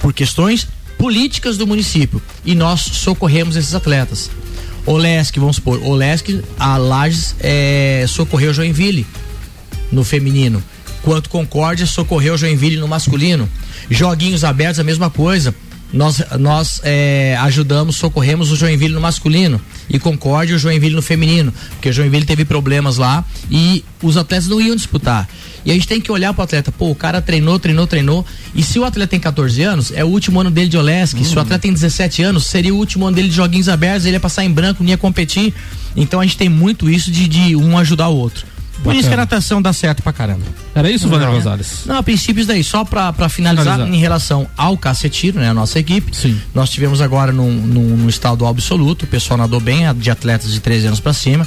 por 0.00 0.12
questões 0.12 0.66
políticas 0.98 1.56
do 1.56 1.66
município 1.66 2.20
e 2.44 2.54
nós 2.54 2.80
socorremos 2.80 3.56
esses 3.56 3.74
atletas. 3.74 4.30
Olesc, 4.86 5.36
vamos 5.38 5.56
supor, 5.56 5.82
Olesc, 5.82 6.28
a 6.58 6.76
Lages 6.76 7.34
é, 7.40 8.04
socorreu 8.08 8.52
Joinville 8.52 9.06
no 9.90 10.04
feminino, 10.04 10.62
quanto 11.02 11.30
Concórdia 11.30 11.86
socorreu 11.86 12.36
Joinville 12.36 12.78
no 12.78 12.88
masculino. 12.88 13.48
Joguinhos 13.90 14.44
abertos, 14.44 14.80
a 14.80 14.84
mesma 14.84 15.10
coisa. 15.10 15.54
Nós, 15.92 16.22
nós 16.38 16.80
é, 16.82 17.36
ajudamos, 17.40 17.96
socorremos 17.96 18.50
o 18.50 18.56
Joinville 18.56 18.94
no 18.94 19.00
masculino 19.00 19.60
e 19.88 19.98
Concórdia 19.98 20.52
e 20.52 20.56
o 20.56 20.58
Joinville 20.58 20.94
no 20.94 21.02
feminino, 21.02 21.52
porque 21.72 21.88
o 21.88 21.92
Joinville 21.92 22.24
teve 22.24 22.44
problemas 22.44 22.96
lá 22.96 23.24
e 23.50 23.84
os 24.02 24.16
atletas 24.16 24.48
não 24.48 24.60
iam 24.60 24.76
disputar. 24.76 25.28
E 25.64 25.70
a 25.70 25.74
gente 25.74 25.88
tem 25.88 26.00
que 26.00 26.12
olhar 26.12 26.34
pro 26.34 26.42
atleta, 26.42 26.70
pô, 26.70 26.90
o 26.90 26.94
cara 26.94 27.22
treinou, 27.22 27.58
treinou, 27.58 27.86
treinou. 27.86 28.24
E 28.54 28.62
se 28.62 28.78
o 28.78 28.84
atleta 28.84 29.10
tem 29.10 29.20
14 29.20 29.62
anos, 29.62 29.92
é 29.94 30.04
o 30.04 30.08
último 30.08 30.40
ano 30.40 30.50
dele 30.50 30.68
de 30.68 30.76
Olesc. 30.76 31.16
Se 31.24 31.34
o 31.34 31.40
atleta 31.40 31.62
tem 31.62 31.72
17 31.72 32.22
anos, 32.22 32.46
seria 32.46 32.74
o 32.74 32.76
último 32.76 33.06
ano 33.06 33.16
dele 33.16 33.28
de 33.28 33.34
joguinhos 33.34 33.68
abertos, 33.68 34.04
ele 34.04 34.16
ia 34.16 34.20
passar 34.20 34.44
em 34.44 34.50
branco, 34.50 34.82
não 34.82 34.90
ia 34.90 34.98
competir. 34.98 35.54
Então 35.96 36.20
a 36.20 36.24
gente 36.24 36.36
tem 36.36 36.48
muito 36.48 36.90
isso 36.90 37.10
de, 37.10 37.26
de 37.26 37.56
um 37.56 37.78
ajudar 37.78 38.08
o 38.08 38.16
outro. 38.16 38.53
Por 38.84 38.94
isso 38.94 39.08
que 39.08 39.14
a 39.14 39.16
natação 39.16 39.60
dá 39.60 39.72
certo 39.72 40.02
pra 40.02 40.12
caramba. 40.12 40.42
Era 40.74 40.90
isso, 40.90 41.08
Vander 41.08 41.26
Não. 41.28 41.34
Gonzalez? 41.34 41.80
Não, 41.86 41.96
a 41.96 42.02
princípios 42.02 42.46
daí, 42.46 42.62
só 42.62 42.84
pra, 42.84 43.12
pra 43.12 43.28
finalizar, 43.28 43.74
Finalizar. 43.74 43.94
em 43.94 44.00
relação 44.00 44.46
ao 44.56 44.76
cacetiro, 44.78 45.40
né, 45.40 45.48
a 45.50 45.54
nossa 45.54 45.78
equipe, 45.78 46.14
Sim. 46.14 46.40
nós 46.54 46.68
tivemos 46.70 47.00
agora 47.00 47.32
num, 47.32 47.50
num, 47.50 47.96
num 47.96 48.08
estadual 48.08 48.50
absoluto, 48.50 49.04
o 49.04 49.08
pessoal 49.08 49.38
nadou 49.38 49.58
bem, 49.60 49.82
de 49.94 50.10
atletas 50.10 50.52
de 50.52 50.60
13 50.60 50.86
anos 50.88 51.00
pra 51.00 51.12
cima, 51.12 51.46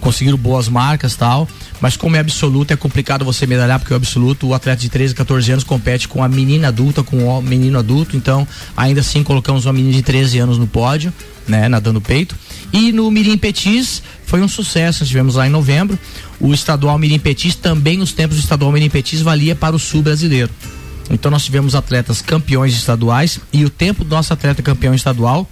conseguiram 0.00 0.38
boas 0.38 0.68
marcas 0.68 1.14
tal, 1.14 1.46
mas 1.80 1.96
como 1.96 2.16
é 2.16 2.18
absoluto, 2.18 2.72
é 2.72 2.76
complicado 2.76 3.24
você 3.24 3.46
medalhar, 3.46 3.78
porque 3.78 3.92
o 3.92 3.96
absoluto, 3.96 4.48
o 4.48 4.54
atleta 4.54 4.80
de 4.80 4.88
13, 4.88 5.14
14 5.14 5.52
anos 5.52 5.64
compete 5.64 6.08
com 6.08 6.22
a 6.22 6.28
menina 6.28 6.68
adulta, 6.68 7.02
com 7.02 7.24
o 7.24 7.42
menino 7.42 7.78
adulto, 7.78 8.16
então 8.16 8.46
ainda 8.76 9.00
assim 9.00 9.22
colocamos 9.22 9.66
uma 9.66 9.72
menina 9.72 9.94
de 9.94 10.02
13 10.02 10.38
anos 10.38 10.58
no 10.58 10.66
pódio, 10.66 11.12
né, 11.46 11.68
nadando 11.68 12.00
peito. 12.00 12.36
E 12.72 12.92
no 12.92 13.10
Mirim 13.10 13.38
Petis 13.38 14.02
foi 14.26 14.40
um 14.42 14.48
sucesso, 14.48 15.00
nós 15.00 15.08
tivemos 15.08 15.36
lá 15.36 15.46
em 15.46 15.50
novembro. 15.50 15.98
O 16.38 16.52
estadual 16.52 16.98
Mirim 16.98 17.18
Petis, 17.18 17.54
também 17.54 18.00
os 18.00 18.12
tempos 18.12 18.36
do 18.36 18.40
estadual 18.40 18.70
Mirim 18.70 18.90
Petis 18.90 19.22
valia 19.22 19.54
para 19.54 19.74
o 19.74 19.78
sul 19.78 20.02
brasileiro. 20.02 20.50
Então 21.10 21.30
nós 21.30 21.44
tivemos 21.44 21.74
atletas 21.74 22.20
campeões 22.20 22.74
estaduais 22.74 23.40
e 23.52 23.64
o 23.64 23.70
tempo 23.70 24.04
do 24.04 24.10
nosso 24.10 24.32
atleta 24.32 24.62
campeão 24.62 24.94
estadual 24.94 25.48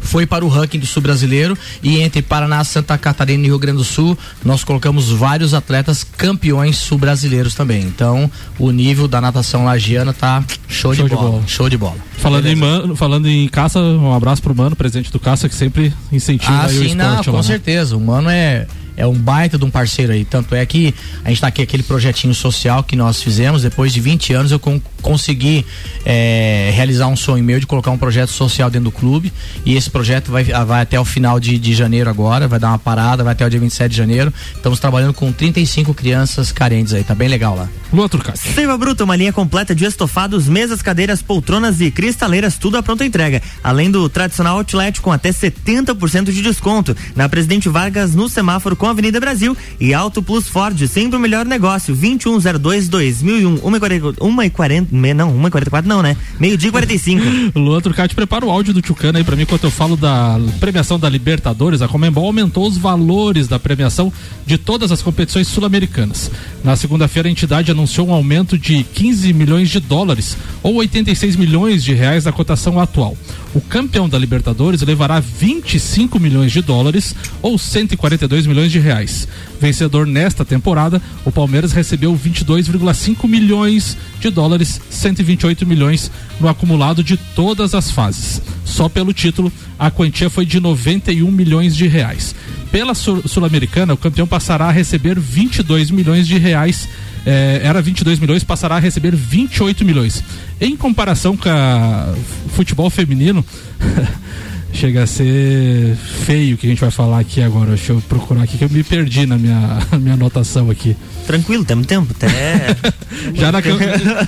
foi 0.00 0.26
para 0.26 0.44
o 0.44 0.48
ranking 0.48 0.78
do 0.78 0.86
sul 0.86 1.02
brasileiro 1.02 1.56
e 1.82 2.00
entre 2.00 2.22
Paraná, 2.22 2.62
Santa 2.64 2.96
Catarina 2.98 3.44
e 3.44 3.46
Rio 3.46 3.58
Grande 3.58 3.78
do 3.78 3.84
Sul 3.84 4.16
nós 4.44 4.64
colocamos 4.64 5.10
vários 5.10 5.54
atletas 5.54 6.04
campeões 6.04 6.76
sul 6.76 6.98
brasileiros 6.98 7.54
também. 7.54 7.82
Então 7.82 8.30
o 8.58 8.70
nível 8.70 9.06
da 9.08 9.20
natação 9.20 9.64
lagiana 9.64 10.12
tá 10.12 10.42
show, 10.68 10.94
Show 10.94 11.04
de, 11.04 11.10
de 11.10 11.16
bola, 11.16 11.30
bola. 11.30 11.42
show 11.46 11.68
de 11.68 11.76
bola. 11.76 11.96
Falando 12.18 12.46
em, 12.46 12.54
mano, 12.56 12.96
falando 12.96 13.28
em 13.28 13.46
caça, 13.48 13.78
um 13.78 14.12
abraço 14.12 14.42
pro 14.42 14.54
mano, 14.54 14.74
presidente 14.74 15.12
do 15.12 15.20
caça, 15.20 15.48
que 15.48 15.54
sempre 15.54 15.92
incentiva 16.10 16.52
Ah, 16.52 16.66
aí 16.66 16.78
o 16.78 16.88
sim, 16.88 16.94
não, 16.94 17.06
esporte 17.10 17.24
com 17.26 17.32
lá. 17.32 17.38
né? 17.38 17.42
certeza. 17.46 17.96
O 17.96 18.00
mano 18.00 18.28
é, 18.28 18.66
é 18.98 19.06
um 19.06 19.14
baita 19.14 19.56
de 19.56 19.64
um 19.64 19.70
parceiro 19.70 20.12
aí. 20.12 20.24
Tanto 20.24 20.54
é 20.54 20.66
que 20.66 20.92
a 21.24 21.28
gente 21.28 21.40
tá 21.40 21.46
aqui 21.46 21.62
aquele 21.62 21.84
projetinho 21.84 22.34
social 22.34 22.82
que 22.82 22.96
nós 22.96 23.22
fizemos, 23.22 23.62
depois 23.62 23.92
de 23.92 24.00
20 24.00 24.34
anos 24.34 24.52
eu 24.52 24.58
con 24.58 24.80
consegui 25.00 25.64
é, 26.04 26.72
realizar 26.74 27.06
um 27.06 27.14
sonho 27.14 27.44
meu 27.44 27.60
de 27.60 27.66
colocar 27.66 27.92
um 27.92 27.96
projeto 27.96 28.30
social 28.30 28.68
dentro 28.68 28.90
do 28.90 28.92
clube 28.92 29.32
e 29.64 29.76
esse 29.76 29.88
projeto 29.88 30.32
vai, 30.32 30.42
vai 30.42 30.82
até 30.82 30.98
o 30.98 31.04
final 31.04 31.38
de, 31.38 31.56
de 31.56 31.72
janeiro 31.72 32.10
agora, 32.10 32.48
vai 32.48 32.58
dar 32.58 32.70
uma 32.70 32.78
parada, 32.80 33.22
vai 33.22 33.32
até 33.32 33.46
o 33.46 33.48
dia 33.48 33.60
27 33.60 33.92
de 33.92 33.96
janeiro. 33.96 34.34
Estamos 34.56 34.80
trabalhando 34.80 35.14
com 35.14 35.30
35 35.30 35.94
crianças 35.94 36.50
carentes 36.50 36.92
aí, 36.92 37.04
tá 37.04 37.14
bem 37.14 37.28
legal 37.28 37.54
lá. 37.54 37.68
Lua 37.92 38.08
Turcati. 38.08 38.38
Seiva 38.38 38.76
Bruta, 38.76 39.04
uma 39.04 39.14
linha 39.14 39.32
completa 39.32 39.74
de 39.74 39.84
estofados, 39.84 40.48
mesas, 40.48 40.82
cadeiras, 40.82 41.22
poltronas 41.22 41.80
e 41.80 41.90
cristaleiras, 41.92 42.58
tudo 42.58 42.76
à 42.76 42.82
pronta 42.82 43.04
entrega. 43.04 43.40
Além 43.62 43.90
do 43.90 44.08
tradicional 44.08 44.58
outlet 44.58 45.00
com 45.00 45.12
até 45.12 45.30
70% 45.30 46.32
de 46.32 46.42
desconto. 46.42 46.96
Na 47.14 47.28
Presidente 47.28 47.68
Vargas, 47.68 48.14
no 48.14 48.28
semáforo 48.28 48.74
com 48.74 48.87
a 48.88 48.92
Avenida 48.92 49.20
Brasil. 49.20 49.56
E 49.80 49.94
Auto 49.94 50.22
Plus 50.22 50.48
Ford, 50.48 50.78
sempre 50.86 51.16
o 51.16 51.20
melhor 51.20 51.44
negócio. 51.44 51.94
2102 51.94 52.88
2001 52.88 53.58
1h40. 53.58 54.88
Não, 55.14 55.32
1h44 55.38 55.84
não, 55.84 56.02
né? 56.02 56.16
Meio-dia 56.38 56.68
e 56.68 56.72
45. 56.72 57.58
Luan 57.58 57.80
Turcati 57.80 58.14
prepara 58.14 58.44
o 58.44 58.50
áudio 58.50 58.74
do 58.74 58.82
Tchucana 58.82 59.18
aí 59.18 59.24
pra 59.24 59.36
mim 59.36 59.42
enquanto 59.42 59.64
eu 59.64 59.70
falo 59.70 59.96
da 59.96 60.38
premiação 60.60 60.98
da 60.98 61.08
Libertadores. 61.08 61.82
A 61.82 61.88
Comembol 61.88 62.26
aumentou 62.26 62.66
os 62.66 62.76
valores 62.76 63.48
da 63.48 63.58
premiação 63.58 64.12
de 64.46 64.58
todas 64.58 64.90
as 64.92 65.02
competições 65.02 65.48
sul-americanas. 65.48 66.30
Na 66.64 66.76
segunda-feira, 66.76 67.28
a 67.28 67.30
entidade 67.30 67.70
anunciou 67.70 68.08
um 68.08 68.12
aumento 68.12 68.58
de 68.58 68.82
15 68.82 69.32
milhões 69.32 69.68
de 69.70 69.80
dólares, 69.80 70.36
ou 70.62 70.74
86 70.76 71.36
milhões 71.36 71.84
de 71.84 71.94
reais 71.94 72.24
da 72.24 72.32
cotação 72.32 72.80
atual. 72.80 73.16
O 73.54 73.60
campeão 73.60 74.08
da 74.08 74.18
Libertadores 74.18 74.82
levará 74.82 75.20
25 75.20 76.18
milhões 76.18 76.52
de 76.52 76.62
dólares, 76.62 77.14
ou 77.40 77.58
142 77.58 78.46
milhões 78.46 78.70
de 78.72 78.77
reais. 78.78 79.26
Vencedor 79.60 80.06
nesta 80.06 80.44
temporada, 80.44 81.00
o 81.24 81.32
Palmeiras 81.32 81.72
recebeu 81.72 82.16
22,5 82.16 83.26
milhões 83.28 83.96
de 84.20 84.30
dólares, 84.30 84.80
128 84.90 85.66
milhões 85.66 86.10
no 86.40 86.48
acumulado 86.48 87.02
de 87.02 87.16
todas 87.16 87.74
as 87.74 87.90
fases. 87.90 88.40
Só 88.64 88.88
pelo 88.88 89.12
título, 89.12 89.52
a 89.78 89.90
quantia 89.90 90.30
foi 90.30 90.46
de 90.46 90.60
91 90.60 91.30
milhões 91.30 91.74
de 91.74 91.86
reais. 91.86 92.34
Pela 92.70 92.94
Sul- 92.94 93.22
Sul-Americana, 93.26 93.94
o 93.94 93.96
campeão 93.96 94.26
passará 94.26 94.66
a 94.66 94.72
receber 94.72 95.18
22 95.18 95.90
milhões 95.90 96.26
de 96.26 96.38
reais. 96.38 96.88
eh, 97.26 97.60
era 97.64 97.82
22 97.82 98.18
milhões, 98.20 98.42
passará 98.44 98.76
a 98.76 98.78
receber 98.78 99.14
28 99.14 99.84
milhões. 99.84 100.22
Em 100.60 100.74
comparação 100.76 101.36
com 101.36 101.48
a 101.48 102.14
futebol 102.54 102.88
feminino, 102.88 103.44
chega 104.72 105.02
a 105.02 105.06
ser 105.06 105.96
feio 105.96 106.54
o 106.54 106.58
que 106.58 106.66
a 106.66 106.70
gente 106.70 106.80
vai 106.80 106.90
falar 106.90 107.18
aqui 107.20 107.42
agora. 107.42 107.70
Deixa 107.70 107.92
eu 107.92 108.00
procurar 108.02 108.42
aqui 108.42 108.56
que 108.58 108.64
eu 108.64 108.70
me 108.70 108.82
perdi 108.82 109.26
na 109.26 109.36
minha, 109.36 109.78
minha 110.00 110.14
anotação 110.14 110.70
aqui. 110.70 110.96
Tranquilo, 111.26 111.64
temos 111.64 111.86
tempo. 111.86 112.08
Até. 112.16 112.76
Já, 113.34 113.50
na 113.52 113.60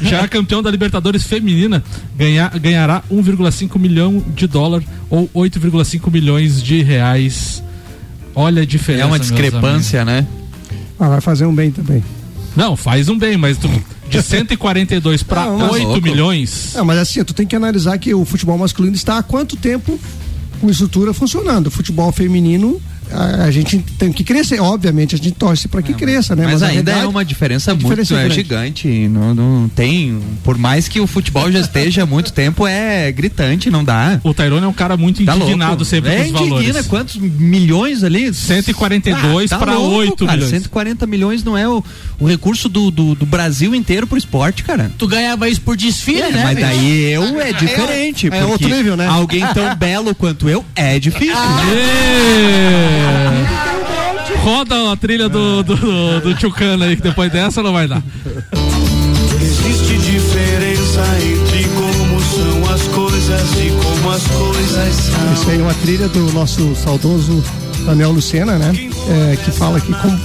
já 0.03 0.21
a 0.25 0.29
campeão 0.29 0.63
da 0.63 0.71
Libertadores 0.71 1.23
feminina 1.23 1.83
ganha, 2.17 2.49
ganhará 2.61 3.03
1,5 3.11 3.79
milhão 3.79 4.23
de 4.35 4.47
dólar 4.47 4.83
ou 5.09 5.29
8,5 5.35 6.11
milhões 6.11 6.63
de 6.63 6.83
reais. 6.83 7.63
Olha 8.35 8.63
a 8.63 8.67
diferença. 8.67 9.05
É 9.05 9.07
uma 9.07 9.19
discrepância, 9.19 10.05
né? 10.05 10.27
Ah, 10.99 11.09
vai 11.09 11.21
fazer 11.21 11.47
um 11.47 11.55
bem 11.55 11.71
também. 11.71 12.03
Não, 12.55 12.77
faz 12.77 13.09
um 13.09 13.17
bem, 13.19 13.37
mas 13.37 13.57
tu, 13.57 13.69
de 14.09 14.21
142 14.23 15.23
para 15.23 15.45
Não, 15.47 15.59
mas- 15.59 15.71
8 15.85 16.03
milhões. 16.03 16.75
É, 16.75 16.83
mas 16.83 16.99
assim, 16.99 17.23
tu 17.25 17.33
tem 17.33 17.47
que 17.47 17.55
analisar 17.57 17.97
que 17.99 18.13
o 18.13 18.25
futebol 18.25 18.59
masculino 18.59 18.97
está 18.97 19.19
há 19.19 19.23
quanto 19.23 19.57
tempo 19.57 19.99
com 20.61 20.71
estrutura 20.71 21.13
funcionando. 21.13 21.71
Futebol 21.71 22.13
feminino, 22.13 22.81
a, 23.13 23.45
a 23.45 23.51
gente 23.51 23.79
tem 23.99 24.13
que 24.13 24.23
crescer. 24.25 24.61
Obviamente, 24.61 25.15
a 25.15 25.19
gente 25.19 25.33
torce 25.33 25.69
para 25.69 25.83
que 25.83 25.95
cresça, 25.95 26.35
né? 26.37 26.45
Mas, 26.47 26.63
a 26.63 26.67
ainda 26.69 26.91
é 26.91 26.95
realidade- 26.95 27.07
uma 27.07 27.25
diferença 27.25 27.73
muito 27.75 27.83
diferença 27.85 28.15
é 28.15 28.27
é 28.27 28.31
gigante. 28.31 28.89
Não, 29.09 29.35
não 29.35 29.69
tem. 29.69 30.19
Por 30.45 30.57
mais 30.59 30.89
que 30.89 31.01
o 31.01 31.07
futebol 31.07 31.51
já 31.51 31.61
esteja 31.61 32.03
há 32.03 32.07
muito 32.07 32.33
tempo, 32.33 32.67
é 32.67 33.11
gritante, 33.13 33.71
não 33.71 33.85
dá. 33.85 34.21
O 34.23 34.33
Tairone 34.35 34.65
é 34.65 34.69
um 34.69 34.73
cara 34.73 34.97
muito 34.97 35.25
Tá 35.25 35.35
indignado 35.37 35.71
louco. 35.71 35.85
sempre 35.85 36.11
é 36.11 36.17
com 36.19 36.25
os 36.25 36.31
valores. 36.33 36.53
indigna, 36.69 36.83
quantos 36.85 37.17
milhões 37.17 38.03
ali? 38.05 38.33
142 38.33 39.53
Ah, 39.53 39.59
tá 39.59 39.65
para 39.65 39.75
louco, 39.77 39.97
8 39.97 40.25
cara. 40.27 40.37
milhões. 40.37 40.51
140 40.51 41.07
milhões 41.07 41.45
não 41.45 41.57
é 41.57 41.69
o, 41.69 41.83
o 42.19 42.27
recurso 42.27 42.69
do, 42.69 42.91
do, 42.91 43.15
do 43.15 43.27
Brasil 43.27 43.75
inteiro 43.75 44.07
pro 44.07 44.17
esporte, 44.19 44.63
cara. 44.63 44.91
Tu 44.99 45.07
ganhava 45.07 45.49
isso 45.49 45.61
por 45.61 45.77
desfile, 45.77 46.21
É, 46.23 46.31
né? 46.31 46.43
mas 46.45 46.59
daí 46.59 47.13
eu 47.13 47.41
é 47.41 47.53
diferente. 47.53 48.27
é 48.27 48.31
porque 48.31 48.45
outro 48.45 48.69
nível, 48.69 48.97
né? 48.97 49.07
Alguém 49.07 49.45
tão 49.55 49.75
belo 49.77 50.15
quanto 50.15 50.49
eu 50.49 50.65
é 50.75 50.99
difícil. 50.99 51.35
Ê! 51.35 53.00
Roda 54.43 54.93
a 54.93 54.97
trilha 54.97 55.29
do, 55.29 55.63
do, 55.63 55.77
do, 55.77 56.21
do 56.35 56.85
aí, 56.85 56.97
que 56.97 57.03
depois 57.03 57.31
dessa 57.31 57.63
não 57.63 57.73
vai 57.73 57.87
dar. 57.87 58.03
Existe 59.41 59.99
diferença 59.99 61.03
entre 61.23 61.65
como 61.69 62.21
são 62.23 62.75
as 62.75 62.83
coisas 62.89 63.43
e 63.53 63.71
como 63.83 64.11
as 64.11 64.23
coisas 64.27 64.95
são. 64.95 65.33
Isso 65.35 65.51
aí 65.51 65.59
é 65.59 65.63
uma 65.63 65.75
trilha 65.75 66.09
do 66.09 66.33
nosso 66.33 66.75
saudoso 66.77 67.43
Daniel 67.85 68.13
Lucena, 68.13 68.57
né? 68.59 68.73
É, 69.33 69.37
que 69.37 69.51
fala 69.51 69.79
que 69.81 69.93
como, 69.93 70.21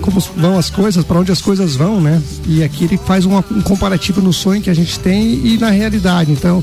como 0.00 0.20
vão 0.36 0.58
as 0.58 0.68
coisas, 0.70 1.04
para 1.04 1.18
onde 1.20 1.30
as 1.30 1.40
coisas 1.40 1.76
vão, 1.76 2.00
né? 2.00 2.20
E 2.46 2.64
aqui 2.64 2.84
ele 2.84 2.98
faz 3.06 3.24
uma- 3.24 3.44
um 3.50 3.60
comparativo 3.60 4.20
no 4.20 4.32
sonho 4.32 4.60
que 4.60 4.70
a 4.70 4.74
gente 4.74 4.98
tem 4.98 5.22
e 5.46 5.58
na 5.58 5.70
realidade. 5.70 6.32
Então, 6.32 6.62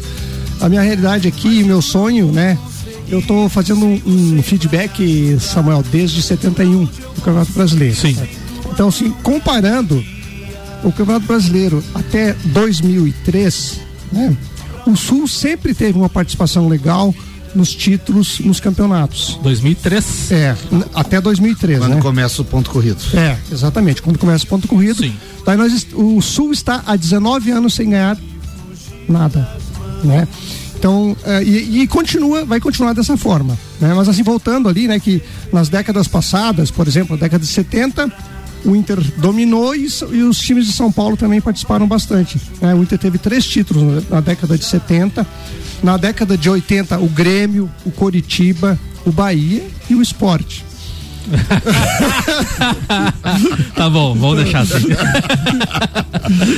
a 0.59 0.67
minha 0.67 0.81
realidade 0.81 1.27
aqui, 1.27 1.63
meu 1.63 1.81
sonho, 1.81 2.31
né? 2.31 2.57
Eu 3.09 3.21
tô 3.21 3.47
fazendo 3.47 3.85
um, 3.85 4.01
um 4.37 4.43
feedback, 4.43 5.37
Samuel, 5.39 5.83
desde 5.91 6.21
71 6.21 6.85
do 6.85 7.21
Campeonato 7.21 7.51
Brasileiro. 7.53 7.95
Sim. 7.95 8.17
Então, 8.71 8.89
assim, 8.89 9.11
comparando 9.23 10.03
o 10.83 10.91
Campeonato 10.91 11.25
Brasileiro 11.25 11.83
até 11.95 12.33
2003, 12.45 13.79
né? 14.11 14.35
O 14.85 14.95
Sul 14.95 15.27
sempre 15.27 15.73
teve 15.73 15.97
uma 15.97 16.09
participação 16.09 16.67
legal 16.67 17.13
nos 17.55 17.73
títulos, 17.73 18.39
nos 18.39 18.59
campeonatos. 18.59 19.39
2003. 19.41 20.31
É, 20.31 20.55
até 20.93 21.19
2003, 21.19 21.79
Quando 21.79 21.95
né? 21.95 22.01
começa 22.01 22.41
o 22.41 22.45
ponto 22.45 22.69
corrido. 22.69 22.97
É, 23.13 23.37
exatamente. 23.51 24.01
Quando 24.01 24.19
começa 24.19 24.45
o 24.45 24.47
ponto 24.47 24.67
corrido. 24.67 25.01
Sim. 25.03 25.13
Daí 25.45 25.57
nós, 25.57 25.87
o 25.93 26.21
Sul 26.21 26.51
está 26.51 26.83
há 26.85 26.95
19 26.95 27.51
anos 27.51 27.73
sem 27.73 27.89
ganhar 27.89 28.17
nada, 29.09 29.49
né? 30.03 30.27
Então, 30.77 31.15
é, 31.25 31.43
e, 31.43 31.81
e 31.81 31.87
continua, 31.87 32.45
vai 32.45 32.59
continuar 32.59 32.93
dessa 32.93 33.17
forma, 33.17 33.57
né? 33.81 33.93
Mas 33.93 34.07
assim, 34.07 34.21
voltando 34.21 34.69
ali, 34.69 34.87
né, 34.87 34.99
que 34.99 35.21
nas 35.51 35.69
décadas 35.69 36.07
passadas, 36.07 36.69
por 36.69 36.87
exemplo, 36.87 37.15
na 37.15 37.21
década 37.21 37.43
de 37.43 37.49
70, 37.49 38.11
o 38.63 38.75
Inter 38.75 38.99
dominou 39.17 39.75
e, 39.75 39.87
e 40.11 40.23
os 40.23 40.37
times 40.39 40.65
de 40.65 40.73
São 40.73 40.91
Paulo 40.91 41.17
também 41.17 41.41
participaram 41.41 41.87
bastante. 41.87 42.39
né? 42.61 42.73
O 42.75 42.83
Inter 42.83 42.99
teve 42.99 43.17
três 43.17 43.45
títulos 43.45 43.83
na, 43.83 44.15
na 44.17 44.21
década 44.21 44.57
de 44.57 44.65
70. 44.65 45.25
Na 45.81 45.95
década 45.95 46.37
de 46.37 46.49
80, 46.49 46.99
o 46.99 47.07
Grêmio, 47.07 47.69
o 47.85 47.91
Coritiba, 47.91 48.79
o 49.05 49.11
Bahia 49.11 49.63
e 49.89 49.95
o 49.95 50.01
Esporte. 50.01 50.66
Tá 53.75 53.89
bom, 53.89 54.15
vamos 54.15 54.43
deixar 54.43 54.61
assim. 54.61 54.87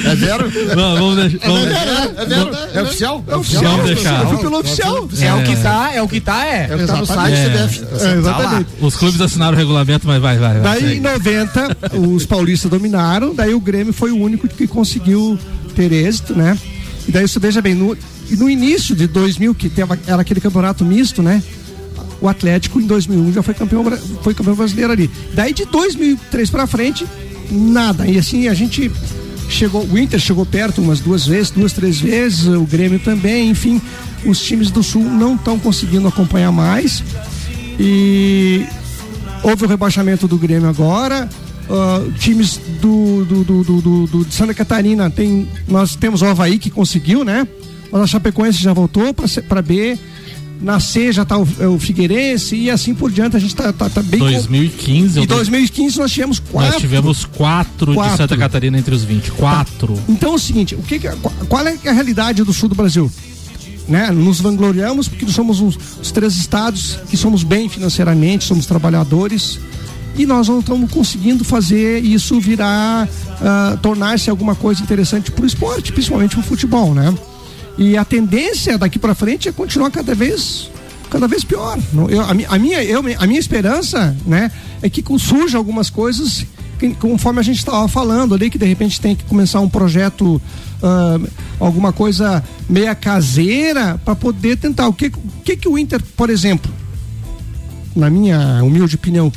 É 0.05 0.15
zero? 0.15 0.51
Não, 0.75 0.95
vamos 0.97 1.15
deixar. 1.17 1.47
Vamos, 1.47 1.67
É 1.67 2.25
zero? 2.25 2.51
É 2.73 2.81
oficial? 2.81 3.23
É 3.27 3.35
oficial? 3.35 3.63
Vamos 3.63 3.85
deixar. 3.85 4.21
Eu 4.21 4.29
fui 4.29 4.37
pelo 4.37 4.59
oficial. 4.59 5.09
É 5.21 5.33
o 5.33 5.43
que 5.43 5.55
tá, 5.57 5.91
é 5.93 6.01
o 6.01 6.07
que 6.07 6.21
tá, 6.21 6.45
é. 6.45 6.67
É 6.69 6.75
o 6.75 6.79
que 6.79 6.85
tá 6.85 6.95
no 6.97 7.05
site 7.05 7.35
É. 7.35 7.49
CBF. 7.49 7.83
É, 7.99 8.17
exatamente. 8.17 8.69
Os 8.81 8.95
clubes 8.95 9.21
assinaram 9.21 9.53
o 9.53 9.57
regulamento, 9.57 10.07
mas 10.07 10.21
vai, 10.21 10.37
vai. 10.37 10.59
vai. 10.59 10.81
Daí 10.81 10.97
em 10.97 11.01
90, 11.01 11.77
os 11.97 12.25
paulistas 12.25 12.69
dominaram, 12.69 13.33
daí 13.33 13.53
o 13.53 13.59
Grêmio 13.59 13.93
foi 13.93 14.11
o 14.11 14.17
único 14.17 14.47
que 14.47 14.67
conseguiu 14.67 15.37
ter 15.75 15.91
êxito, 15.91 16.35
né? 16.35 16.57
E 17.07 17.11
daí 17.11 17.27
você 17.27 17.39
veja 17.39 17.61
bem, 17.61 17.73
no, 17.73 17.97
no 18.37 18.49
início 18.49 18.95
de 18.95 19.07
2000, 19.07 19.55
que 19.55 19.69
teve, 19.69 19.93
era 20.07 20.21
aquele 20.21 20.39
campeonato 20.39 20.85
misto, 20.85 21.21
né? 21.21 21.41
O 22.21 22.27
Atlético 22.27 22.79
em 22.81 22.85
2001 22.85 23.33
já 23.33 23.41
foi 23.43 23.53
campeão, 23.53 23.83
foi 24.21 24.33
campeão 24.33 24.55
brasileiro 24.55 24.91
ali. 24.91 25.09
Daí 25.33 25.53
de 25.53 25.65
2003 25.65 26.49
pra 26.49 26.67
frente, 26.67 27.05
nada. 27.51 28.05
E 28.07 28.17
assim, 28.17 28.47
a 28.47 28.53
gente 28.53 28.91
chegou, 29.49 29.83
o 29.85 29.97
Inter 29.97 30.19
chegou 30.19 30.45
perto 30.45 30.81
umas 30.81 30.99
duas 30.99 31.25
vezes, 31.25 31.49
duas, 31.51 31.71
três 31.73 31.99
vezes, 31.99 32.45
o 32.45 32.63
Grêmio 32.65 32.99
também, 32.99 33.49
enfim, 33.49 33.81
os 34.25 34.39
times 34.41 34.69
do 34.69 34.83
Sul 34.83 35.03
não 35.03 35.35
estão 35.35 35.57
conseguindo 35.57 36.07
acompanhar 36.07 36.51
mais. 36.51 37.01
E 37.79 38.65
houve 39.43 39.65
o 39.65 39.67
rebaixamento 39.67 40.27
do 40.27 40.37
Grêmio 40.37 40.67
agora. 40.69 41.29
ah, 41.69 42.01
times 42.19 42.59
do, 42.81 43.23
do, 43.25 43.43
do, 43.43 43.63
do- 43.63 44.07
do- 44.07 44.25
de 44.25 44.33
Santa 44.33 44.53
Catarina 44.53 45.09
tem. 45.09 45.47
Nós 45.67 45.95
temos 45.95 46.21
o 46.21 46.25
Havaí 46.25 46.57
que 46.59 46.69
conseguiu, 46.69 47.23
né? 47.23 47.47
Mas 47.91 48.01
a 48.01 48.07
Chapecoense 48.07 48.57
já 48.61 48.73
voltou 48.73 49.13
para 49.47 49.61
B. 49.61 49.97
Na 50.61 50.79
C 50.79 51.11
já 51.13 51.21
está 51.23 51.37
o, 51.37 51.47
é 51.59 51.67
o 51.67 51.79
Figueirense 51.79 52.55
e 52.55 52.69
assim 52.69 52.93
por 52.93 53.09
diante. 53.11 53.35
A 53.37 53.39
gente 53.39 53.51
está 53.51 53.71
tá, 53.71 53.89
tá 53.89 54.01
bem. 54.03 54.19
com- 54.19 54.25
2015. 54.25 55.19
Em 55.19 55.21
eu- 55.23 55.27
2015 55.27 55.97
nós 55.97 56.11
tivemos 56.11 56.39
quatro. 56.39 56.71
Nós 56.73 56.81
tivemos 56.81 57.25
quatro, 57.25 57.91
de 57.91 57.97
Quatro. 57.97 58.17
Santa 58.17 58.35
Catarina 58.37 58.77
entre 58.77 58.93
os 58.93 59.03
20. 59.03 59.31
Quatro. 59.31 59.97
Então 60.09 60.33
é 60.33 60.35
o 60.35 60.39
seguinte, 60.39 60.75
o 60.75 60.81
que 60.81 60.99
que- 60.99 61.07
qual- 61.47 61.65
é 61.65 61.77
a 61.89 61.93
realidade 61.93 62.43
do 62.43 62.51
sul 62.51 62.67
do 62.67 62.75
Brasil? 62.75 63.09
Né? 63.87 64.11
Nos 64.11 64.39
vangloriamos 64.41 65.07
porque 65.07 65.25
nós 65.25 65.33
somos 65.33 65.61
os, 65.61 65.77
os 66.01 66.11
três 66.11 66.35
estados 66.35 66.99
que 67.09 67.15
somos 67.17 67.41
bem 67.41 67.67
financeiramente, 67.69 68.43
somos 68.43 68.65
trabalhadores 68.65 69.57
e 70.15 70.25
nós 70.25 70.47
não 70.49 70.59
estamos 70.59 70.91
conseguindo 70.91 71.43
fazer 71.45 72.03
isso 72.03 72.39
virar, 72.39 73.07
ah, 73.41 73.77
tornar-se 73.81 74.29
alguma 74.29 74.53
coisa 74.55 74.83
interessante 74.83 75.31
para 75.31 75.43
o 75.43 75.47
esporte, 75.47 75.91
principalmente 75.93 76.37
o 76.37 76.43
futebol, 76.43 76.93
né? 76.93 77.11
E 77.79 77.95
a 77.97 78.03
tendência 78.05 78.77
daqui 78.77 78.99
para 78.99 79.15
frente 79.15 79.47
é 79.49 79.51
continuar 79.51 79.89
cada 79.89 80.13
vez 80.13 80.69
cada 81.09 81.27
vez 81.27 81.43
pior. 81.43 81.79
Eu, 82.07 82.21
a, 82.21 82.55
a 82.55 82.59
minha, 82.59 82.83
eu, 82.83 83.01
a 83.17 83.25
minha 83.25 83.39
esperança, 83.39 84.15
né, 84.27 84.51
é 84.79 84.87
que 84.91 85.03
surja 85.17 85.57
algumas 85.57 85.89
coisas 85.89 86.45
que, 86.77 86.89
conforme 86.93 87.39
a 87.39 87.43
gente 87.43 87.57
estava 87.57 87.87
falando 87.87 88.35
ali, 88.35 88.47
que 88.47 88.59
de 88.59 88.65
repente 88.67 89.01
tem 89.01 89.15
que 89.15 89.23
começar 89.23 89.59
um 89.59 89.67
projeto, 89.67 90.39
ah, 90.83 91.17
alguma 91.59 91.91
coisa 91.91 92.43
meia 92.69 92.93
caseira 92.93 93.99
para 94.05 94.15
poder 94.15 94.57
tentar. 94.57 94.87
O 94.87 94.93
que, 94.93 95.07
o 95.07 95.11
que 95.43 95.57
que 95.57 95.67
o 95.67 95.79
Inter, 95.79 95.99
por 96.15 96.29
exemplo, 96.29 96.71
na 97.95 98.07
minha 98.09 98.63
humilde 98.63 98.93
opinião, 98.95 99.31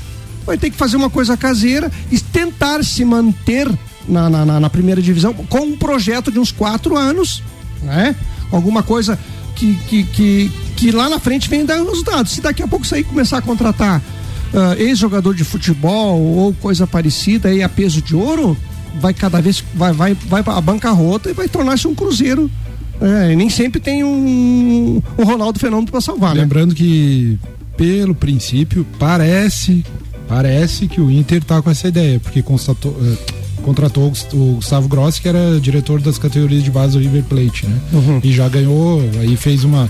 vai 0.44 0.58
ter 0.58 0.68
que 0.68 0.76
fazer 0.76 0.96
uma 0.98 1.08
coisa 1.08 1.38
caseira 1.38 1.90
e 2.10 2.20
tentar 2.20 2.84
se 2.84 3.02
manter 3.02 3.66
na, 4.06 4.28
na- 4.28 4.60
na 4.60 4.68
primeira 4.68 5.00
divisão 5.00 5.32
com 5.32 5.60
um 5.60 5.76
projeto 5.78 6.30
de 6.30 6.38
uns 6.38 6.52
quatro 6.52 6.98
anos, 6.98 7.42
né? 7.82 8.14
Alguma 8.52 8.82
coisa 8.82 9.18
que, 9.56 9.74
que, 9.88 10.04
que, 10.04 10.52
que 10.76 10.90
lá 10.92 11.08
na 11.08 11.18
frente 11.18 11.48
vem 11.48 11.64
dar 11.64 11.78
resultado. 11.82 12.28
Se 12.28 12.40
daqui 12.40 12.62
a 12.62 12.68
pouco 12.68 12.86
sair 12.86 13.04
começar 13.04 13.38
a 13.38 13.42
contratar 13.42 14.00
ah, 14.54 14.74
ex-jogador 14.78 15.34
de 15.34 15.44
futebol 15.44 16.20
ou 16.20 16.52
coisa 16.54 16.86
parecida 16.86 17.48
aí 17.48 17.62
a 17.62 17.68
peso 17.68 18.02
de 18.02 18.14
ouro, 18.14 18.56
vai 19.00 19.14
cada 19.14 19.40
vez 19.40 19.64
vai 19.74 19.92
vai 19.92 20.14
vai 20.14 20.42
a 20.44 20.60
bancarrota 20.60 21.30
e 21.30 21.32
vai 21.32 21.48
tornar-se 21.48 21.88
um 21.88 21.94
cruzeiro. 21.94 22.50
É, 23.00 23.34
nem 23.34 23.50
sempre 23.50 23.80
tem 23.80 24.04
um, 24.04 25.02
um 25.18 25.24
Ronaldo 25.24 25.58
Fenômeno 25.58 25.90
para 25.90 26.00
salvar, 26.00 26.34
né? 26.34 26.42
Lembrando 26.42 26.72
que, 26.72 27.36
pelo 27.76 28.14
princípio, 28.14 28.86
parece, 28.96 29.84
parece 30.28 30.86
que 30.86 31.00
o 31.00 31.10
Inter 31.10 31.42
tá 31.42 31.60
com 31.60 31.68
essa 31.68 31.88
ideia, 31.88 32.20
porque 32.20 32.42
constatou, 32.42 32.96
eh, 33.02 33.41
contratou 33.62 34.06
o 34.06 34.10
Gus- 34.10 34.26
o 34.32 34.54
Gustavo 34.56 34.88
Grossi, 34.88 35.20
que 35.22 35.28
era 35.28 35.58
diretor 35.60 36.00
das 36.00 36.18
categorias 36.18 36.62
de 36.62 36.70
base 36.70 36.92
do 36.92 36.98
River 37.02 37.22
Plate, 37.24 37.66
né? 37.66 37.78
Uhum. 37.92 38.20
E 38.22 38.32
já 38.32 38.48
ganhou, 38.48 39.00
aí 39.20 39.36
fez 39.36 39.64
uma 39.64 39.88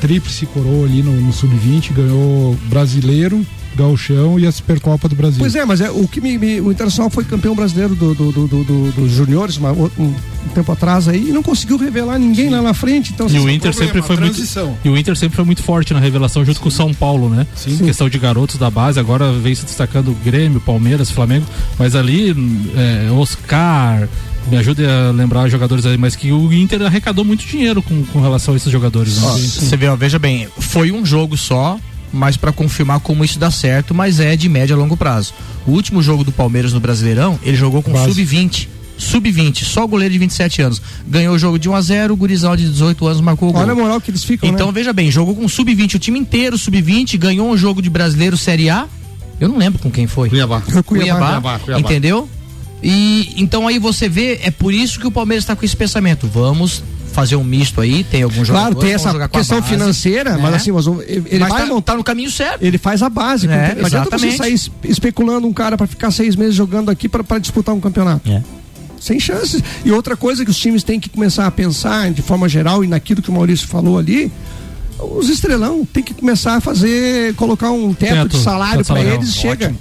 tríplice 0.00 0.46
coroa 0.46 0.84
ali 0.86 1.02
no, 1.02 1.12
no 1.12 1.32
Sub-20, 1.32 1.92
ganhou 1.92 2.56
brasileiro, 2.68 3.44
gauchão 3.78 4.38
e 4.38 4.46
a 4.46 4.52
Supercopa 4.52 5.08
do 5.08 5.14
Brasil. 5.14 5.38
Pois 5.38 5.54
é, 5.54 5.64
mas 5.64 5.80
é, 5.80 5.90
o 5.90 6.06
que 6.08 6.20
me, 6.20 6.36
me- 6.36 6.60
o 6.60 6.70
Internacional 6.72 7.08
foi 7.10 7.24
campeão 7.24 7.54
brasileiro 7.54 7.94
do, 7.94 8.14
do, 8.14 8.32
do, 8.32 8.46
do- 8.48 8.64
do- 8.64 8.92
dos 8.92 9.10
juniores 9.12 9.56
uma- 9.56 9.72
um, 9.72 9.88
um 9.98 10.14
tempo 10.54 10.72
atrás 10.72 11.06
aí 11.08 11.28
e 11.28 11.32
não 11.32 11.42
conseguiu 11.42 11.76
revelar 11.76 12.18
ninguém 12.18 12.50
lá 12.50 12.60
na 12.60 12.74
frente. 12.74 13.12
Então, 13.12 13.26
E 13.26 13.30
esse 13.36 13.38
o 13.38 13.48
é 13.48 13.52
Inter 13.52 13.70
problema, 13.70 13.86
sempre 13.92 14.02
foi 14.02 14.16
muito 14.16 14.78
e 14.84 14.88
o 14.88 14.96
Inter 14.98 15.16
sempre 15.16 15.36
foi 15.36 15.44
muito 15.44 15.62
forte 15.62 15.94
na 15.94 16.00
revelação 16.00 16.44
junto 16.44 16.60
com 16.60 16.68
o 16.68 16.72
São 16.72 16.92
Paulo, 16.92 17.28
né? 17.30 17.46
Sim. 17.54 17.78
Questão 17.78 18.08
de 18.08 18.18
garotos 18.18 18.56
da 18.56 18.70
base, 18.70 18.98
agora 18.98 19.32
vem 19.32 19.54
se 19.54 19.64
destacando 19.64 20.08
o 20.10 20.14
Grêmio, 20.24 20.60
Palmeiras, 20.60 21.10
Flamengo, 21.10 21.46
mas 21.78 21.94
ali 21.94 22.34
é, 22.76 23.10
Oscar, 23.12 24.08
me 24.50 24.56
ajude 24.56 24.84
a 24.86 25.10
lembrar 25.12 25.44
os 25.44 25.52
jogadores 25.52 25.84
aí, 25.86 25.96
mas 25.98 26.16
que 26.16 26.32
o 26.32 26.52
Inter 26.52 26.82
arrecadou 26.82 27.24
muito 27.24 27.44
dinheiro 27.46 27.82
com, 27.82 28.02
com 28.06 28.20
relação 28.20 28.54
a 28.54 28.56
esses 28.56 28.72
jogadores. 28.72 29.20
né? 29.20 29.26
Ó, 29.28 29.32
Você 29.36 29.76
vê, 29.76 29.86
ó, 29.88 29.94
veja 29.96 30.18
bem, 30.18 30.48
foi 30.58 30.90
um 30.90 31.04
jogo 31.04 31.36
só, 31.36 31.78
mas 32.12 32.36
para 32.36 32.52
confirmar 32.52 33.00
como 33.00 33.24
isso 33.24 33.38
dá 33.38 33.50
certo, 33.50 33.94
mas 33.94 34.20
é 34.20 34.36
de 34.36 34.48
médio 34.48 34.74
a 34.76 34.78
longo 34.78 34.96
prazo. 34.96 35.32
O 35.66 35.72
último 35.72 36.02
jogo 36.02 36.24
do 36.24 36.32
Palmeiras 36.32 36.72
no 36.72 36.80
Brasileirão, 36.80 37.38
ele 37.42 37.56
jogou 37.56 37.82
com 37.82 37.92
Base. 37.92 38.08
sub-20. 38.14 38.68
Sub-20, 38.96 39.62
só 39.64 39.84
o 39.84 39.88
goleiro 39.88 40.12
de 40.12 40.18
27 40.18 40.60
anos. 40.62 40.82
Ganhou 41.06 41.34
o 41.34 41.38
jogo 41.38 41.58
de 41.58 41.68
1 41.68 41.74
a 41.74 41.80
0 41.80 42.14
o 42.14 42.16
gurizão 42.16 42.56
de 42.56 42.68
18 42.68 43.06
anos 43.06 43.20
marcou 43.20 43.48
o 43.48 43.52
gol. 43.52 43.62
Olha 43.62 43.72
a 43.72 43.74
moral 43.74 44.00
que 44.00 44.10
eles 44.10 44.24
ficam, 44.24 44.48
Então 44.48 44.66
né? 44.68 44.72
veja 44.72 44.92
bem, 44.92 45.10
jogou 45.10 45.36
com 45.36 45.46
sub-20, 45.48 45.94
o 45.94 45.98
time 46.00 46.18
inteiro 46.18 46.58
sub-20, 46.58 47.16
ganhou 47.16 47.48
um 47.48 47.56
jogo 47.56 47.80
de 47.80 47.88
brasileiro 47.88 48.36
Série 48.36 48.68
A. 48.68 48.86
Eu 49.40 49.48
não 49.48 49.56
lembro 49.56 49.78
com 49.78 49.88
quem 49.90 50.08
foi. 50.08 50.28
Cuiabá. 50.28 50.60
Cuiabá. 50.62 50.82
Cuiabá, 50.82 51.58
Cuiabá. 51.60 51.80
Entendeu? 51.80 52.28
E 52.82 53.32
então 53.36 53.68
aí 53.68 53.78
você 53.78 54.08
vê, 54.08 54.40
é 54.42 54.50
por 54.50 54.72
isso 54.74 54.98
que 54.98 55.06
o 55.06 55.10
Palmeiras 55.12 55.44
está 55.44 55.54
com 55.54 55.64
esse 55.64 55.76
pensamento. 55.76 56.26
Vamos 56.26 56.82
fazer 57.12 57.36
um 57.36 57.44
misto 57.44 57.80
aí, 57.80 58.04
tem 58.04 58.22
alguns 58.22 58.48
Claro, 58.48 58.68
jogadores, 58.74 58.80
tem 58.88 58.98
vamos 58.98 59.20
essa 59.20 59.28
questão 59.28 59.60
base, 59.60 59.72
financeira, 59.72 60.32
né? 60.32 60.38
mas 60.40 60.54
assim, 60.54 60.70
mas 60.72 60.86
ele 60.86 61.38
Mas 61.40 61.48
vai 61.48 61.62
tá- 61.62 61.66
montar 61.66 61.96
no 61.96 62.04
caminho 62.04 62.30
certo. 62.30 62.62
Ele 62.62 62.78
faz 62.78 63.02
a 63.02 63.08
base. 63.08 63.46
É, 63.48 63.74
não 63.76 63.86
adianta 63.86 64.16
você 64.18 64.32
sair 64.36 64.52
es- 64.54 64.70
especulando 64.84 65.46
um 65.46 65.52
cara 65.52 65.76
para 65.76 65.86
ficar 65.86 66.10
seis 66.10 66.36
meses 66.36 66.54
jogando 66.54 66.90
aqui 66.90 67.08
para 67.08 67.38
disputar 67.38 67.74
um 67.74 67.80
campeonato. 67.80 68.30
Sem 69.00 69.20
chances. 69.20 69.62
E 69.84 69.92
outra 69.92 70.16
coisa 70.16 70.44
que 70.44 70.50
os 70.50 70.58
times 70.58 70.82
têm 70.82 70.98
que 70.98 71.08
começar 71.08 71.46
a 71.46 71.50
pensar 71.50 72.10
de 72.10 72.20
forma 72.22 72.48
geral 72.48 72.82
e 72.84 72.88
naquilo 72.88 73.22
que 73.22 73.30
o 73.30 73.32
Maurício 73.32 73.68
falou 73.68 73.96
ali, 73.98 74.30
os 74.98 75.28
estrelão 75.28 75.84
tem 75.84 76.02
que 76.02 76.12
começar 76.12 76.56
a 76.56 76.60
fazer, 76.60 77.32
colocar 77.34 77.70
um 77.70 77.94
teto, 77.94 78.14
Teto, 78.14 78.36
de 78.36 78.42
salário 78.42 78.84
para 78.84 79.00
eles, 79.00 79.34
chega. 79.34 79.66
Ótimo. 79.66 79.78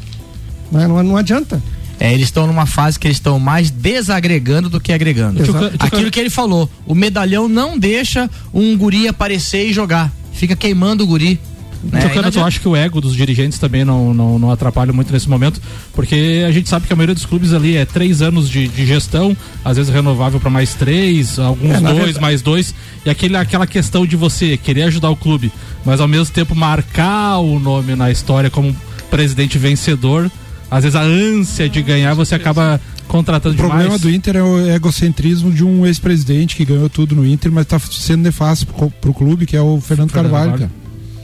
Não, 0.71 0.87
não, 0.87 1.03
não 1.03 1.17
adianta. 1.17 1.61
É, 1.99 2.13
eles 2.13 2.25
estão 2.27 2.45
numa 2.45 2.65
fase 2.65 2.99
que 2.99 3.07
eles 3.07 3.17
estão 3.17 3.39
mais 3.39 3.69
desagregando 3.71 4.69
do 4.69 4.79
que 4.79 4.93
agregando. 4.93 5.41
Exato. 5.41 5.57
Eu- 5.65 5.69
eu- 5.71 5.75
Aquilo 5.79 6.11
que 6.11 6.19
ele 6.19 6.29
falou, 6.29 6.69
o 6.85 6.93
medalhão 6.93 7.47
não 7.49 7.77
deixa 7.77 8.29
um 8.53 8.77
guri 8.77 9.07
aparecer 9.07 9.67
e 9.67 9.73
jogar. 9.73 10.11
Fica 10.31 10.55
queimando 10.55 11.03
o 11.03 11.07
guri. 11.07 11.39
Né? 11.83 11.89
E 11.91 11.93
não 11.93 12.01
Tucano, 12.01 12.21
tu 12.23 12.27
adianta- 12.27 12.47
acha 12.47 12.59
que 12.59 12.67
o 12.67 12.75
ego 12.75 12.99
dos 12.99 13.15
dirigentes 13.15 13.59
também 13.59 13.85
não, 13.85 14.11
não, 14.13 14.39
não 14.39 14.51
atrapalha 14.51 14.91
muito 14.91 15.13
nesse 15.13 15.29
momento? 15.29 15.61
Porque 15.93 16.43
a 16.47 16.51
gente 16.51 16.67
sabe 16.67 16.87
que 16.87 16.93
a 16.93 16.95
maioria 16.95 17.13
dos 17.15 17.25
clubes 17.25 17.53
ali 17.53 17.77
é 17.77 17.85
três 17.85 18.21
anos 18.21 18.49
de, 18.49 18.67
de 18.67 18.85
gestão, 18.85 19.37
às 19.63 19.77
vezes 19.77 19.91
renovável 19.93 20.39
para 20.39 20.49
mais 20.49 20.73
três, 20.73 21.37
alguns 21.39 21.75
É, 21.75 21.79
dois, 21.79 21.95
verdade- 21.97 22.19
mais 22.21 22.41
dois. 22.41 22.73
E 23.05 23.09
aquele, 23.09 23.37
aquela 23.37 23.65
questão 23.67 24.05
de 24.07 24.15
você 24.15 24.57
querer 24.57 24.83
ajudar 24.83 25.09
o 25.11 25.15
clube, 25.15 25.51
mas 25.85 25.99
ao 26.01 26.07
mesmo 26.07 26.33
tempo 26.33 26.55
marcar 26.55 27.37
o 27.37 27.59
nome 27.59 27.95
na 27.95 28.09
história 28.11 28.49
como 28.49 28.75
presidente 29.11 29.57
vencedor. 29.57 30.29
Às 30.69 30.83
vezes 30.83 30.95
a 30.95 31.01
ânsia 31.01 31.69
de 31.69 31.81
ganhar 31.81 32.13
você 32.13 32.35
acaba 32.35 32.79
contratando 33.07 33.55
O 33.55 33.57
problema 33.57 33.83
demais. 33.83 34.01
do 34.01 34.09
Inter 34.09 34.35
é 34.35 34.43
o 34.43 34.67
egocentrismo 34.69 35.49
de 35.51 35.63
um 35.63 35.85
ex-presidente 35.85 36.55
que 36.55 36.65
ganhou 36.65 36.89
tudo 36.89 37.15
no 37.15 37.25
Inter, 37.25 37.51
mas 37.51 37.65
tá 37.65 37.79
sendo 37.79 38.23
nefasto 38.23 38.67
pro, 38.67 38.89
pro 38.91 39.13
clube, 39.13 39.45
que 39.45 39.55
é 39.55 39.61
o 39.61 39.79
Fernando, 39.79 40.09
Fernando 40.09 40.11
Carvalho, 40.11 40.51
Carvalho. 40.51 40.71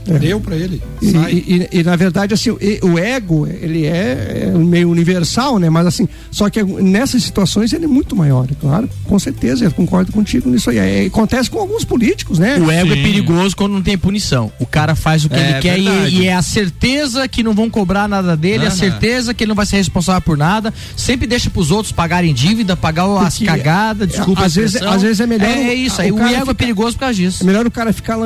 Cara. 0.06 0.20
Deu 0.20 0.40
pra 0.40 0.56
ele. 0.56 0.82
E, 1.02 1.12
Sai. 1.12 1.32
e- 1.34 1.70
e, 1.72 1.84
na 1.84 1.96
verdade, 1.96 2.34
assim, 2.34 2.50
o, 2.50 2.58
o 2.84 3.00
ego, 3.00 3.48
ele 3.48 3.86
é, 3.86 4.50
é 4.54 4.58
meio 4.58 4.90
universal, 4.90 5.60
né? 5.60 5.70
Mas 5.70 5.86
assim, 5.88 6.08
só 6.32 6.50
que 6.50 6.62
nessas 6.64 7.24
situações 7.24 7.74
ele 7.74 7.86
é 7.86 7.88
muito 7.88 8.16
maior, 8.16 8.48
é 8.52 8.56
claro. 8.60 8.90
Com 9.06 9.18
certeza, 9.20 9.66
eu 9.66 9.72
concordo 9.72 10.12
contigo 10.12 10.50
nisso 10.50 10.70
aí. 10.70 10.78
É, 10.78 11.06
acontece 11.06 11.50
com 11.50 11.60
alguns 11.60 11.84
políticos, 11.86 12.40
né? 12.40 12.58
O 12.60 12.70
ego 12.72 12.92
é 12.94 12.96
perigoso 12.96 13.56
quando 13.56 13.74
não 13.74 13.82
tem 13.82 13.98
punição. 13.98 14.52
O 14.60 14.66
cara 14.66 14.96
faz 14.96 15.26
o 15.26 15.30
que 15.30 15.36
É 15.36 15.50
ele 15.52 15.60
quer 15.60 15.80
e, 15.80 16.20
e 16.22 16.28
é 16.28 16.34
a 16.34 16.42
certeza 16.42 17.28
que 17.28 17.44
não 17.44 17.54
vão 17.54 17.70
cobrar 17.70 18.08
nada 18.08 18.36
dele, 18.36 18.66
a 18.66 18.68
Aham. 18.68 18.76
certeza 18.76 19.34
que 19.34 19.44
ele 19.44 19.50
não 19.50 19.56
vai 19.56 19.66
ser 19.66 19.78
responsável 19.78 20.22
por 20.22 20.38
nada. 20.38 20.74
Sempre 20.96 21.28
deixa 21.28 21.50
pros 21.50 21.72
outros 21.72 21.92
pagarem 21.92 22.34
dívida, 22.34 22.76
pagar 22.76 23.06
as 23.18 23.34
Porque, 23.38 23.46
cagadas, 23.46 24.08
desculpa 24.08 24.46
às 24.46 24.58
a 24.58 24.62
vezes, 24.62 24.82
às 24.82 25.02
vezes 25.02 25.20
é 25.20 25.28
melhor. 25.28 25.48
É, 25.48 25.74
isso 25.74 26.02
aí. 26.02 26.12
O, 26.12 26.16
cara 26.16 26.30
ego 26.30 26.36
é 26.38 26.40
fica- 26.42 26.56
perigoso 26.56 26.94
por 26.94 27.02
causa 27.02 27.16
disso. 27.16 27.44
É 27.44 27.46
melhor 27.46 27.66
o 27.66 27.72
cara 27.72 27.92
ficar 27.94 28.18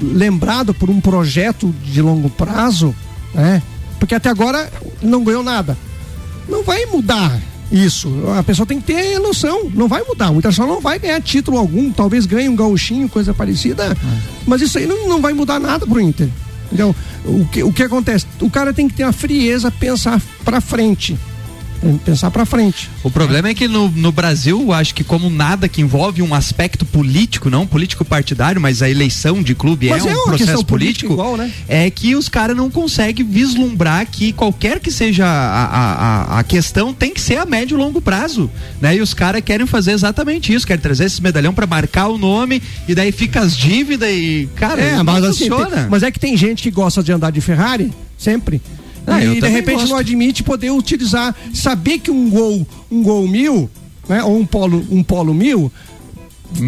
lembrado 0.00 0.74
por 0.74 0.90
um 0.90 1.00
projeto 1.24 1.74
de 1.82 2.02
longo 2.02 2.28
prazo, 2.28 2.94
né? 3.32 3.62
Porque 3.98 4.14
até 4.14 4.28
agora 4.28 4.70
não 5.00 5.24
ganhou 5.24 5.42
nada. 5.42 5.76
Não 6.46 6.62
vai 6.62 6.84
mudar 6.84 7.40
isso. 7.72 8.12
A 8.38 8.42
pessoa 8.42 8.66
tem 8.66 8.78
que 8.78 8.92
ter 8.92 9.18
noção. 9.18 9.70
Não 9.72 9.88
vai 9.88 10.02
mudar. 10.02 10.30
O 10.30 10.36
Internacional 10.36 10.74
não 10.74 10.82
vai 10.82 10.98
ganhar 10.98 11.22
título 11.22 11.56
algum. 11.56 11.90
Talvez 11.90 12.26
ganhe 12.26 12.46
um 12.46 12.54
gauchinho, 12.54 13.08
coisa 13.08 13.32
parecida. 13.32 13.96
Mas 14.46 14.60
isso 14.60 14.76
aí 14.76 14.86
não, 14.86 15.08
não 15.08 15.22
vai 15.22 15.32
mudar 15.32 15.58
nada 15.58 15.86
pro 15.86 15.98
Inter. 15.98 16.28
Entendeu? 16.66 16.94
O 17.24 17.46
que, 17.46 17.62
o 17.62 17.72
que 17.72 17.82
acontece? 17.82 18.26
O 18.40 18.50
cara 18.50 18.74
tem 18.74 18.86
que 18.86 18.94
ter 18.94 19.04
a 19.04 19.12
frieza, 19.12 19.70
pensar 19.70 20.20
pra 20.44 20.60
frente. 20.60 21.18
Tem 21.80 21.98
que 21.98 22.14
Pensar 22.14 22.30
pra 22.30 22.46
frente. 22.46 22.88
O 23.02 23.10
problema 23.10 23.48
é 23.48 23.54
que 23.54 23.66
no, 23.66 23.88
no 23.90 24.12
Brasil, 24.12 24.72
acho 24.72 24.94
que 24.94 25.02
como 25.02 25.28
nada 25.28 25.68
que 25.68 25.80
envolve 25.80 26.22
um 26.22 26.32
aspecto 26.32 26.84
político, 26.84 27.50
não 27.50 27.66
político 27.66 28.04
partidário, 28.04 28.60
mas 28.60 28.82
a 28.82 28.88
eleição 28.88 29.42
de 29.42 29.54
clube 29.54 29.88
Mas 29.88 30.06
é, 30.06 30.10
é 30.10 30.16
um 30.16 30.24
processo 30.24 30.64
político, 30.64 31.12
igual, 31.14 31.36
né? 31.36 31.50
é 31.68 31.90
que 31.90 32.14
os 32.14 32.28
caras 32.28 32.56
não 32.56 32.70
conseguem 32.70 33.26
vislumbrar 33.26 34.06
que 34.06 34.32
qualquer 34.32 34.78
que 34.78 34.90
seja 34.90 35.26
a, 35.26 35.64
a, 35.64 36.38
a, 36.38 36.44
questão 36.44 36.94
tem 36.94 37.12
que 37.12 37.20
ser 37.20 37.38
a 37.38 37.44
médio 37.44 37.76
e 37.76 37.78
longo 37.78 38.00
prazo, 38.00 38.48
né? 38.80 38.94
E 38.96 39.00
os 39.00 39.12
caras 39.12 39.42
querem 39.42 39.66
fazer 39.66 39.92
exatamente 39.92 40.52
isso, 40.54 40.66
querem 40.66 40.80
trazer 40.80 41.06
esse 41.06 41.20
medalhão 41.20 41.52
pra 41.52 41.66
marcar 41.66 42.08
o 42.08 42.16
nome 42.16 42.62
e 42.86 42.94
daí 42.94 43.10
fica 43.10 43.40
as 43.40 43.56
dívidas 43.56 44.08
e, 44.08 44.48
cara, 44.54 44.80
é, 44.80 45.02
mas 45.02 45.24
assim, 45.24 45.48
funciona. 45.48 45.76
tem- 45.76 45.86
mas 45.90 46.02
é 46.02 46.10
que 46.10 46.20
tem 46.20 46.36
gente 46.36 46.62
que 46.62 46.70
gosta 46.70 47.02
de 47.02 47.10
andar 47.10 47.32
de 47.32 47.40
Ferrari, 47.40 47.92
sempre. 48.16 48.60
Ah, 49.06 49.22
e 49.22 49.40
de 49.40 49.48
repente 49.48 49.80
gosto. 49.80 49.90
não 49.90 49.98
admite 49.98 50.42
poder 50.42 50.70
utilizar, 50.70 51.34
saber 51.52 51.98
que 51.98 52.10
um 52.10 52.30
gol, 52.30 52.66
um 52.90 53.02
gol 53.02 53.28
mil, 53.28 53.70
né, 54.08 54.22
ou 54.22 54.38
um 54.38 54.46
polo, 54.46 54.84
um 54.90 55.02
polo 55.02 55.34
mil, 55.34 55.70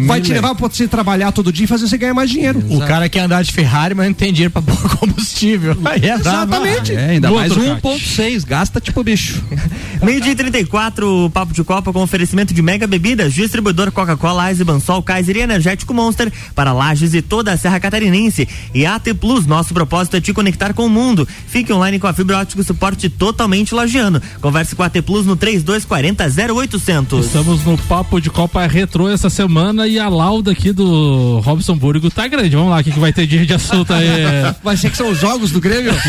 vai 0.05 0.21
te 0.21 0.31
levar 0.31 0.53
pra 0.55 0.67
você 0.67 0.87
trabalhar 0.87 1.31
todo 1.31 1.51
dia 1.51 1.65
e 1.65 1.67
fazer 1.67 1.87
você 1.87 1.97
ganhar 1.97 2.13
mais 2.13 2.29
dinheiro. 2.29 2.63
O 2.69 2.79
cara 2.79 3.07
quer 3.09 3.21
andar 3.21 3.43
de 3.43 3.51
Ferrari, 3.51 3.95
mas 3.95 4.07
não 4.07 4.13
tem 4.13 4.31
dinheiro 4.31 4.51
pra 4.51 4.61
pôr 4.63 4.97
combustível. 4.97 5.77
Aí 5.85 6.05
é. 6.05 6.15
Exatamente. 6.15 6.93
É, 6.93 7.09
ainda 7.11 7.31
mais 7.31 7.51
outro 7.51 7.65
um 7.65 7.79
kart. 7.79 7.83
1.6, 7.83 8.45
gasta 8.45 8.79
tipo 8.79 9.03
bicho. 9.03 9.41
Meio 10.03 10.21
dia 10.21 10.31
e 10.31 10.35
34, 10.35 11.25
o 11.25 11.29
Papo 11.29 11.53
de 11.53 11.63
Copa 11.63 11.91
com 11.91 12.01
oferecimento 12.01 12.53
de 12.53 12.61
mega 12.61 12.85
bebidas, 12.85 13.33
distribuidor 13.33 13.91
Coca-Cola, 13.91 14.49
Eisenbahn, 14.49 14.79
Sol, 14.79 15.01
Kaiser 15.01 15.37
e 15.37 15.39
Energético 15.41 15.93
Monster 15.93 16.31
para 16.53 16.71
Lages 16.71 17.13
e 17.13 17.21
toda 17.21 17.51
a 17.51 17.57
Serra 17.57 17.79
Catarinense. 17.79 18.47
E 18.73 18.85
AT 18.85 19.13
Plus, 19.19 19.45
nosso 19.45 19.73
propósito 19.73 20.17
é 20.17 20.21
te 20.21 20.33
conectar 20.33 20.73
com 20.73 20.85
o 20.85 20.89
mundo. 20.89 21.27
Fique 21.47 21.73
online 21.73 21.99
com 21.99 22.07
a 22.07 22.13
fibra 22.13 22.39
ótica 22.39 22.61
e 22.61 22.65
suporte 22.65 23.09
totalmente 23.09 23.73
lagiano. 23.73 24.21
Converse 24.39 24.75
com 24.75 24.83
a 24.83 24.85
AT 24.85 25.01
Plus 25.01 25.25
no 25.25 25.35
3240 25.35 26.53
0800. 26.53 27.25
Estamos 27.25 27.65
no 27.65 27.77
Papo 27.77 28.21
de 28.21 28.29
Copa 28.29 28.65
Retrô 28.67 29.09
essa 29.09 29.29
semana 29.29 29.76
e 29.85 29.99
a 29.99 30.07
lauda 30.07 30.51
aqui 30.51 30.71
do 30.71 31.39
Robson 31.39 31.75
Burgo 31.75 32.09
tá 32.09 32.27
grande. 32.27 32.55
Vamos 32.55 32.71
lá, 32.71 32.79
o 32.79 32.83
que, 32.83 32.91
que 32.91 32.99
vai 32.99 33.11
ter 33.11 33.27
de, 33.27 33.45
de 33.45 33.53
assunto 33.53 33.93
aí? 33.93 34.07
Vai 34.63 34.77
ser 34.77 34.89
que 34.89 34.97
são 34.97 35.09
os 35.09 35.19
jogos 35.19 35.51
do 35.51 35.59
Grêmio? 35.59 35.93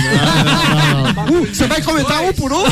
Uh, 1.28 1.46
Você 1.46 1.66
vai 1.66 1.82
comentar 1.82 2.22
um 2.22 2.32
por 2.32 2.52
um? 2.52 2.64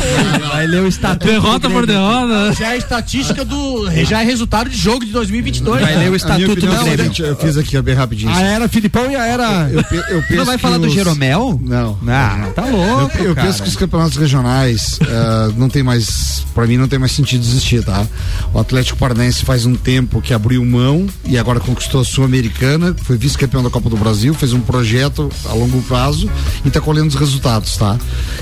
Vai 0.51 0.67
ler 0.67 0.83
o 0.83 0.89
estatuto. 0.89 1.27
Derrota 1.27 1.69
por 1.69 1.87
derrota. 1.87 2.55
Já 2.55 2.75
é 2.75 2.77
estatística 2.79 3.45
do. 3.45 3.91
Já 4.05 4.23
é 4.23 4.25
resultado 4.25 4.71
de 4.71 4.77
jogo 4.77 5.05
de 5.05 5.13
2022. 5.13 5.81
Vai 5.81 5.97
ler 5.97 6.11
o 6.11 6.17
estatuto 6.17 6.55
do 6.55 6.73
a 6.73 6.83
Grêmio. 6.85 7.13
Eu 7.19 7.37
fiz 7.37 7.57
aqui, 7.57 7.81
bem 7.83 7.95
rapidinho. 7.95 8.31
A 8.33 8.41
era 8.41 8.69
Filipão 8.69 9.11
e 9.11 9.17
a 9.17 9.27
era. 9.27 9.71
Eu, 9.71 9.81
eu 10.17 10.23
penso 10.23 10.37
Não 10.37 10.45
vai 10.45 10.59
falar 10.59 10.79
do 10.79 10.89
Jeromel? 10.89 11.61
Não. 11.63 11.99
Ah, 12.09 12.49
tá 12.55 12.65
louco. 12.67 13.19
Eu, 13.19 13.27
eu 13.27 13.35
penso 13.35 13.63
que 13.63 13.69
os 13.69 13.77
campeonatos 13.77 14.17
regionais 14.17 14.99
eh, 15.03 15.53
não 15.57 15.69
tem 15.69 15.83
mais, 15.83 16.45
pra 16.55 16.67
mim 16.67 16.77
não 16.77 16.89
tem 16.89 16.99
mais 16.99 17.13
sentido 17.13 17.43
existir, 17.43 17.85
tá? 17.85 18.07
O 18.53 18.59
Atlético 18.59 18.99
Paranaense 18.99 19.45
faz 19.45 19.67
um 19.67 19.75
tempo 19.75 20.21
que 20.21 20.33
abriu 20.33 20.65
mão 20.65 20.86
e 21.25 21.37
agora 21.37 21.59
conquistou 21.59 22.01
a 22.01 22.05
Sul-Americana, 22.05 22.95
foi 23.03 23.17
vice-campeão 23.17 23.63
da 23.63 23.71
Copa 23.71 23.91
do 23.91 23.97
Brasil, 23.97 24.33
fez 24.35 24.53
um 24.53 24.61
projeto 24.61 25.29
a 25.47 25.53
longo 25.53 25.83
prazo 25.83 26.31
e 26.65 26.71
tá 26.71 26.81
colhendo 26.81 27.09
os 27.09 27.15
resultados, 27.15 27.77
tá? 27.77 27.99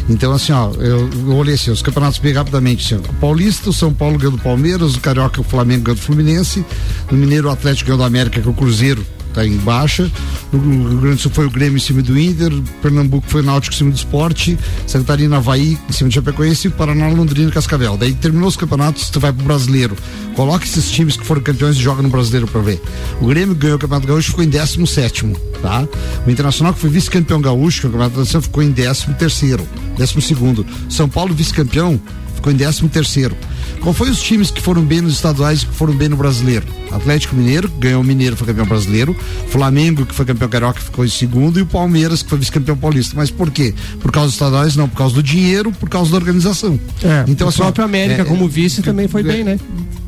Então 0.08 0.32
assim, 0.32 0.52
ó, 0.52 0.70
eu, 0.74 1.08
eu 1.10 1.36
olhei 1.36 1.54
assim, 1.54 1.70
os 1.70 1.80
campeonatos 1.80 2.18
bem 2.18 2.32
rapidamente, 2.32 2.94
assim, 2.94 3.02
o 3.02 3.14
Paulista, 3.14 3.70
o 3.70 3.72
São 3.72 3.92
Paulo 3.92 4.18
ganhou 4.18 4.32
do 4.32 4.42
Palmeiras, 4.42 4.94
o 4.94 5.00
Carioca, 5.00 5.40
o 5.40 5.44
Flamengo 5.44 5.84
ganhou 5.84 5.96
do 5.96 6.02
Fluminense, 6.02 6.64
no 7.10 7.16
Mineiro 7.16 7.48
o 7.48 7.50
Atlético 7.50 7.86
ganhou 7.86 7.98
do 7.98 8.04
América, 8.04 8.40
que 8.40 8.46
é 8.46 8.50
o 8.50 8.54
Cruzeiro 8.54 9.04
tá 9.34 9.46
em 9.46 9.56
baixa. 9.58 10.10
No 10.52 10.88
Rio 10.88 11.00
Grande 11.00 11.16
do 11.16 11.20
Sul 11.20 11.32
foi 11.32 11.46
o 11.46 11.50
Grêmio 11.50 11.76
em 11.76 11.80
cima 11.80 12.02
do 12.02 12.18
Inter, 12.18 12.52
Pernambuco 12.80 13.26
foi 13.28 13.42
o 13.42 13.44
Náutico 13.44 13.74
em 13.74 13.78
cima 13.78 13.90
do 13.90 13.96
Esporte, 13.96 14.58
Santa 14.86 15.04
Catarina, 15.04 15.36
Havaí 15.36 15.78
em 15.88 15.92
cima 15.92 16.08
do 16.08 16.14
Chapecoense 16.14 16.70
Paraná, 16.70 17.08
Londrina 17.08 17.50
e 17.50 17.52
Cascavel. 17.52 17.96
Daí 17.96 18.14
terminou 18.14 18.48
os 18.48 18.56
campeonatos, 18.56 19.10
tu 19.10 19.20
vai 19.20 19.32
pro 19.32 19.44
brasileiro. 19.44 19.96
Coloca 20.34 20.64
esses 20.64 20.90
times 20.90 21.16
que 21.16 21.26
foram 21.26 21.40
campeões 21.40 21.76
e 21.76 21.80
joga 21.80 22.02
no 22.02 22.08
brasileiro 22.08 22.46
pra 22.46 22.60
ver. 22.60 22.80
O 23.20 23.26
Grêmio 23.26 23.54
ganhou 23.54 23.76
o 23.76 23.78
Campeonato 23.78 24.06
Gaúcho 24.06 24.30
ficou 24.30 24.44
em 24.44 24.48
17 24.48 25.26
tá? 25.62 25.88
O 26.26 26.30
Internacional, 26.30 26.74
que 26.74 26.80
foi 26.80 26.90
vice-campeão 26.90 27.40
gaúcho, 27.40 27.80
que 27.80 27.86
é 27.86 27.88
o 27.88 27.92
Campeonato 27.92 28.18
Nacional, 28.18 28.42
ficou 28.42 28.62
em 28.62 28.72
13 28.72 29.14
terceiro, 29.14 29.66
12 29.96 30.20
segundo. 30.20 30.66
São 30.90 31.08
Paulo, 31.08 31.34
vice-campeão, 31.34 32.00
ficou 32.44 32.52
em 32.52 32.56
13 32.56 32.88
terceiro. 32.88 33.34
Qual 33.80 33.94
foi 33.94 34.10
os 34.10 34.20
times 34.22 34.50
que 34.50 34.60
foram 34.60 34.82
bem 34.82 35.00
nos 35.00 35.14
estaduais 35.14 35.62
e 35.62 35.66
que 35.66 35.74
foram 35.74 35.94
bem 35.94 36.08
no 36.08 36.16
brasileiro? 36.16 36.66
Atlético 36.90 37.34
Mineiro, 37.34 37.68
que 37.68 37.78
ganhou 37.78 38.02
o 38.02 38.04
Mineiro, 38.04 38.36
foi 38.36 38.46
campeão 38.46 38.66
brasileiro. 38.66 39.16
Flamengo, 39.48 40.06
que 40.06 40.14
foi 40.14 40.24
campeão 40.24 40.48
carioca, 40.48 40.80
ficou 40.80 41.04
em 41.04 41.08
segundo. 41.08 41.58
E 41.58 41.62
o 41.62 41.66
Palmeiras, 41.66 42.22
que 42.22 42.28
foi 42.28 42.38
vice-campeão 42.38 42.76
paulista. 42.76 43.14
Mas 43.16 43.30
por 43.30 43.50
quê? 43.50 43.74
Por 44.00 44.12
causa 44.12 44.26
dos 44.28 44.34
estaduais? 44.34 44.76
Não, 44.76 44.88
por 44.88 44.96
causa 44.98 45.14
do 45.14 45.22
dinheiro, 45.22 45.72
por 45.72 45.88
causa 45.88 46.10
da 46.10 46.16
organização. 46.16 46.78
É, 47.02 47.24
então, 47.26 47.46
o 47.46 47.50
assim, 47.50 47.58
próprio 47.58 47.84
América, 47.84 48.22
é, 48.22 48.24
como 48.24 48.46
vice, 48.48 48.82
também 48.82 49.08
foi 49.08 49.22
bem, 49.22 49.42
né? 49.42 49.58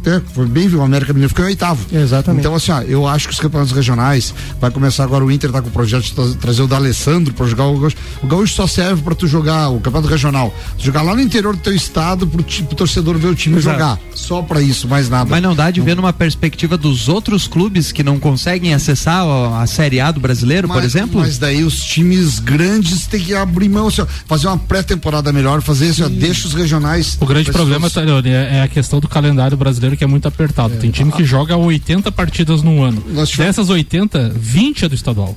é, 0.04 0.20
foi 0.32 0.46
bem, 0.46 0.68
o 0.68 0.82
América 0.82 1.12
Mineiro 1.12 1.30
ficou 1.30 1.44
em 1.44 1.48
oitavo. 1.48 1.84
Exatamente. 1.92 2.40
Então, 2.40 2.54
assim, 2.54 2.70
ó, 2.70 2.80
eu 2.82 3.06
acho 3.06 3.26
que 3.26 3.34
os 3.34 3.40
campeonatos 3.40 3.74
regionais 3.74 4.32
vai 4.60 4.70
começar 4.70 5.02
agora 5.02 5.24
o 5.24 5.30
Inter 5.32 5.50
tá 5.50 5.60
com 5.60 5.68
o 5.68 5.72
projeto 5.72 6.04
de 6.04 6.12
tra- 6.12 6.34
trazer 6.40 6.62
o 6.62 6.68
D'Alessandro 6.68 7.34
para 7.34 7.46
jogar 7.46 7.66
o 7.66 7.78
gaúcho. 7.78 7.96
O 8.22 8.26
gaúcho 8.26 8.54
só 8.54 8.66
serve 8.66 9.02
para 9.02 9.14
tu 9.14 9.26
jogar 9.26 9.70
o 9.70 9.80
campeonato 9.80 10.08
regional. 10.08 10.54
Tu 10.78 10.84
jogar 10.84 11.02
lá 11.02 11.14
no 11.14 11.20
interior 11.20 11.56
do 11.56 11.60
teu 11.62 11.74
estado 11.74 12.25
pro, 12.26 12.42
ti- 12.42 12.62
pro 12.62 12.76
torcedor 12.76 13.16
ver 13.18 13.28
o 13.28 13.34
time 13.34 13.56
Exato. 13.56 13.78
jogar. 13.78 13.98
Só 14.14 14.42
para 14.42 14.60
isso, 14.60 14.88
mais 14.88 15.08
nada. 15.08 15.28
Mas 15.30 15.42
não 15.42 15.54
dá 15.54 15.70
de 15.70 15.80
ver 15.80 15.94
numa 15.96 16.12
perspectiva 16.12 16.76
dos 16.76 17.08
outros 17.08 17.46
clubes 17.46 17.92
que 17.92 18.02
não 18.02 18.18
conseguem 18.18 18.74
acessar 18.74 19.24
ó, 19.24 19.58
a 19.60 19.66
Série 19.66 20.00
A 20.00 20.10
do 20.10 20.20
brasileiro, 20.20 20.66
por 20.68 20.76
Mas- 20.76 20.84
exemplo? 20.86 21.20
Mas 21.20 21.38
daí 21.38 21.62
os 21.64 21.82
times 21.84 22.38
grandes 22.38 23.06
têm 23.06 23.20
que 23.22 23.34
abrir 23.34 23.68
mão, 23.68 23.88
assim, 23.88 24.02
ó, 24.02 24.06
fazer 24.26 24.46
uma 24.48 24.58
pré-temporada 24.58 25.32
melhor, 25.32 25.60
fazer 25.62 25.90
assim, 25.90 26.02
ó, 26.02 26.08
deixa 26.08 26.46
os 26.48 26.54
regionais. 26.54 27.16
O 27.20 27.26
grande 27.26 27.50
problema, 27.52 27.88
Talione, 27.90 28.30
é, 28.30 28.56
é 28.56 28.62
a 28.62 28.68
questão 28.68 29.00
do 29.00 29.08
calendário 29.08 29.56
brasileiro 29.56 29.96
que 29.96 30.04
é 30.04 30.06
muito 30.06 30.26
apertado. 30.28 30.76
Tem 30.76 30.90
time 30.90 31.12
que 31.12 31.24
joga 31.24 31.56
80 31.56 32.10
partidas 32.12 32.62
num 32.62 32.82
ano. 32.82 33.02
Dessas 33.36 33.68
80, 33.70 34.32
20 34.36 34.84
é 34.84 34.88
do 34.88 34.94
estadual. 34.94 35.36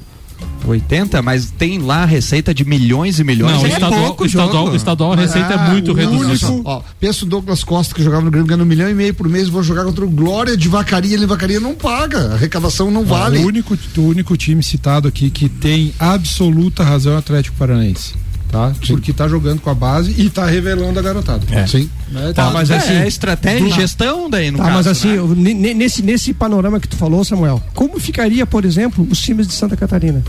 80, 0.68 1.22
mas 1.22 1.52
tem 1.52 1.80
lá 1.80 2.06
receita 2.06 2.54
de 2.54 2.66
milhões 2.66 3.20
e 3.20 3.24
milhões. 3.24 3.54
Não, 3.58 3.66
É 3.66 3.70
estadual, 3.70 4.06
pouco 4.06 4.24
o 4.24 4.26
estadual, 4.26 4.76
estadual 4.76 5.14
a 5.14 5.16
receita 5.16 5.56
Ah, 5.60 5.68
é 5.68 5.72
muito 5.72 5.94
reduzida. 5.94 6.62
Ó, 6.66 6.82
pensa 7.00 7.26
o 7.26 7.28
Douglas 7.28 7.64
Costa 7.64 7.94
que 7.96 8.04
jogava 8.04 8.24
no 8.24 8.32
Grêmio 8.32 8.48
ganhando 8.48 8.64
um 8.64 8.68
milhão 8.68 8.90
e 8.90 8.94
meio 8.94 9.14
por 9.14 9.28
mês, 9.30 9.48
vou 9.50 9.64
jogar 9.64 9.84
contra 9.86 10.04
o 10.06 10.10
Glória 10.10 10.56
de 10.58 10.68
Vacaria, 10.68 11.14
ele 11.16 11.26
Vacaria 11.26 11.60
não 11.60 11.76
paga, 11.76 12.32
a 12.32 12.34
arrecadação 12.34 12.92
não 12.92 13.04
vale. 13.06 13.40
O 13.40 13.48
único, 13.48 13.78
o 13.98 14.02
único 14.02 14.36
time 14.36 14.62
citado 14.64 15.08
aqui 15.08 15.30
que 15.30 15.48
tem 15.48 15.94
absoluta 16.00 16.84
razão 16.84 17.14
é 17.14 17.16
o 17.16 17.20
Atlético 17.20 17.56
Paranaense. 17.58 18.14
Tá? 18.52 18.74
Porque 18.88 19.14
tá 19.14 19.28
jogando 19.28 19.62
com 19.62 19.70
a 19.70 19.76
base 19.76 20.12
e 20.18 20.28
tá 20.28 20.44
revelando 20.48 20.98
a 20.98 21.04
garotada. 21.04 21.46
Sim. 21.68 21.88
Né? 22.10 22.34
Tá, 22.34 22.50
mas 22.50 22.72
assim, 22.72 22.94
é 22.94 23.08
estratégia 23.08 23.70
Tá. 23.70 23.76
gestão 23.76 24.28
daí 24.28 24.50
no 24.50 24.58
Tá, 24.58 24.64
caso. 24.64 24.76
mas 24.76 24.88
assim, 24.88 25.10
né? 25.36 25.74
nesse, 25.76 26.02
nesse 26.02 26.34
panorama 26.34 26.80
que 26.80 26.88
tu 26.88 26.96
falou, 26.98 27.24
Samuel, 27.24 27.62
como 27.76 28.00
ficaria, 28.00 28.48
por 28.48 28.66
exemplo, 28.66 29.08
os 29.12 29.20
times 29.22 29.46
de 29.48 29.54
Santa 29.54 29.78
Catarina? 29.78 30.24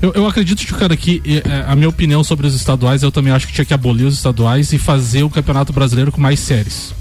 Eu, 0.00 0.12
eu 0.12 0.26
acredito, 0.26 0.66
cara, 0.74 0.96
que 0.96 1.22
eh, 1.24 1.42
eh, 1.44 1.64
a 1.66 1.74
minha 1.74 1.88
opinião 1.88 2.22
sobre 2.22 2.46
os 2.46 2.54
estaduais, 2.54 3.02
eu 3.02 3.10
também 3.10 3.32
acho 3.32 3.46
que 3.46 3.52
tinha 3.52 3.64
que 3.64 3.74
abolir 3.74 4.06
os 4.06 4.14
estaduais 4.14 4.72
e 4.72 4.78
fazer 4.78 5.22
o 5.22 5.30
Campeonato 5.30 5.72
Brasileiro 5.72 6.12
com 6.12 6.20
mais 6.20 6.40
séries. 6.40 6.94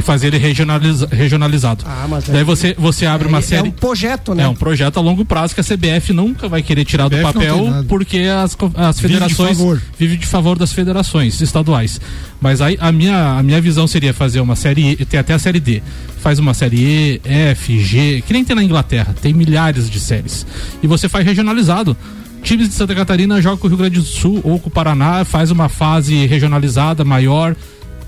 E 0.00 0.02
fazer 0.02 0.28
ele 0.28 0.38
regionaliza- 0.38 1.08
regionalizado. 1.10 1.84
Ah, 1.86 2.06
mas 2.08 2.24
Daí 2.24 2.38
aí- 2.38 2.44
você, 2.44 2.74
você 2.78 3.06
abre 3.06 3.28
uma 3.28 3.38
É- 3.38 3.42
série. 3.42 3.68
É 3.68 3.70
um 3.70 3.72
projeto, 3.72 4.34
né? 4.34 4.42
É 4.44 4.48
um 4.48 4.54
projeto 4.54 4.96
a 4.98 5.00
longo 5.00 5.24
prazo 5.24 5.54
que 5.54 5.60
a 5.60 5.64
CBF 5.64 6.12
nunca 6.12 6.48
vai 6.48 6.62
querer 6.62 6.84
tirar 6.84 7.08
do 7.08 7.16
papel 7.18 7.84
porque 7.88 8.18
as, 8.18 8.56
as 8.76 8.96
Vive 9.00 9.08
de 9.14 9.14
federações 9.20 9.58
favor. 9.58 9.82
vive 9.98 10.16
de 10.16 10.26
favor 10.26 10.58
das 10.58 10.72
federações 10.72 11.40
estaduais. 11.40 12.00
Mas 12.40 12.60
aí 12.60 12.76
a 12.80 12.90
minha, 12.90 13.38
a 13.38 13.42
minha 13.42 13.60
visão 13.60 13.86
seria 13.86 14.14
fazer 14.14 14.40
uma 14.40 14.56
série 14.56 14.96
E, 14.98 15.04
tem 15.04 15.20
até 15.20 15.34
a 15.34 15.38
série 15.38 15.60
D. 15.60 15.82
Faz 16.20 16.38
uma 16.38 16.52
série 16.54 16.76
E, 16.78 17.20
F, 17.24 17.78
G, 17.82 18.22
que 18.26 18.32
nem 18.32 18.44
tem 18.44 18.56
na 18.56 18.64
Inglaterra, 18.64 19.14
tem 19.20 19.32
milhares 19.32 19.88
de 19.90 20.00
séries. 20.00 20.46
E 20.82 20.86
você 20.86 21.08
faz 21.08 21.24
regionalizado. 21.24 21.96
Times 22.42 22.68
de 22.68 22.74
Santa 22.74 22.94
Catarina 22.94 23.40
jogam 23.42 23.58
com 23.58 23.66
o 23.66 23.68
Rio 23.70 23.78
Grande 23.78 23.96
do 24.00 24.04
Sul 24.06 24.40
ou 24.42 24.58
com 24.58 24.68
o 24.68 24.72
Paraná, 24.72 25.24
faz 25.26 25.50
uma 25.50 25.68
fase 25.68 26.26
regionalizada 26.26 27.04
maior, 27.04 27.54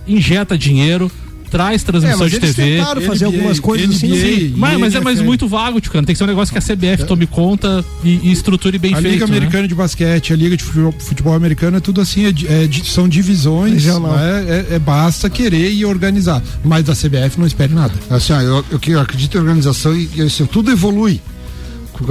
injeta 0.08 0.56
dinheiro, 0.56 1.10
traz 1.52 1.82
transmissão 1.82 2.20
É, 2.20 2.22
mas 2.22 2.30
de 2.30 2.36
eles 2.38 2.54
TV. 2.54 2.78
tentaram 2.78 3.02
fazer 3.02 3.26
algumas 3.26 3.60
coisas 3.60 3.94
assim. 3.94 4.16
Sim, 4.16 4.54
mas, 4.56 4.80
mas 4.80 4.94
é 4.94 5.00
mais 5.00 5.20
muito 5.20 5.46
vago, 5.46 5.82
Ticano. 5.82 6.06
Tem 6.06 6.14
que 6.14 6.18
ser 6.18 6.24
um 6.24 6.26
negócio 6.26 6.50
que 6.50 6.58
a 6.58 6.62
CBF 6.62 7.04
tome 7.06 7.26
conta 7.26 7.84
e, 8.02 8.20
e 8.22 8.32
estruture 8.32 8.78
bem 8.78 8.94
a 8.94 8.96
feito. 8.96 9.12
Liga 9.12 9.26
né? 9.26 9.36
Americana 9.36 9.68
de 9.68 9.74
Basquete, 9.74 10.32
a 10.32 10.36
Liga 10.36 10.56
de 10.56 10.64
Futebol, 10.64 10.94
futebol 10.98 11.34
Americano 11.34 11.76
é 11.76 11.80
tudo 11.80 12.00
assim, 12.00 12.24
é 12.24 12.30
é 12.30 12.68
são 12.84 13.06
divisões, 13.06 13.84
né? 13.84 14.66
é, 14.70 14.76
é 14.76 14.78
basta 14.78 15.28
querer 15.28 15.70
e 15.70 15.84
organizar. 15.84 16.42
Mas 16.64 16.84
da 16.84 16.94
CBF 16.94 17.38
não 17.38 17.46
espere 17.46 17.74
nada. 17.74 17.92
Assim, 18.08 18.32
ó, 18.32 18.40
eu, 18.40 18.64
eu, 18.70 18.78
que 18.78 18.94
acredito 18.94 19.36
em 19.36 19.40
organização 19.40 19.94
e, 19.94 20.08
e, 20.16 20.22
assim, 20.22 20.46
tudo 20.46 20.70
evolui. 20.70 21.20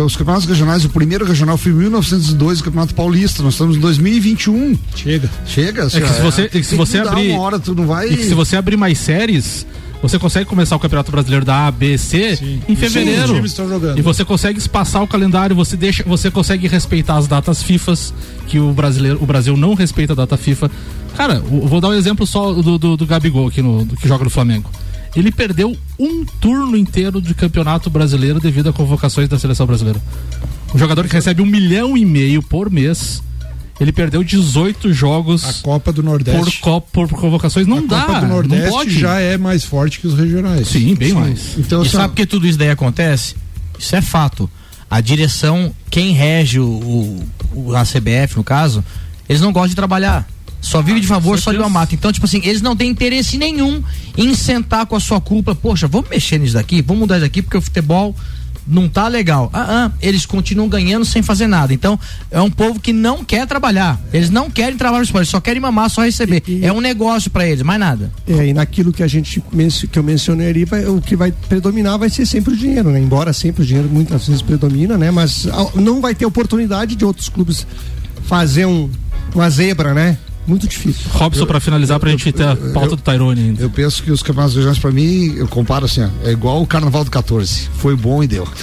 Os 0.05 0.15
campeonatos 0.15 0.47
regionais, 0.47 0.85
o 0.85 0.89
primeiro 0.89 1.25
regional 1.25 1.57
foi 1.57 1.71
em 1.71 1.75
1902, 1.75 2.59
o 2.59 2.63
Campeonato 2.63 2.95
Paulista. 2.95 3.43
Nós 3.43 3.53
estamos 3.53 3.75
em 3.77 3.79
2021. 3.79 4.77
Chega. 4.95 5.29
Chega, 5.45 5.83
assim, 5.85 5.97
É 5.97 6.01
que 6.01 6.13
se 6.13 6.21
você, 6.21 6.41
é 6.43 6.47
que 6.49 6.63
se 6.63 6.75
você 6.75 6.97
mudar 6.99 7.11
abrir. 7.11 7.31
uma 7.31 7.41
hora, 7.41 7.59
tu 7.59 7.75
não 7.75 7.85
vai. 7.85 8.07
E 8.09 8.17
que 8.17 8.23
se 8.23 8.33
você 8.33 8.55
abrir 8.55 8.77
mais 8.77 8.97
séries, 8.97 9.65
você 10.01 10.17
consegue 10.17 10.45
começar 10.45 10.75
o 10.75 10.79
Campeonato 10.79 11.11
Brasileiro 11.11 11.45
da 11.45 11.67
A, 11.67 11.71
B, 11.71 11.97
C 11.97 12.39
em 12.67 12.75
fevereiro. 12.75 13.27
Sim. 13.27 13.99
E 13.99 14.01
você 14.01 14.25
consegue 14.25 14.57
espaçar 14.57 15.03
o 15.03 15.07
calendário, 15.07 15.55
você 15.55 15.77
deixa, 15.77 16.03
você 16.03 16.31
consegue 16.31 16.67
respeitar 16.67 17.17
as 17.17 17.27
datas 17.27 17.61
FIFAs, 17.61 18.13
que 18.47 18.59
o 18.59 18.71
brasileiro, 18.73 19.19
o 19.21 19.25
Brasil 19.25 19.55
não 19.55 19.73
respeita 19.75 20.13
a 20.13 20.15
data 20.15 20.37
FIFA. 20.37 20.71
Cara, 21.15 21.35
eu 21.35 21.67
vou 21.67 21.79
dar 21.79 21.89
um 21.89 21.93
exemplo 21.93 22.25
só 22.25 22.53
do, 22.53 22.77
do, 22.77 22.97
do 22.97 23.05
Gabigol 23.05 23.47
aqui 23.47 23.61
no, 23.61 23.85
do 23.85 23.95
que 23.95 24.07
joga 24.07 24.23
no 24.23 24.29
Flamengo. 24.29 24.69
Ele 25.15 25.31
perdeu 25.31 25.75
um 25.99 26.25
turno 26.39 26.77
inteiro 26.77 27.21
de 27.21 27.33
campeonato 27.33 27.89
brasileiro 27.89 28.39
devido 28.39 28.69
a 28.69 28.73
convocações 28.73 29.27
da 29.27 29.37
seleção 29.37 29.65
brasileira. 29.65 30.01
Um 30.73 30.77
jogador 30.77 31.07
que 31.07 31.13
recebe 31.13 31.41
um 31.41 31.45
milhão 31.45 31.97
e 31.97 32.05
meio 32.05 32.41
por 32.41 32.69
mês, 32.71 33.21
ele 33.79 33.91
perdeu 33.91 34.23
18 34.23 34.93
jogos 34.93 35.43
A 35.43 35.53
Copa 35.61 35.91
do 35.91 36.01
por, 36.01 36.09
Nordeste. 36.09 36.59
co- 36.61 36.79
por 36.79 37.09
convocações. 37.09 37.67
Não 37.67 37.79
a 37.79 37.81
dá, 37.81 38.01
Copa 38.03 38.19
do 38.21 38.27
não 38.27 38.35
Nordeste 38.35 38.69
pode. 38.69 38.99
já 38.99 39.19
é 39.19 39.37
mais 39.37 39.65
forte 39.65 39.99
que 39.99 40.07
os 40.07 40.13
regionais. 40.17 40.69
Sim, 40.69 40.95
bem 40.95 41.11
mais. 41.13 41.57
Então, 41.57 41.83
e 41.83 41.87
assim, 41.87 41.97
ó, 41.97 41.99
sabe 42.01 42.09
por 42.09 42.15
que 42.15 42.25
tudo 42.25 42.47
isso 42.47 42.57
daí 42.57 42.69
acontece? 42.69 43.35
Isso 43.77 43.93
é 43.95 44.01
fato. 44.01 44.49
A 44.89 45.01
direção, 45.01 45.73
quem 45.89 46.13
rege 46.13 46.59
o, 46.59 46.65
o- 46.67 47.23
o- 47.53 47.75
a 47.75 47.83
CBF, 47.83 48.37
no 48.37 48.43
caso, 48.45 48.83
eles 49.27 49.41
não 49.41 49.51
gostam 49.51 49.69
de 49.69 49.75
trabalhar. 49.75 50.25
Só 50.61 50.81
vive 50.81 50.99
de 50.99 51.07
favor, 51.07 51.39
só 51.39 51.51
de 51.51 51.57
uma 51.57 51.69
mata. 51.69 51.95
Então, 51.95 52.11
tipo 52.13 52.25
assim, 52.25 52.39
eles 52.43 52.61
não 52.61 52.75
têm 52.75 52.89
interesse 52.89 53.35
nenhum 53.37 53.81
em 54.15 54.33
sentar 54.35 54.85
com 54.85 54.95
a 54.95 54.99
sua 54.99 55.19
culpa. 55.19 55.55
Poxa, 55.55 55.87
vamos 55.87 56.09
mexer 56.09 56.37
nisso 56.37 56.53
daqui, 56.53 56.81
vamos 56.81 57.01
mudar 57.01 57.15
isso 57.15 57.25
daqui, 57.25 57.41
porque 57.41 57.57
o 57.57 57.61
futebol 57.61 58.15
não 58.67 58.87
tá 58.87 59.07
legal. 59.07 59.49
Ah, 59.51 59.89
ah, 59.89 59.91
eles 59.99 60.23
continuam 60.23 60.69
ganhando 60.69 61.03
sem 61.03 61.23
fazer 61.23 61.47
nada. 61.47 61.73
Então, 61.73 61.99
é 62.29 62.39
um 62.39 62.49
povo 62.51 62.79
que 62.79 62.93
não 62.93 63.25
quer 63.25 63.47
trabalhar. 63.47 63.99
Eles 64.13 64.29
não 64.29 64.51
querem 64.51 64.77
trabalhar 64.77 64.99
no 64.99 65.03
esporte, 65.05 65.27
só 65.31 65.41
querem 65.41 65.59
mamar, 65.59 65.89
só 65.89 66.03
receber. 66.03 66.43
E- 66.47 66.59
e- 66.59 66.65
é 66.65 66.71
um 66.71 66.79
negócio 66.79 67.31
para 67.31 67.45
eles, 67.47 67.63
mais 67.63 67.79
nada. 67.79 68.11
É, 68.27 68.45
e 68.47 68.53
naquilo 68.53 68.93
que 68.93 69.01
a 69.01 69.07
gente 69.07 69.43
que 69.91 69.97
eu 69.97 70.03
mencionei 70.03 70.49
ali, 70.51 70.63
vai- 70.63 70.85
o 70.85 71.01
que 71.01 71.15
vai 71.15 71.31
predominar 71.31 71.97
vai 71.97 72.09
ser 72.11 72.25
sempre 72.27 72.53
o 72.53 72.55
dinheiro, 72.55 72.91
né? 72.91 72.99
Embora 73.01 73.33
sempre 73.33 73.63
o 73.63 73.65
dinheiro 73.65 73.89
muitas 73.91 74.27
vezes 74.27 74.43
predomina, 74.43 74.95
né? 74.95 75.09
Mas 75.09 75.47
ah, 75.47 75.71
não 75.73 75.99
vai 75.99 76.13
ter 76.13 76.27
oportunidade 76.27 76.95
de 76.95 77.03
outros 77.03 77.29
clubes 77.29 77.65
fazer 78.27 78.67
um, 78.67 78.89
uma 79.33 79.49
zebra, 79.49 79.93
né? 79.95 80.19
Muito 80.45 80.67
difícil. 80.67 81.09
Robson, 81.11 81.45
pra 81.45 81.59
finalizar, 81.59 81.99
pra 81.99 82.09
gente 82.09 82.31
ter 82.31 82.43
a 82.43 82.55
pauta 82.73 82.95
do 82.95 83.01
Tyrone 83.01 83.39
ainda. 83.41 83.61
Eu 83.61 83.69
penso 83.69 84.01
que 84.03 84.11
os 84.11 84.23
campeonatos 84.23 84.55
regionais, 84.55 84.79
pra 84.79 84.91
mim, 84.91 85.35
eu 85.37 85.47
comparo 85.47 85.85
assim, 85.85 86.03
ó, 86.03 86.09
é 86.27 86.31
igual 86.31 86.61
o 86.61 86.67
Carnaval 86.67 87.03
do 87.03 87.11
14. 87.11 87.69
Foi 87.75 87.95
bom 87.95 88.23
e 88.23 88.27
deu. 88.27 88.47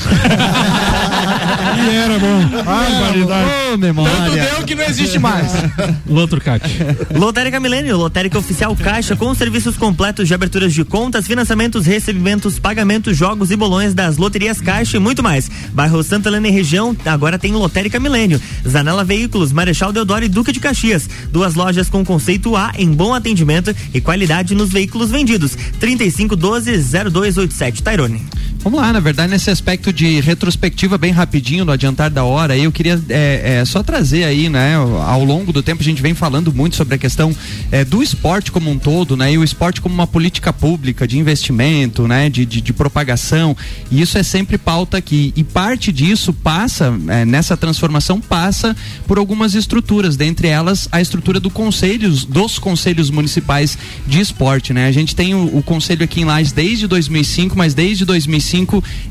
E 1.78 1.96
era 1.96 2.18
bom. 2.18 2.44
Barbaridade. 2.64 3.78
Memória. 3.78 4.14
Tanto 4.14 4.56
deu 4.56 4.66
que 4.66 4.74
não 4.74 4.84
existe 4.84 5.18
mais. 5.18 5.50
Turcati. 6.28 6.68
Lotérica 7.14 7.58
Milênio, 7.60 7.96
lotérica 7.96 8.38
oficial 8.38 8.76
Caixa, 8.76 9.16
com 9.16 9.34
serviços 9.34 9.76
completos 9.76 10.28
de 10.28 10.34
aberturas 10.34 10.74
de 10.74 10.84
contas, 10.84 11.26
financiamentos, 11.26 11.86
recebimentos, 11.86 12.58
pagamentos, 12.58 13.16
jogos 13.16 13.50
e 13.50 13.56
bolões 13.56 13.94
das 13.94 14.18
loterias 14.18 14.60
Caixa 14.60 14.96
e 14.96 15.00
muito 15.00 15.22
mais. 15.22 15.50
Bairro 15.72 16.02
Santa 16.02 16.28
Helena 16.28 16.48
e 16.48 16.50
região, 16.50 16.94
agora 17.06 17.38
tem 17.38 17.52
Lotérica 17.52 17.98
Milênio. 17.98 18.38
Zanela 18.66 19.04
Veículos, 19.04 19.52
Marechal 19.52 19.92
Deodoro 19.92 20.24
e 20.24 20.28
Duque 20.28 20.52
de 20.52 20.60
Caxias. 20.60 21.08
Duas 21.30 21.54
lojas 21.54 21.88
com 21.88 22.04
conceito 22.04 22.54
A 22.56 22.72
em 22.76 22.92
bom 22.92 23.14
atendimento 23.14 23.74
e 23.94 24.00
qualidade 24.00 24.54
nos 24.54 24.70
veículos 24.70 25.10
vendidos. 25.10 25.56
3512-0287. 25.80 27.82
Tairone. 27.82 28.26
Vamos 28.60 28.80
lá, 28.80 28.92
na 28.92 28.98
verdade, 28.98 29.30
nesse 29.30 29.50
aspecto 29.50 29.92
de 29.92 30.20
retrospectiva 30.20 30.98
bem 30.98 31.12
rapidinho, 31.12 31.64
no 31.64 31.70
adiantar 31.70 32.10
da 32.10 32.24
hora, 32.24 32.58
eu 32.58 32.72
queria 32.72 33.00
é, 33.08 33.60
é, 33.60 33.64
só 33.64 33.84
trazer 33.84 34.24
aí, 34.24 34.48
né, 34.48 34.74
ao 34.74 35.24
longo 35.24 35.52
do 35.52 35.62
tempo 35.62 35.80
a 35.80 35.84
gente 35.84 36.02
vem 36.02 36.12
falando 36.12 36.52
muito 36.52 36.74
sobre 36.74 36.96
a 36.96 36.98
questão 36.98 37.34
é, 37.70 37.84
do 37.84 38.02
esporte 38.02 38.50
como 38.50 38.68
um 38.68 38.76
todo, 38.76 39.16
né, 39.16 39.32
e 39.32 39.38
o 39.38 39.44
esporte 39.44 39.80
como 39.80 39.94
uma 39.94 40.08
política 40.08 40.52
pública 40.52 41.06
de 41.06 41.18
investimento, 41.18 42.08
né, 42.08 42.28
de, 42.28 42.44
de, 42.44 42.60
de 42.60 42.72
propagação, 42.72 43.56
e 43.92 44.00
isso 44.00 44.18
é 44.18 44.24
sempre 44.24 44.58
pauta 44.58 44.98
aqui, 44.98 45.32
e 45.36 45.44
parte 45.44 45.92
disso 45.92 46.32
passa, 46.32 46.92
é, 47.06 47.24
nessa 47.24 47.56
transformação, 47.56 48.20
passa 48.20 48.76
por 49.06 49.18
algumas 49.18 49.54
estruturas, 49.54 50.16
dentre 50.16 50.48
elas 50.48 50.88
a 50.90 51.00
estrutura 51.00 51.38
do 51.38 51.48
conselhos, 51.48 52.24
dos 52.24 52.58
conselhos 52.58 53.08
municipais 53.08 53.78
de 54.04 54.18
esporte, 54.20 54.72
né, 54.72 54.88
a 54.88 54.92
gente 54.92 55.14
tem 55.14 55.32
o, 55.32 55.58
o 55.58 55.62
conselho 55.62 56.02
aqui 56.02 56.22
em 56.22 56.24
Lages 56.24 56.50
desde 56.50 56.88
2005, 56.88 57.56
mas 57.56 57.72
desde 57.72 58.04
2005 58.04 58.47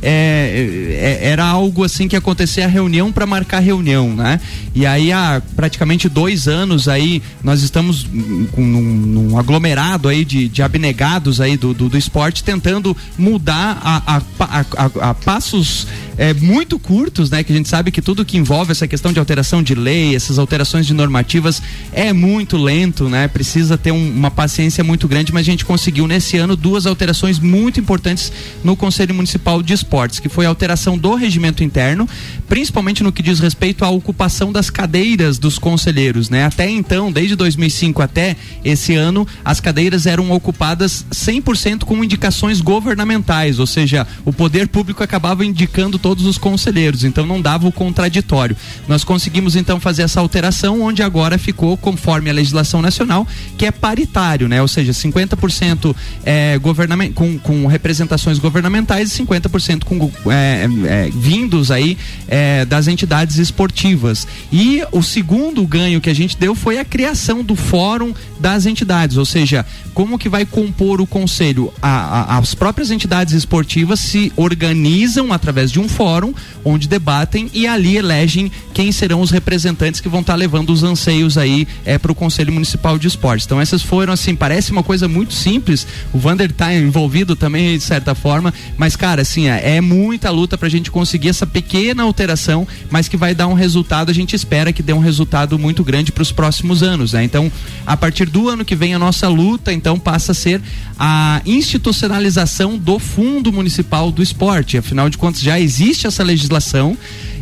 é, 0.01 1.19
é, 1.21 1.27
era 1.29 1.45
algo 1.45 1.83
assim 1.83 2.07
que 2.07 2.15
acontecia 2.15 2.65
a 2.65 2.67
reunião 2.67 3.11
para 3.11 3.25
marcar 3.25 3.59
reunião, 3.59 4.13
né? 4.13 4.39
E 4.73 4.85
aí 4.85 5.11
há 5.11 5.41
praticamente 5.55 6.07
dois 6.09 6.47
anos 6.47 6.87
aí 6.87 7.21
nós 7.43 7.61
estamos 7.61 8.07
com 8.51 8.61
num, 8.65 8.81
num 8.81 9.37
aglomerado 9.37 10.07
aí 10.07 10.23
de, 10.23 10.47
de 10.47 10.61
abnegados 10.61 11.39
aí 11.41 11.57
do, 11.57 11.73
do, 11.73 11.89
do 11.89 11.97
esporte 11.97 12.43
tentando 12.43 12.95
mudar 13.17 13.79
a, 13.83 14.15
a, 14.17 14.21
a, 14.39 14.65
a- 14.77 15.09
a 15.09 15.13
passos 15.13 15.87
é, 16.17 16.33
muito 16.33 16.79
curtos, 16.79 17.29
né? 17.29 17.43
Que 17.43 17.51
a 17.53 17.55
gente 17.55 17.69
sabe 17.69 17.91
que 17.91 18.01
tudo 18.01 18.25
que 18.25 18.37
envolve 18.37 18.71
essa 18.71 18.87
questão 18.87 19.13
de 19.13 19.19
alteração 19.19 19.61
de 19.61 19.75
lei, 19.75 20.15
essas 20.15 20.39
alterações 20.39 20.85
de 20.87 20.93
normativas 20.93 21.61
é 21.93 22.11
muito 22.13 22.57
lento, 22.57 23.07
né? 23.09 23.27
Precisa 23.27 23.77
ter 23.77 23.91
um- 23.91 24.09
uma 24.11 24.31
paciência 24.31 24.83
muito 24.83 25.07
grande, 25.07 25.31
mas 25.33 25.41
a 25.41 25.51
gente 25.51 25.63
conseguiu 25.65 26.07
nesse 26.07 26.37
ano 26.37 26.55
duas 26.55 26.85
alterações 26.87 27.37
muito 27.39 27.79
importantes 27.79 28.31
no 28.63 28.75
Conselho 28.75 29.13
Municipal 29.13 29.26
de 29.63 29.73
Esportes, 29.73 30.19
que 30.19 30.29
foi 30.29 30.45
a 30.45 30.49
alteração 30.49 30.97
do 30.97 31.15
regimento 31.15 31.63
interno, 31.63 32.07
principalmente 32.47 33.03
no 33.03 33.11
que 33.11 33.21
diz 33.21 33.39
respeito 33.39 33.83
à 33.83 33.89
ocupação 33.89 34.51
das 34.51 34.69
cadeiras 34.69 35.37
dos 35.37 35.59
conselheiros, 35.59 36.29
né? 36.29 36.45
Até 36.45 36.69
então, 36.69 37.11
desde 37.11 37.35
2005 37.35 38.01
até 38.01 38.35
esse 38.63 38.95
ano, 38.95 39.27
as 39.43 39.59
cadeiras 39.59 40.05
eram 40.05 40.31
ocupadas 40.31 41.05
100% 41.11 41.83
com 41.83 42.03
indicações 42.03 42.61
governamentais, 42.61 43.59
ou 43.59 43.67
seja, 43.67 44.07
o 44.23 44.31
poder 44.31 44.67
público 44.67 45.03
acabava 45.03 45.45
indicando 45.45 45.99
todos 45.99 46.25
os 46.25 46.37
conselheiros, 46.37 47.03
então 47.03 47.25
não 47.25 47.41
dava 47.41 47.67
o 47.67 47.71
contraditório. 47.71 48.55
Nós 48.87 49.03
conseguimos 49.03 49.55
então 49.55 49.79
fazer 49.79 50.03
essa 50.03 50.19
alteração, 50.19 50.81
onde 50.81 51.01
agora 51.01 51.37
ficou 51.37 51.75
conforme 51.77 52.29
a 52.29 52.33
legislação 52.33 52.81
nacional, 52.81 53.27
que 53.57 53.65
é 53.65 53.71
paritário, 53.71 54.47
né? 54.47 54.61
Ou 54.61 54.67
seja, 54.67 54.91
50% 54.91 55.95
é, 56.23 56.57
governament, 56.57 57.13
com, 57.13 57.37
com 57.39 57.65
representações 57.67 58.39
governamentais 58.39 59.11
50% 59.17 59.83
com 59.83 60.11
é, 60.31 60.67
é, 60.85 61.09
vindos 61.13 61.71
aí 61.71 61.97
é, 62.27 62.65
das 62.65 62.87
entidades 62.87 63.37
esportivas. 63.37 64.27
E 64.51 64.83
o 64.91 65.01
segundo 65.01 65.65
ganho 65.65 65.99
que 66.01 66.09
a 66.09 66.13
gente 66.15 66.37
deu 66.37 66.53
foi 66.55 66.77
a 66.77 66.85
criação 66.85 67.43
do 67.43 67.55
fórum 67.55 68.13
das 68.39 68.65
entidades, 68.65 69.17
ou 69.17 69.25
seja, 69.25 69.65
como 69.93 70.17
que 70.19 70.29
vai 70.29 70.45
compor 70.45 71.01
o 71.01 71.07
conselho? 71.07 71.73
A- 71.81 72.35
a- 72.35 72.37
as 72.37 72.53
próprias 72.53 72.91
entidades 72.91 73.33
esportivas 73.33 73.99
se 73.99 74.31
organizam 74.35 75.33
através 75.33 75.71
de 75.71 75.79
um 75.79 75.87
fórum 75.89 76.33
onde 76.63 76.87
debatem 76.87 77.49
e 77.53 77.65
ali 77.65 77.97
elegem 77.97 78.51
quem 78.73 78.91
serão 78.91 79.21
os 79.21 79.31
representantes 79.31 79.99
que 79.99 80.09
vão 80.09 80.21
estar 80.21 80.35
levando 80.35 80.69
os 80.71 80.83
anseios 80.83 81.37
aí 81.37 81.67
é, 81.85 81.97
para 81.97 82.11
o 82.11 82.15
Conselho 82.15 82.53
Municipal 82.53 82.99
de 82.99 83.07
Esportes. 83.07 83.45
Então 83.45 83.59
essas 83.59 83.81
foram 83.81 84.13
assim, 84.13 84.35
parece 84.35 84.71
uma 84.71 84.83
coisa 84.83 85.07
muito 85.07 85.33
simples. 85.33 85.87
O 86.13 86.19
Vander 86.19 86.51
tá 86.51 86.73
envolvido 86.75 87.35
também 87.35 87.75
de 87.77 87.83
certa 87.83 88.13
forma, 88.13 88.53
mas 88.77 88.95
cara, 88.95 89.06
assim, 89.13 89.47
é, 89.47 89.77
é 89.77 89.81
muita 89.81 90.29
luta 90.29 90.57
pra 90.57 90.69
gente 90.69 90.91
conseguir 90.91 91.29
essa 91.29 91.45
pequena 91.45 92.03
alteração, 92.03 92.67
mas 92.89 93.07
que 93.07 93.15
vai 93.15 93.33
dar 93.33 93.47
um 93.47 93.53
resultado, 93.53 94.09
a 94.09 94.13
gente 94.13 94.35
espera 94.35 94.73
que 94.73 94.83
dê 94.83 94.93
um 94.93 94.99
resultado 94.99 95.57
muito 95.57 95.83
grande 95.83 96.11
para 96.11 96.21
os 96.21 96.31
próximos 96.31 96.83
anos, 96.83 97.13
né? 97.13 97.23
Então, 97.23 97.51
a 97.85 97.95
partir 97.95 98.25
do 98.25 98.49
ano 98.49 98.65
que 98.65 98.75
vem 98.75 98.93
a 98.93 98.99
nossa 98.99 99.27
luta, 99.27 99.71
então 99.73 99.97
passa 99.97 100.31
a 100.31 100.35
ser 100.35 100.61
a 100.99 101.41
institucionalização 101.45 102.77
do 102.77 102.99
Fundo 102.99 103.51
Municipal 103.51 104.11
do 104.11 104.21
Esporte. 104.21 104.77
Afinal 104.77 105.09
de 105.09 105.17
contas, 105.17 105.41
já 105.41 105.59
existe 105.59 106.07
essa 106.07 106.23
legislação 106.23 106.97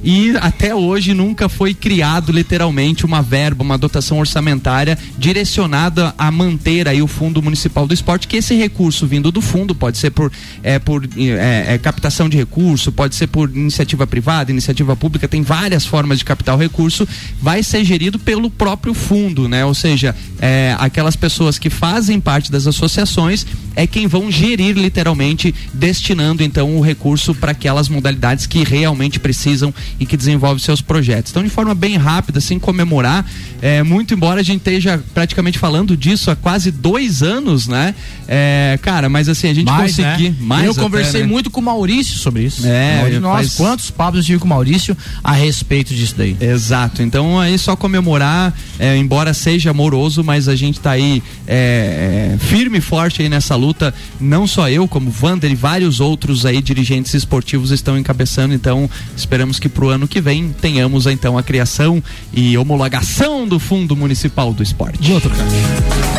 e 0.05 0.37
até 0.39 0.75
hoje 0.75 1.15
nunca 1.15 1.49
foi 1.49 1.73
criado 1.73 2.31
literalmente 2.31 3.05
uma 3.05 3.23
verba, 3.23 3.63
uma 3.63 3.75
dotação 3.75 4.19
orçamentária 4.19 4.95
direcionada 5.17 6.13
a 6.15 6.29
manter 6.29 6.87
aí 6.87 7.01
o 7.01 7.07
Fundo 7.07 7.41
Municipal 7.41 7.87
do 7.87 7.93
Esporte, 7.93 8.27
que 8.27 8.37
esse 8.37 8.53
recurso 8.53 9.07
vindo 9.07 9.31
do 9.31 9.41
fundo 9.41 9.73
pode 9.73 9.97
ser 9.97 10.11
por, 10.11 10.31
é, 10.61 10.77
por 10.77 11.03
é, 11.17 11.54
é, 11.67 11.77
captação 11.77 12.27
de 12.27 12.37
recurso, 12.37 12.91
pode 12.91 13.15
ser 13.15 13.27
por 13.27 13.49
iniciativa 13.49 14.05
privada, 14.05 14.51
iniciativa 14.51 14.95
pública, 14.95 15.27
tem 15.27 15.41
várias 15.41 15.85
formas 15.85 16.19
de 16.19 16.25
captar 16.25 16.55
o 16.55 16.57
recurso, 16.59 17.07
vai 17.41 17.63
ser 17.63 17.83
gerido 17.83 18.17
pelo 18.19 18.49
próprio 18.49 18.93
fundo, 18.93 19.47
né? 19.47 19.65
Ou 19.65 19.73
seja, 19.73 20.15
é, 20.39 20.75
aquelas 20.79 21.15
pessoas 21.15 21.57
que 21.57 21.69
fazem 21.69 22.19
parte 22.19 22.51
das 22.51 22.67
associações 22.67 23.45
é 23.75 23.85
quem 23.85 24.07
vão 24.07 24.31
gerir 24.31 24.77
literalmente, 24.77 25.53
destinando 25.73 26.43
então 26.43 26.77
o 26.77 26.81
recurso 26.81 27.35
para 27.35 27.51
aquelas 27.51 27.89
modalidades 27.89 28.45
que 28.45 28.63
realmente 28.63 29.19
precisam 29.19 29.73
e 29.99 30.05
que 30.05 30.15
desenvolvem 30.15 30.63
seus 30.63 30.81
projetos. 30.81 31.31
Então, 31.31 31.43
de 31.43 31.49
forma 31.49 31.75
bem 31.75 31.97
rápida, 31.97 32.39
sem 32.39 32.57
comemorar, 32.57 33.25
é, 33.61 33.83
muito 33.83 34.13
embora 34.13 34.39
a 34.39 34.43
gente 34.43 34.59
esteja 34.59 35.03
praticamente 35.13 35.59
falando 35.59 35.97
disso 35.97 36.31
há 36.31 36.35
quase 36.35 36.71
dois 36.71 37.21
anos, 37.21 37.67
né? 37.67 37.93
É, 38.27 38.79
cara, 38.81 39.07
mas 39.09 39.29
assim, 39.29 39.49
a 39.49 39.53
gente 39.53 39.67
Mais, 39.67 39.95
conseguir 39.95 40.29
né? 40.29 40.35
mais. 40.39 40.65
Eu 40.65 40.71
até, 40.71 40.81
conversei 40.81 41.21
né? 41.21 41.27
muito 41.27 41.49
com 41.49 41.59
o 41.59 41.63
Maurício 41.63 42.17
sobre 42.17 42.43
isso. 42.43 42.65
É, 42.65 43.03
Onde 43.05 43.19
nós, 43.19 43.35
faz- 43.35 43.55
quantos 43.55 43.91
papos 43.91 44.19
eu 44.19 44.25
tive 44.25 44.39
com 44.39 44.45
o 44.45 44.49
Maurício 44.49 44.95
a 45.23 45.31
respeito 45.33 45.93
disso 45.93 46.15
daí. 46.17 46.35
Exato. 46.39 47.01
Então 47.01 47.39
aí 47.39 47.57
só 47.57 47.75
comemorar, 47.75 48.53
é, 48.79 48.95
embora 48.97 49.33
seja 49.33 49.71
amoroso, 49.71 50.23
mas 50.23 50.47
a 50.47 50.55
gente 50.55 50.79
tá 50.79 50.91
aí 50.91 51.21
é, 51.47 52.35
é, 52.35 52.37
firme 52.45 52.79
e 52.79 52.81
forte 52.81 53.21
aí 53.21 53.29
nessa 53.29 53.55
luta. 53.55 53.93
Não 54.19 54.47
só 54.47 54.69
eu, 54.69 54.87
como 54.87 55.09
Vander 55.09 55.51
e 55.51 55.55
vários 55.55 55.99
outros 55.99 56.45
aí 56.45 56.61
dirigentes 56.61 57.13
esportivos 57.13 57.71
estão 57.71 57.97
encabeçando. 57.97 58.53
Então 58.53 58.89
esperamos 59.15 59.59
que 59.59 59.69
pro 59.69 59.89
ano 59.89 60.07
que 60.07 60.19
vem 60.21 60.49
tenhamos 60.61 61.05
então 61.05 61.37
a 61.37 61.43
criação 61.43 62.01
e 62.33 62.57
homologação 62.57 63.47
do 63.47 63.59
Fundo 63.59 63.95
Municipal 63.95 64.53
do 64.53 64.63
Esporte. 64.63 65.11
Outro 65.11 65.29
cara. 65.29 66.14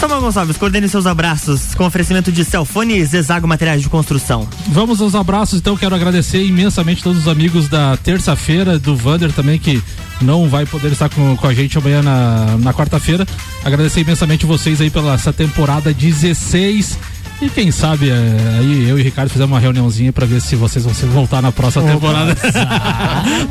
Samuel 0.00 0.20
Gonçalves, 0.20 0.56
coordene 0.56 0.88
seus 0.88 1.06
abraços 1.06 1.74
com 1.74 1.84
oferecimento 1.84 2.30
de 2.30 2.44
Celfone 2.44 2.98
e 2.98 3.04
Zezago 3.04 3.48
Materiais 3.48 3.82
de 3.82 3.88
Construção. 3.88 4.46
Vamos 4.68 5.00
aos 5.00 5.16
abraços, 5.16 5.58
então 5.58 5.76
quero 5.76 5.92
agradecer 5.92 6.40
imensamente 6.44 7.02
todos 7.02 7.22
os 7.22 7.28
amigos 7.28 7.68
da 7.68 7.96
terça-feira, 7.96 8.78
do 8.78 8.94
Vander 8.94 9.32
também, 9.32 9.58
que 9.58 9.82
não 10.22 10.48
vai 10.48 10.64
poder 10.64 10.92
estar 10.92 11.08
com, 11.08 11.36
com 11.36 11.46
a 11.48 11.52
gente 11.52 11.76
amanhã 11.76 12.00
na, 12.00 12.56
na 12.58 12.72
quarta-feira. 12.72 13.26
Agradecer 13.64 14.00
imensamente 14.00 14.46
vocês 14.46 14.80
aí 14.80 14.88
pela 14.88 15.14
essa 15.14 15.32
temporada 15.32 15.92
16. 15.92 16.96
E 17.42 17.50
quem 17.50 17.72
sabe 17.72 18.08
é, 18.08 18.58
aí 18.60 18.88
eu 18.88 18.98
e 18.98 19.00
o 19.00 19.04
Ricardo 19.04 19.30
fizemos 19.30 19.52
uma 19.52 19.60
reuniãozinha 19.60 20.12
pra 20.12 20.26
ver 20.26 20.40
se 20.40 20.54
vocês 20.54 20.84
vão 20.84 20.94
se 20.94 21.06
voltar 21.06 21.42
na 21.42 21.50
próxima 21.50 21.84
Opa. 21.84 21.94
temporada. 21.94 22.36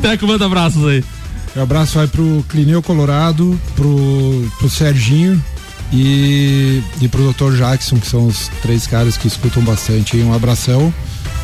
Teco, 0.00 0.24
manda 0.26 0.46
abraços 0.46 0.86
aí. 0.86 1.04
O 1.54 1.60
abraço 1.60 1.98
vai 1.98 2.06
pro 2.06 2.42
Clineu 2.48 2.82
Colorado, 2.82 3.58
pro, 3.76 4.50
pro 4.58 4.70
Serginho 4.70 5.42
e, 5.92 6.82
e 7.00 7.08
pro 7.08 7.32
Dr. 7.32 7.56
Jackson, 7.56 7.96
que 7.98 8.06
são 8.06 8.26
os 8.26 8.48
três 8.62 8.86
caras 8.86 9.16
que 9.16 9.26
escutam 9.26 9.62
bastante. 9.62 10.16
aí. 10.16 10.22
Um 10.22 10.32
abração. 10.34 10.92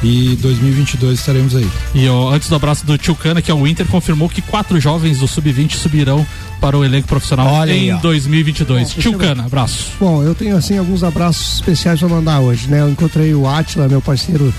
E 0.03 0.37
2022 0.43 1.19
estaremos 1.19 1.57
aí. 1.57 1.67
E 1.95 2.07
ó, 2.09 2.31
antes 2.31 2.49
do 2.51 2.55
abraço 2.57 2.85
do 2.85 2.99
Tio 2.99 3.15
Cana, 3.15 3.41
que 3.41 3.51
é 3.51 3.55
o 3.55 3.67
Inter, 3.67 3.87
confirmou 3.87 4.29
que 4.29 4.43
quatro 4.43 4.79
jovens 4.79 5.19
do 5.21 5.27
Sub-20 5.29 5.77
subirão 5.77 6.27
para 6.61 6.77
o 6.77 6.85
elenco 6.85 7.09
profissional 7.09 7.47
Olha 7.47 7.73
aí, 7.73 7.89
em 7.89 7.95
ó. 7.95 7.99
2022. 7.99 8.83
Bom, 8.83 8.89
Tio 8.89 8.95
deixa 9.03 9.09
eu- 9.17 9.19
Cana, 9.19 9.47
abraço. 9.47 9.93
Bom, 9.99 10.23
eu 10.23 10.35
tenho 10.35 10.57
assim 10.59 10.77
alguns 10.77 11.03
abraços 11.03 11.55
especiais 11.55 12.01
pra 12.01 12.09
mandar 12.09 12.41
hoje, 12.41 12.69
né? 12.69 12.81
Eu 12.81 12.91
encontrei 12.91 13.35
o 13.35 13.49
Atila, 13.49 13.89
meu 13.89 14.03
parceiro, 14.03 14.53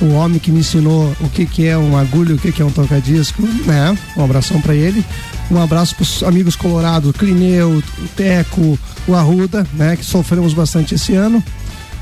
o 0.00 0.12
homem 0.12 0.38
que 0.38 0.50
me 0.52 0.60
ensinou 0.60 1.14
o 1.20 1.28
que 1.28 1.44
que 1.46 1.66
é 1.66 1.76
um 1.76 1.96
agulho, 1.96 2.36
o 2.36 2.38
que 2.38 2.52
que 2.52 2.62
é 2.62 2.64
um 2.64 2.70
tocadisco, 2.70 3.42
né? 3.66 3.96
Um 4.16 4.24
abração 4.24 4.60
pra 4.60 4.74
ele. 4.74 5.04
Um 5.50 5.60
abraço 5.60 5.94
pros 5.96 6.22
amigos 6.22 6.54
colorados, 6.54 7.12
Clineu, 7.16 7.82
Teco, 8.16 8.78
o 9.06 9.14
Arruda, 9.14 9.66
né? 9.74 9.96
Que 9.96 10.04
sofremos 10.04 10.52
bastante 10.54 10.94
esse 10.94 11.14
ano. 11.14 11.42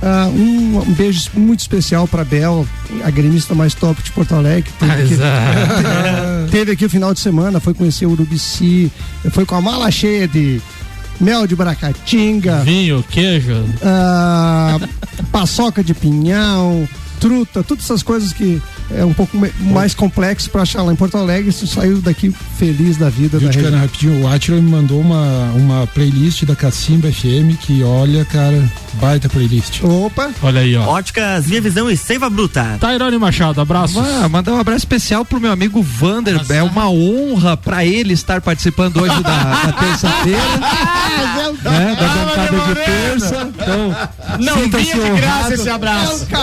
Ah, 0.02 0.28
um, 0.28 0.78
um 0.86 0.92
beijo 0.92 1.22
muito 1.34 1.60
especial 1.60 2.06
pra 2.06 2.22
Bel, 2.22 2.66
a 3.02 3.10
gremista 3.10 3.54
mais 3.54 3.72
top 3.72 4.02
de 4.02 4.12
Porto 4.12 4.34
Alegre. 4.34 4.70
Teve 4.78 4.92
aqui, 4.92 5.14
teve 6.50 6.72
aqui 6.72 6.84
o 6.84 6.90
final 6.90 7.14
de 7.14 7.20
semana, 7.20 7.60
foi 7.60 7.72
conhecer 7.72 8.04
o 8.04 8.10
Urubici, 8.10 8.92
foi 9.30 9.46
com 9.46 9.54
a 9.54 9.60
mala 9.62 9.90
cheia 9.90 10.28
de 10.28 10.60
mel 11.18 11.46
de 11.46 11.56
bracatinga, 11.56 12.62
Vinho, 12.62 13.02
queijo. 13.08 13.64
ah, 13.82 14.78
paçoca 15.32 15.82
de 15.82 15.94
pinhão, 15.94 16.86
truta, 17.26 17.62
todas 17.64 17.84
essas 17.84 18.02
coisas 18.04 18.32
que 18.32 18.62
é 18.94 19.04
um 19.04 19.12
pouco 19.12 19.36
me- 19.36 19.52
mais 19.60 19.94
complexo 19.94 20.50
para 20.50 20.62
achar 20.62 20.82
lá 20.82 20.92
em 20.92 20.96
Porto 20.96 21.16
Alegre. 21.16 21.50
Você 21.52 21.66
saiu 21.66 22.00
daqui 22.00 22.34
feliz 22.58 22.96
da 22.96 23.08
vida. 23.08 23.38
Viu, 23.38 23.48
da 23.48 23.54
região. 23.54 23.78
rapidinho, 23.80 24.22
o 24.22 24.28
Atila 24.28 24.60
me 24.60 24.70
mandou 24.70 25.00
uma, 25.00 25.50
uma 25.54 25.86
playlist 25.88 26.44
da 26.44 26.54
Cacimba 26.56 27.10
FM 27.12 27.56
que, 27.60 27.82
olha, 27.82 28.24
cara, 28.24 28.62
baita 28.94 29.28
playlist. 29.28 29.82
Opa! 29.82 30.30
Olha 30.42 30.60
aí, 30.60 30.76
ó. 30.76 30.86
Óticas 30.86 31.46
Via 31.46 31.60
Visão 31.60 31.90
e 31.90 31.96
Seiva 31.96 32.28
Bruta. 32.30 32.76
Tairone 32.80 33.18
Machado, 33.18 33.60
abraço. 33.60 33.98
Ah, 34.00 34.28
mandar 34.28 34.52
um 34.52 34.58
abraço 34.60 34.78
especial 34.78 35.24
pro 35.24 35.40
meu 35.40 35.52
amigo 35.52 35.82
Vander. 35.82 36.40
É 36.48 36.62
uma 36.62 36.88
honra 36.90 37.56
pra 37.56 37.84
ele 37.84 38.12
estar 38.14 38.40
participando 38.40 38.98
hoje 39.02 39.22
da, 39.22 39.42
da 39.66 39.72
terça-feira. 39.78 40.38
né, 41.62 41.96
da 41.98 42.08
bancada 42.08 42.58
de 42.68 42.74
terça. 42.74 43.48
Então, 43.54 43.96
Não 44.40 44.56
vinha 44.56 44.94
de 44.94 45.00
honrado. 45.00 45.16
graça 45.20 45.54
esse 45.54 45.68
abraço. 45.68 46.26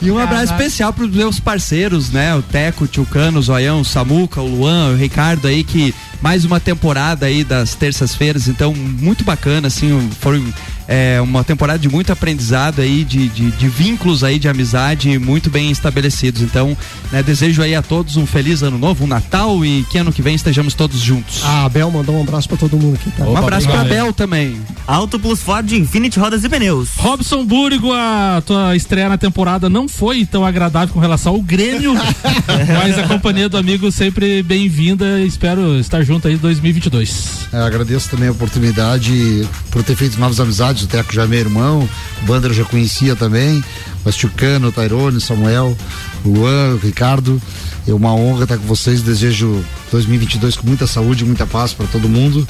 E 0.00 0.10
um 0.10 0.18
abraço 0.18 0.52
especial 0.52 0.89
pros 0.92 1.10
meus 1.10 1.40
parceiros, 1.40 2.10
né? 2.10 2.34
O 2.34 2.42
Teco, 2.42 2.84
o 2.84 2.86
Tio 2.88 3.06
Cano, 3.06 3.38
o 3.38 3.42
Zoião, 3.42 3.80
o 3.80 3.84
Samuca, 3.84 4.40
o 4.40 4.46
Luan, 4.46 4.92
o 4.92 4.96
Ricardo 4.96 5.46
aí, 5.46 5.64
que 5.64 5.94
mais 6.20 6.44
uma 6.44 6.60
temporada 6.60 7.26
aí 7.26 7.42
das 7.42 7.74
terças-feiras, 7.74 8.48
então 8.48 8.74
muito 8.74 9.24
bacana, 9.24 9.68
assim, 9.68 10.10
foi 10.20 10.42
é, 10.90 11.20
uma 11.20 11.44
temporada 11.44 11.78
de 11.78 11.88
muito 11.88 12.10
aprendizado 12.10 12.80
aí, 12.80 13.04
de, 13.04 13.28
de, 13.28 13.52
de 13.52 13.68
vínculos 13.68 14.24
aí 14.24 14.40
de 14.40 14.48
amizade 14.48 15.20
muito 15.20 15.48
bem 15.48 15.70
estabelecidos. 15.70 16.42
Então, 16.42 16.76
né, 17.12 17.22
desejo 17.22 17.62
aí 17.62 17.76
a 17.76 17.80
todos 17.80 18.16
um 18.16 18.26
feliz 18.26 18.60
ano 18.60 18.76
novo, 18.76 19.04
um 19.04 19.06
Natal 19.06 19.64
e 19.64 19.84
que 19.88 19.98
ano 19.98 20.12
que 20.12 20.20
vem 20.20 20.34
estejamos 20.34 20.74
todos 20.74 20.98
juntos. 20.98 21.42
Ah, 21.44 21.66
a 21.66 21.68
Bel 21.68 21.92
mandou 21.92 22.16
um 22.16 22.22
abraço 22.22 22.48
pra 22.48 22.56
todo 22.56 22.76
mundo 22.76 22.96
aqui, 22.96 23.08
tá? 23.12 23.24
um 23.24 23.36
abraço 23.36 23.68
pra 23.68 23.82
obrigado. 23.82 24.04
Bel 24.04 24.12
também. 24.12 24.60
Auto 24.84 25.16
Plus 25.16 25.40
Ford 25.40 25.70
Infinity 25.70 26.18
Rodas 26.18 26.42
e 26.42 26.48
Pneus. 26.48 26.88
Robson 26.96 27.44
Búrigo, 27.44 27.92
a 27.92 28.42
tua 28.44 28.74
estreia 28.74 29.08
na 29.08 29.16
temporada 29.16 29.68
não 29.68 29.86
foi 29.86 30.26
tão 30.26 30.44
agradável 30.44 30.92
com 30.92 30.98
relação 30.98 31.34
ao 31.34 31.40
Grêmio, 31.40 31.94
mas 32.82 32.98
a 32.98 33.06
companhia 33.06 33.48
do 33.48 33.56
amigo 33.56 33.92
sempre 33.92 34.42
bem-vinda. 34.42 35.20
Espero 35.20 35.78
estar 35.78 36.02
junto 36.02 36.26
aí 36.26 36.34
em 36.34 36.38
2022. 36.38 37.48
É, 37.52 37.58
agradeço 37.58 38.10
também 38.10 38.28
a 38.28 38.32
oportunidade 38.32 39.48
por 39.70 39.84
ter 39.84 39.94
feito 39.94 40.18
novas 40.18 40.40
amizades. 40.40 40.79
O 40.82 40.86
Teco 40.86 41.12
já 41.12 41.24
é 41.24 41.26
meu 41.26 41.38
irmão, 41.38 41.88
o 42.22 42.26
Bander 42.26 42.50
eu 42.50 42.54
já 42.54 42.64
conhecia 42.64 43.14
também, 43.16 43.62
mas 44.04 44.16
Tucano, 44.16 44.68
o 44.68 44.72
Tairone, 44.72 45.16
o 45.16 45.20
Samuel, 45.20 45.76
o 46.24 46.28
Luan, 46.28 46.74
o 46.74 46.78
Ricardo. 46.78 47.40
É 47.88 47.94
uma 47.94 48.14
honra 48.14 48.44
estar 48.44 48.58
com 48.58 48.66
vocês. 48.66 49.02
Desejo 49.02 49.64
2022 49.90 50.56
com 50.56 50.66
muita 50.66 50.86
saúde 50.86 51.24
e 51.24 51.26
muita 51.26 51.46
paz 51.46 51.72
para 51.72 51.86
todo 51.86 52.08
mundo. 52.08 52.46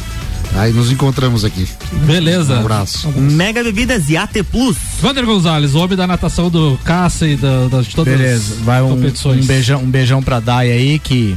Aí 0.56 0.72
nos 0.72 0.90
encontramos 0.90 1.44
aqui. 1.44 1.66
Beleza. 2.04 2.54
Um 2.56 2.60
abraço. 2.60 3.08
Mega 3.16 3.62
Bebidas 3.62 4.10
e 4.10 4.16
AT 4.16 4.42
Plus. 4.50 4.76
Vander 5.00 5.24
Gonzalez, 5.24 5.74
o 5.74 5.78
homem 5.78 5.96
da 5.96 6.06
natação 6.06 6.50
do 6.50 6.78
Caça 6.84 7.26
e 7.26 7.36
da, 7.36 7.68
das 7.68 7.86
de 7.86 7.94
todas 7.94 8.12
Beleza, 8.12 8.56
vai 8.64 8.82
um, 8.82 8.90
competições. 8.90 9.44
um 9.44 9.46
beijão, 9.46 9.82
um 9.82 9.90
beijão 9.90 10.22
pra 10.22 10.40
Dai 10.40 10.70
aí 10.72 10.98
que 10.98 11.36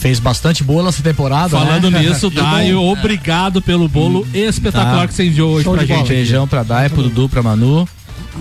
fez 0.00 0.18
bastante 0.18 0.64
boa 0.64 0.82
nessa 0.82 1.02
temporada. 1.02 1.50
Falando 1.50 1.90
né? 1.90 2.00
nisso, 2.00 2.30
Dai, 2.34 2.74
obrigado 2.74 3.60
pelo 3.60 3.86
bolo 3.88 4.26
espetacular 4.32 5.02
Tá. 5.02 5.08
que 5.08 5.14
você 5.14 5.26
enviou 5.26 5.52
hoje 5.52 5.64
Show 5.64 5.74
pra 5.74 5.84
gente. 5.84 6.08
Beijão 6.08 6.48
pra 6.48 6.62
Dai, 6.62 6.88
pro 6.88 7.02
Dudu, 7.02 7.28
pra 7.28 7.42
Manu. 7.42 7.86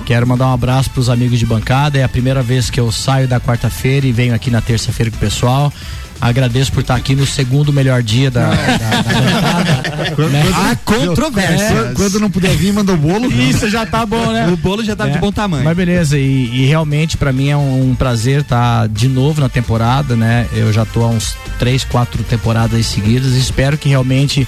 Quero 0.06 0.26
mandar 0.26 0.48
um 0.48 0.54
abraço 0.54 0.90
pros 0.92 1.10
amigos 1.10 1.38
de 1.38 1.46
bancada. 1.46 1.98
É 1.98 2.04
a 2.04 2.10
primeira 2.10 2.42
vez 2.42 2.70
que 2.70 2.80
eu 2.80 2.92
saio 2.92 3.28
da 3.28 3.40
quarta-feira 3.40 4.08
e 4.08 4.12
venho 4.12 4.34
aqui 4.34 4.50
na 4.50 4.62
terça-feira 4.62 5.12
com 5.12 5.18
o 5.18 5.20
pessoal. 5.20 5.74
Agradeço 6.22 6.72
por 6.72 6.82
estar 6.82 6.96
aqui 6.96 7.16
no 7.16 7.26
segundo 7.26 7.72
melhor 7.72 8.04
dia 8.04 8.30
da, 8.30 8.50
da, 8.50 8.56
da 8.78 10.12
Quando- 10.16 10.32
né? 10.32 10.44
Há 10.54 10.76
controvérsias. 10.76 11.94
Quando, 11.96 12.20
não 12.20 12.30
puder 12.30 12.56
vir, 12.56 12.74
manda 12.74 12.92
o 12.94 12.98
bolo. 12.98 13.32
Isso 13.32 13.70
já 13.70 13.86
tá 13.86 14.06
bom, 14.06 14.32
né? 14.32 14.48
O 14.52 14.58
bolo 14.58 14.84
já 14.84 14.96
tá 14.96 15.08
É. 15.08 15.12
de 15.12 15.18
bom 15.20 15.32
tamanho. 15.32 15.64
Mas 15.64 15.78
beleza, 15.78 16.18
e, 16.18 16.50
e 16.64 16.66
realmente 16.66 17.16
pra 17.18 17.32
mim 17.32 17.50
é 17.50 17.58
um, 17.58 17.92
um 17.92 17.96
prazer 17.96 18.42
estar 18.42 18.88
de 18.90 19.08
novo 19.08 19.40
na 19.40 19.48
temporada, 19.50 20.16
né? 20.16 20.46
Eu 20.54 20.74
já 20.74 20.86
tô 20.86 21.04
há 21.04 21.08
uns 21.10 21.36
três, 21.58 21.84
quatro 21.84 22.22
temporadas 22.24 22.86
seguidas 22.86 23.34
e 23.34 23.40
espero 23.40 23.78
que 23.78 23.88
realmente 23.90 24.48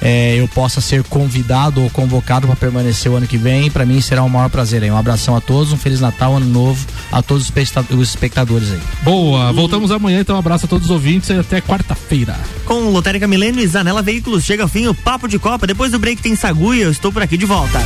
é, 0.00 0.36
eu 0.36 0.46
possa 0.48 0.80
ser 0.80 1.02
convidado 1.04 1.82
ou 1.82 1.90
convocado 1.90 2.46
para 2.46 2.56
permanecer 2.56 3.10
o 3.10 3.16
ano 3.16 3.26
que 3.26 3.36
vem. 3.36 3.70
Pra 3.70 3.84
mim 3.86 4.00
será 4.00 4.22
um 4.22 4.28
maior 4.28 4.48
prazer 4.50 4.82
aí. 4.82 4.90
Um 4.90 4.96
abração 4.96 5.36
a 5.36 5.40
todos, 5.40 5.72
um 5.72 5.76
feliz 5.76 6.00
Natal, 6.00 6.36
ano 6.36 6.46
novo 6.46 6.84
a 7.10 7.22
todos 7.22 7.44
os 7.44 7.48
especta- 7.48 7.84
os 7.94 8.08
espectadores 8.10 8.70
aí. 8.72 8.80
Boa, 9.02 9.52
voltamos 9.52 9.90
amanhã, 9.90 10.20
então 10.20 10.36
um 10.36 10.38
abraço 10.38 10.66
a 10.66 10.68
todos 10.68 10.86
os 10.86 10.90
ouvintes 10.90 11.30
e 11.30 11.34
até 11.34 11.60
quarta-feira. 11.60 12.36
Com 12.64 12.90
Lotérica 12.90 13.26
Milênio 13.26 13.60
e 13.62 13.66
Zanela 13.66 14.02
Veículos 14.02 14.44
chega 14.44 14.62
ao 14.62 14.68
fim 14.68 14.86
o 14.86 14.94
Papo 14.94 15.28
de 15.28 15.38
Copa. 15.38 15.66
Depois 15.66 15.92
do 15.92 15.98
break 15.98 16.20
tem 16.20 16.36
Sagu 16.36 16.74
e 16.74 16.80
eu 16.82 16.90
estou 16.90 17.12
por 17.12 17.22
aqui 17.22 17.36
de 17.36 17.46
volta. 17.46 17.78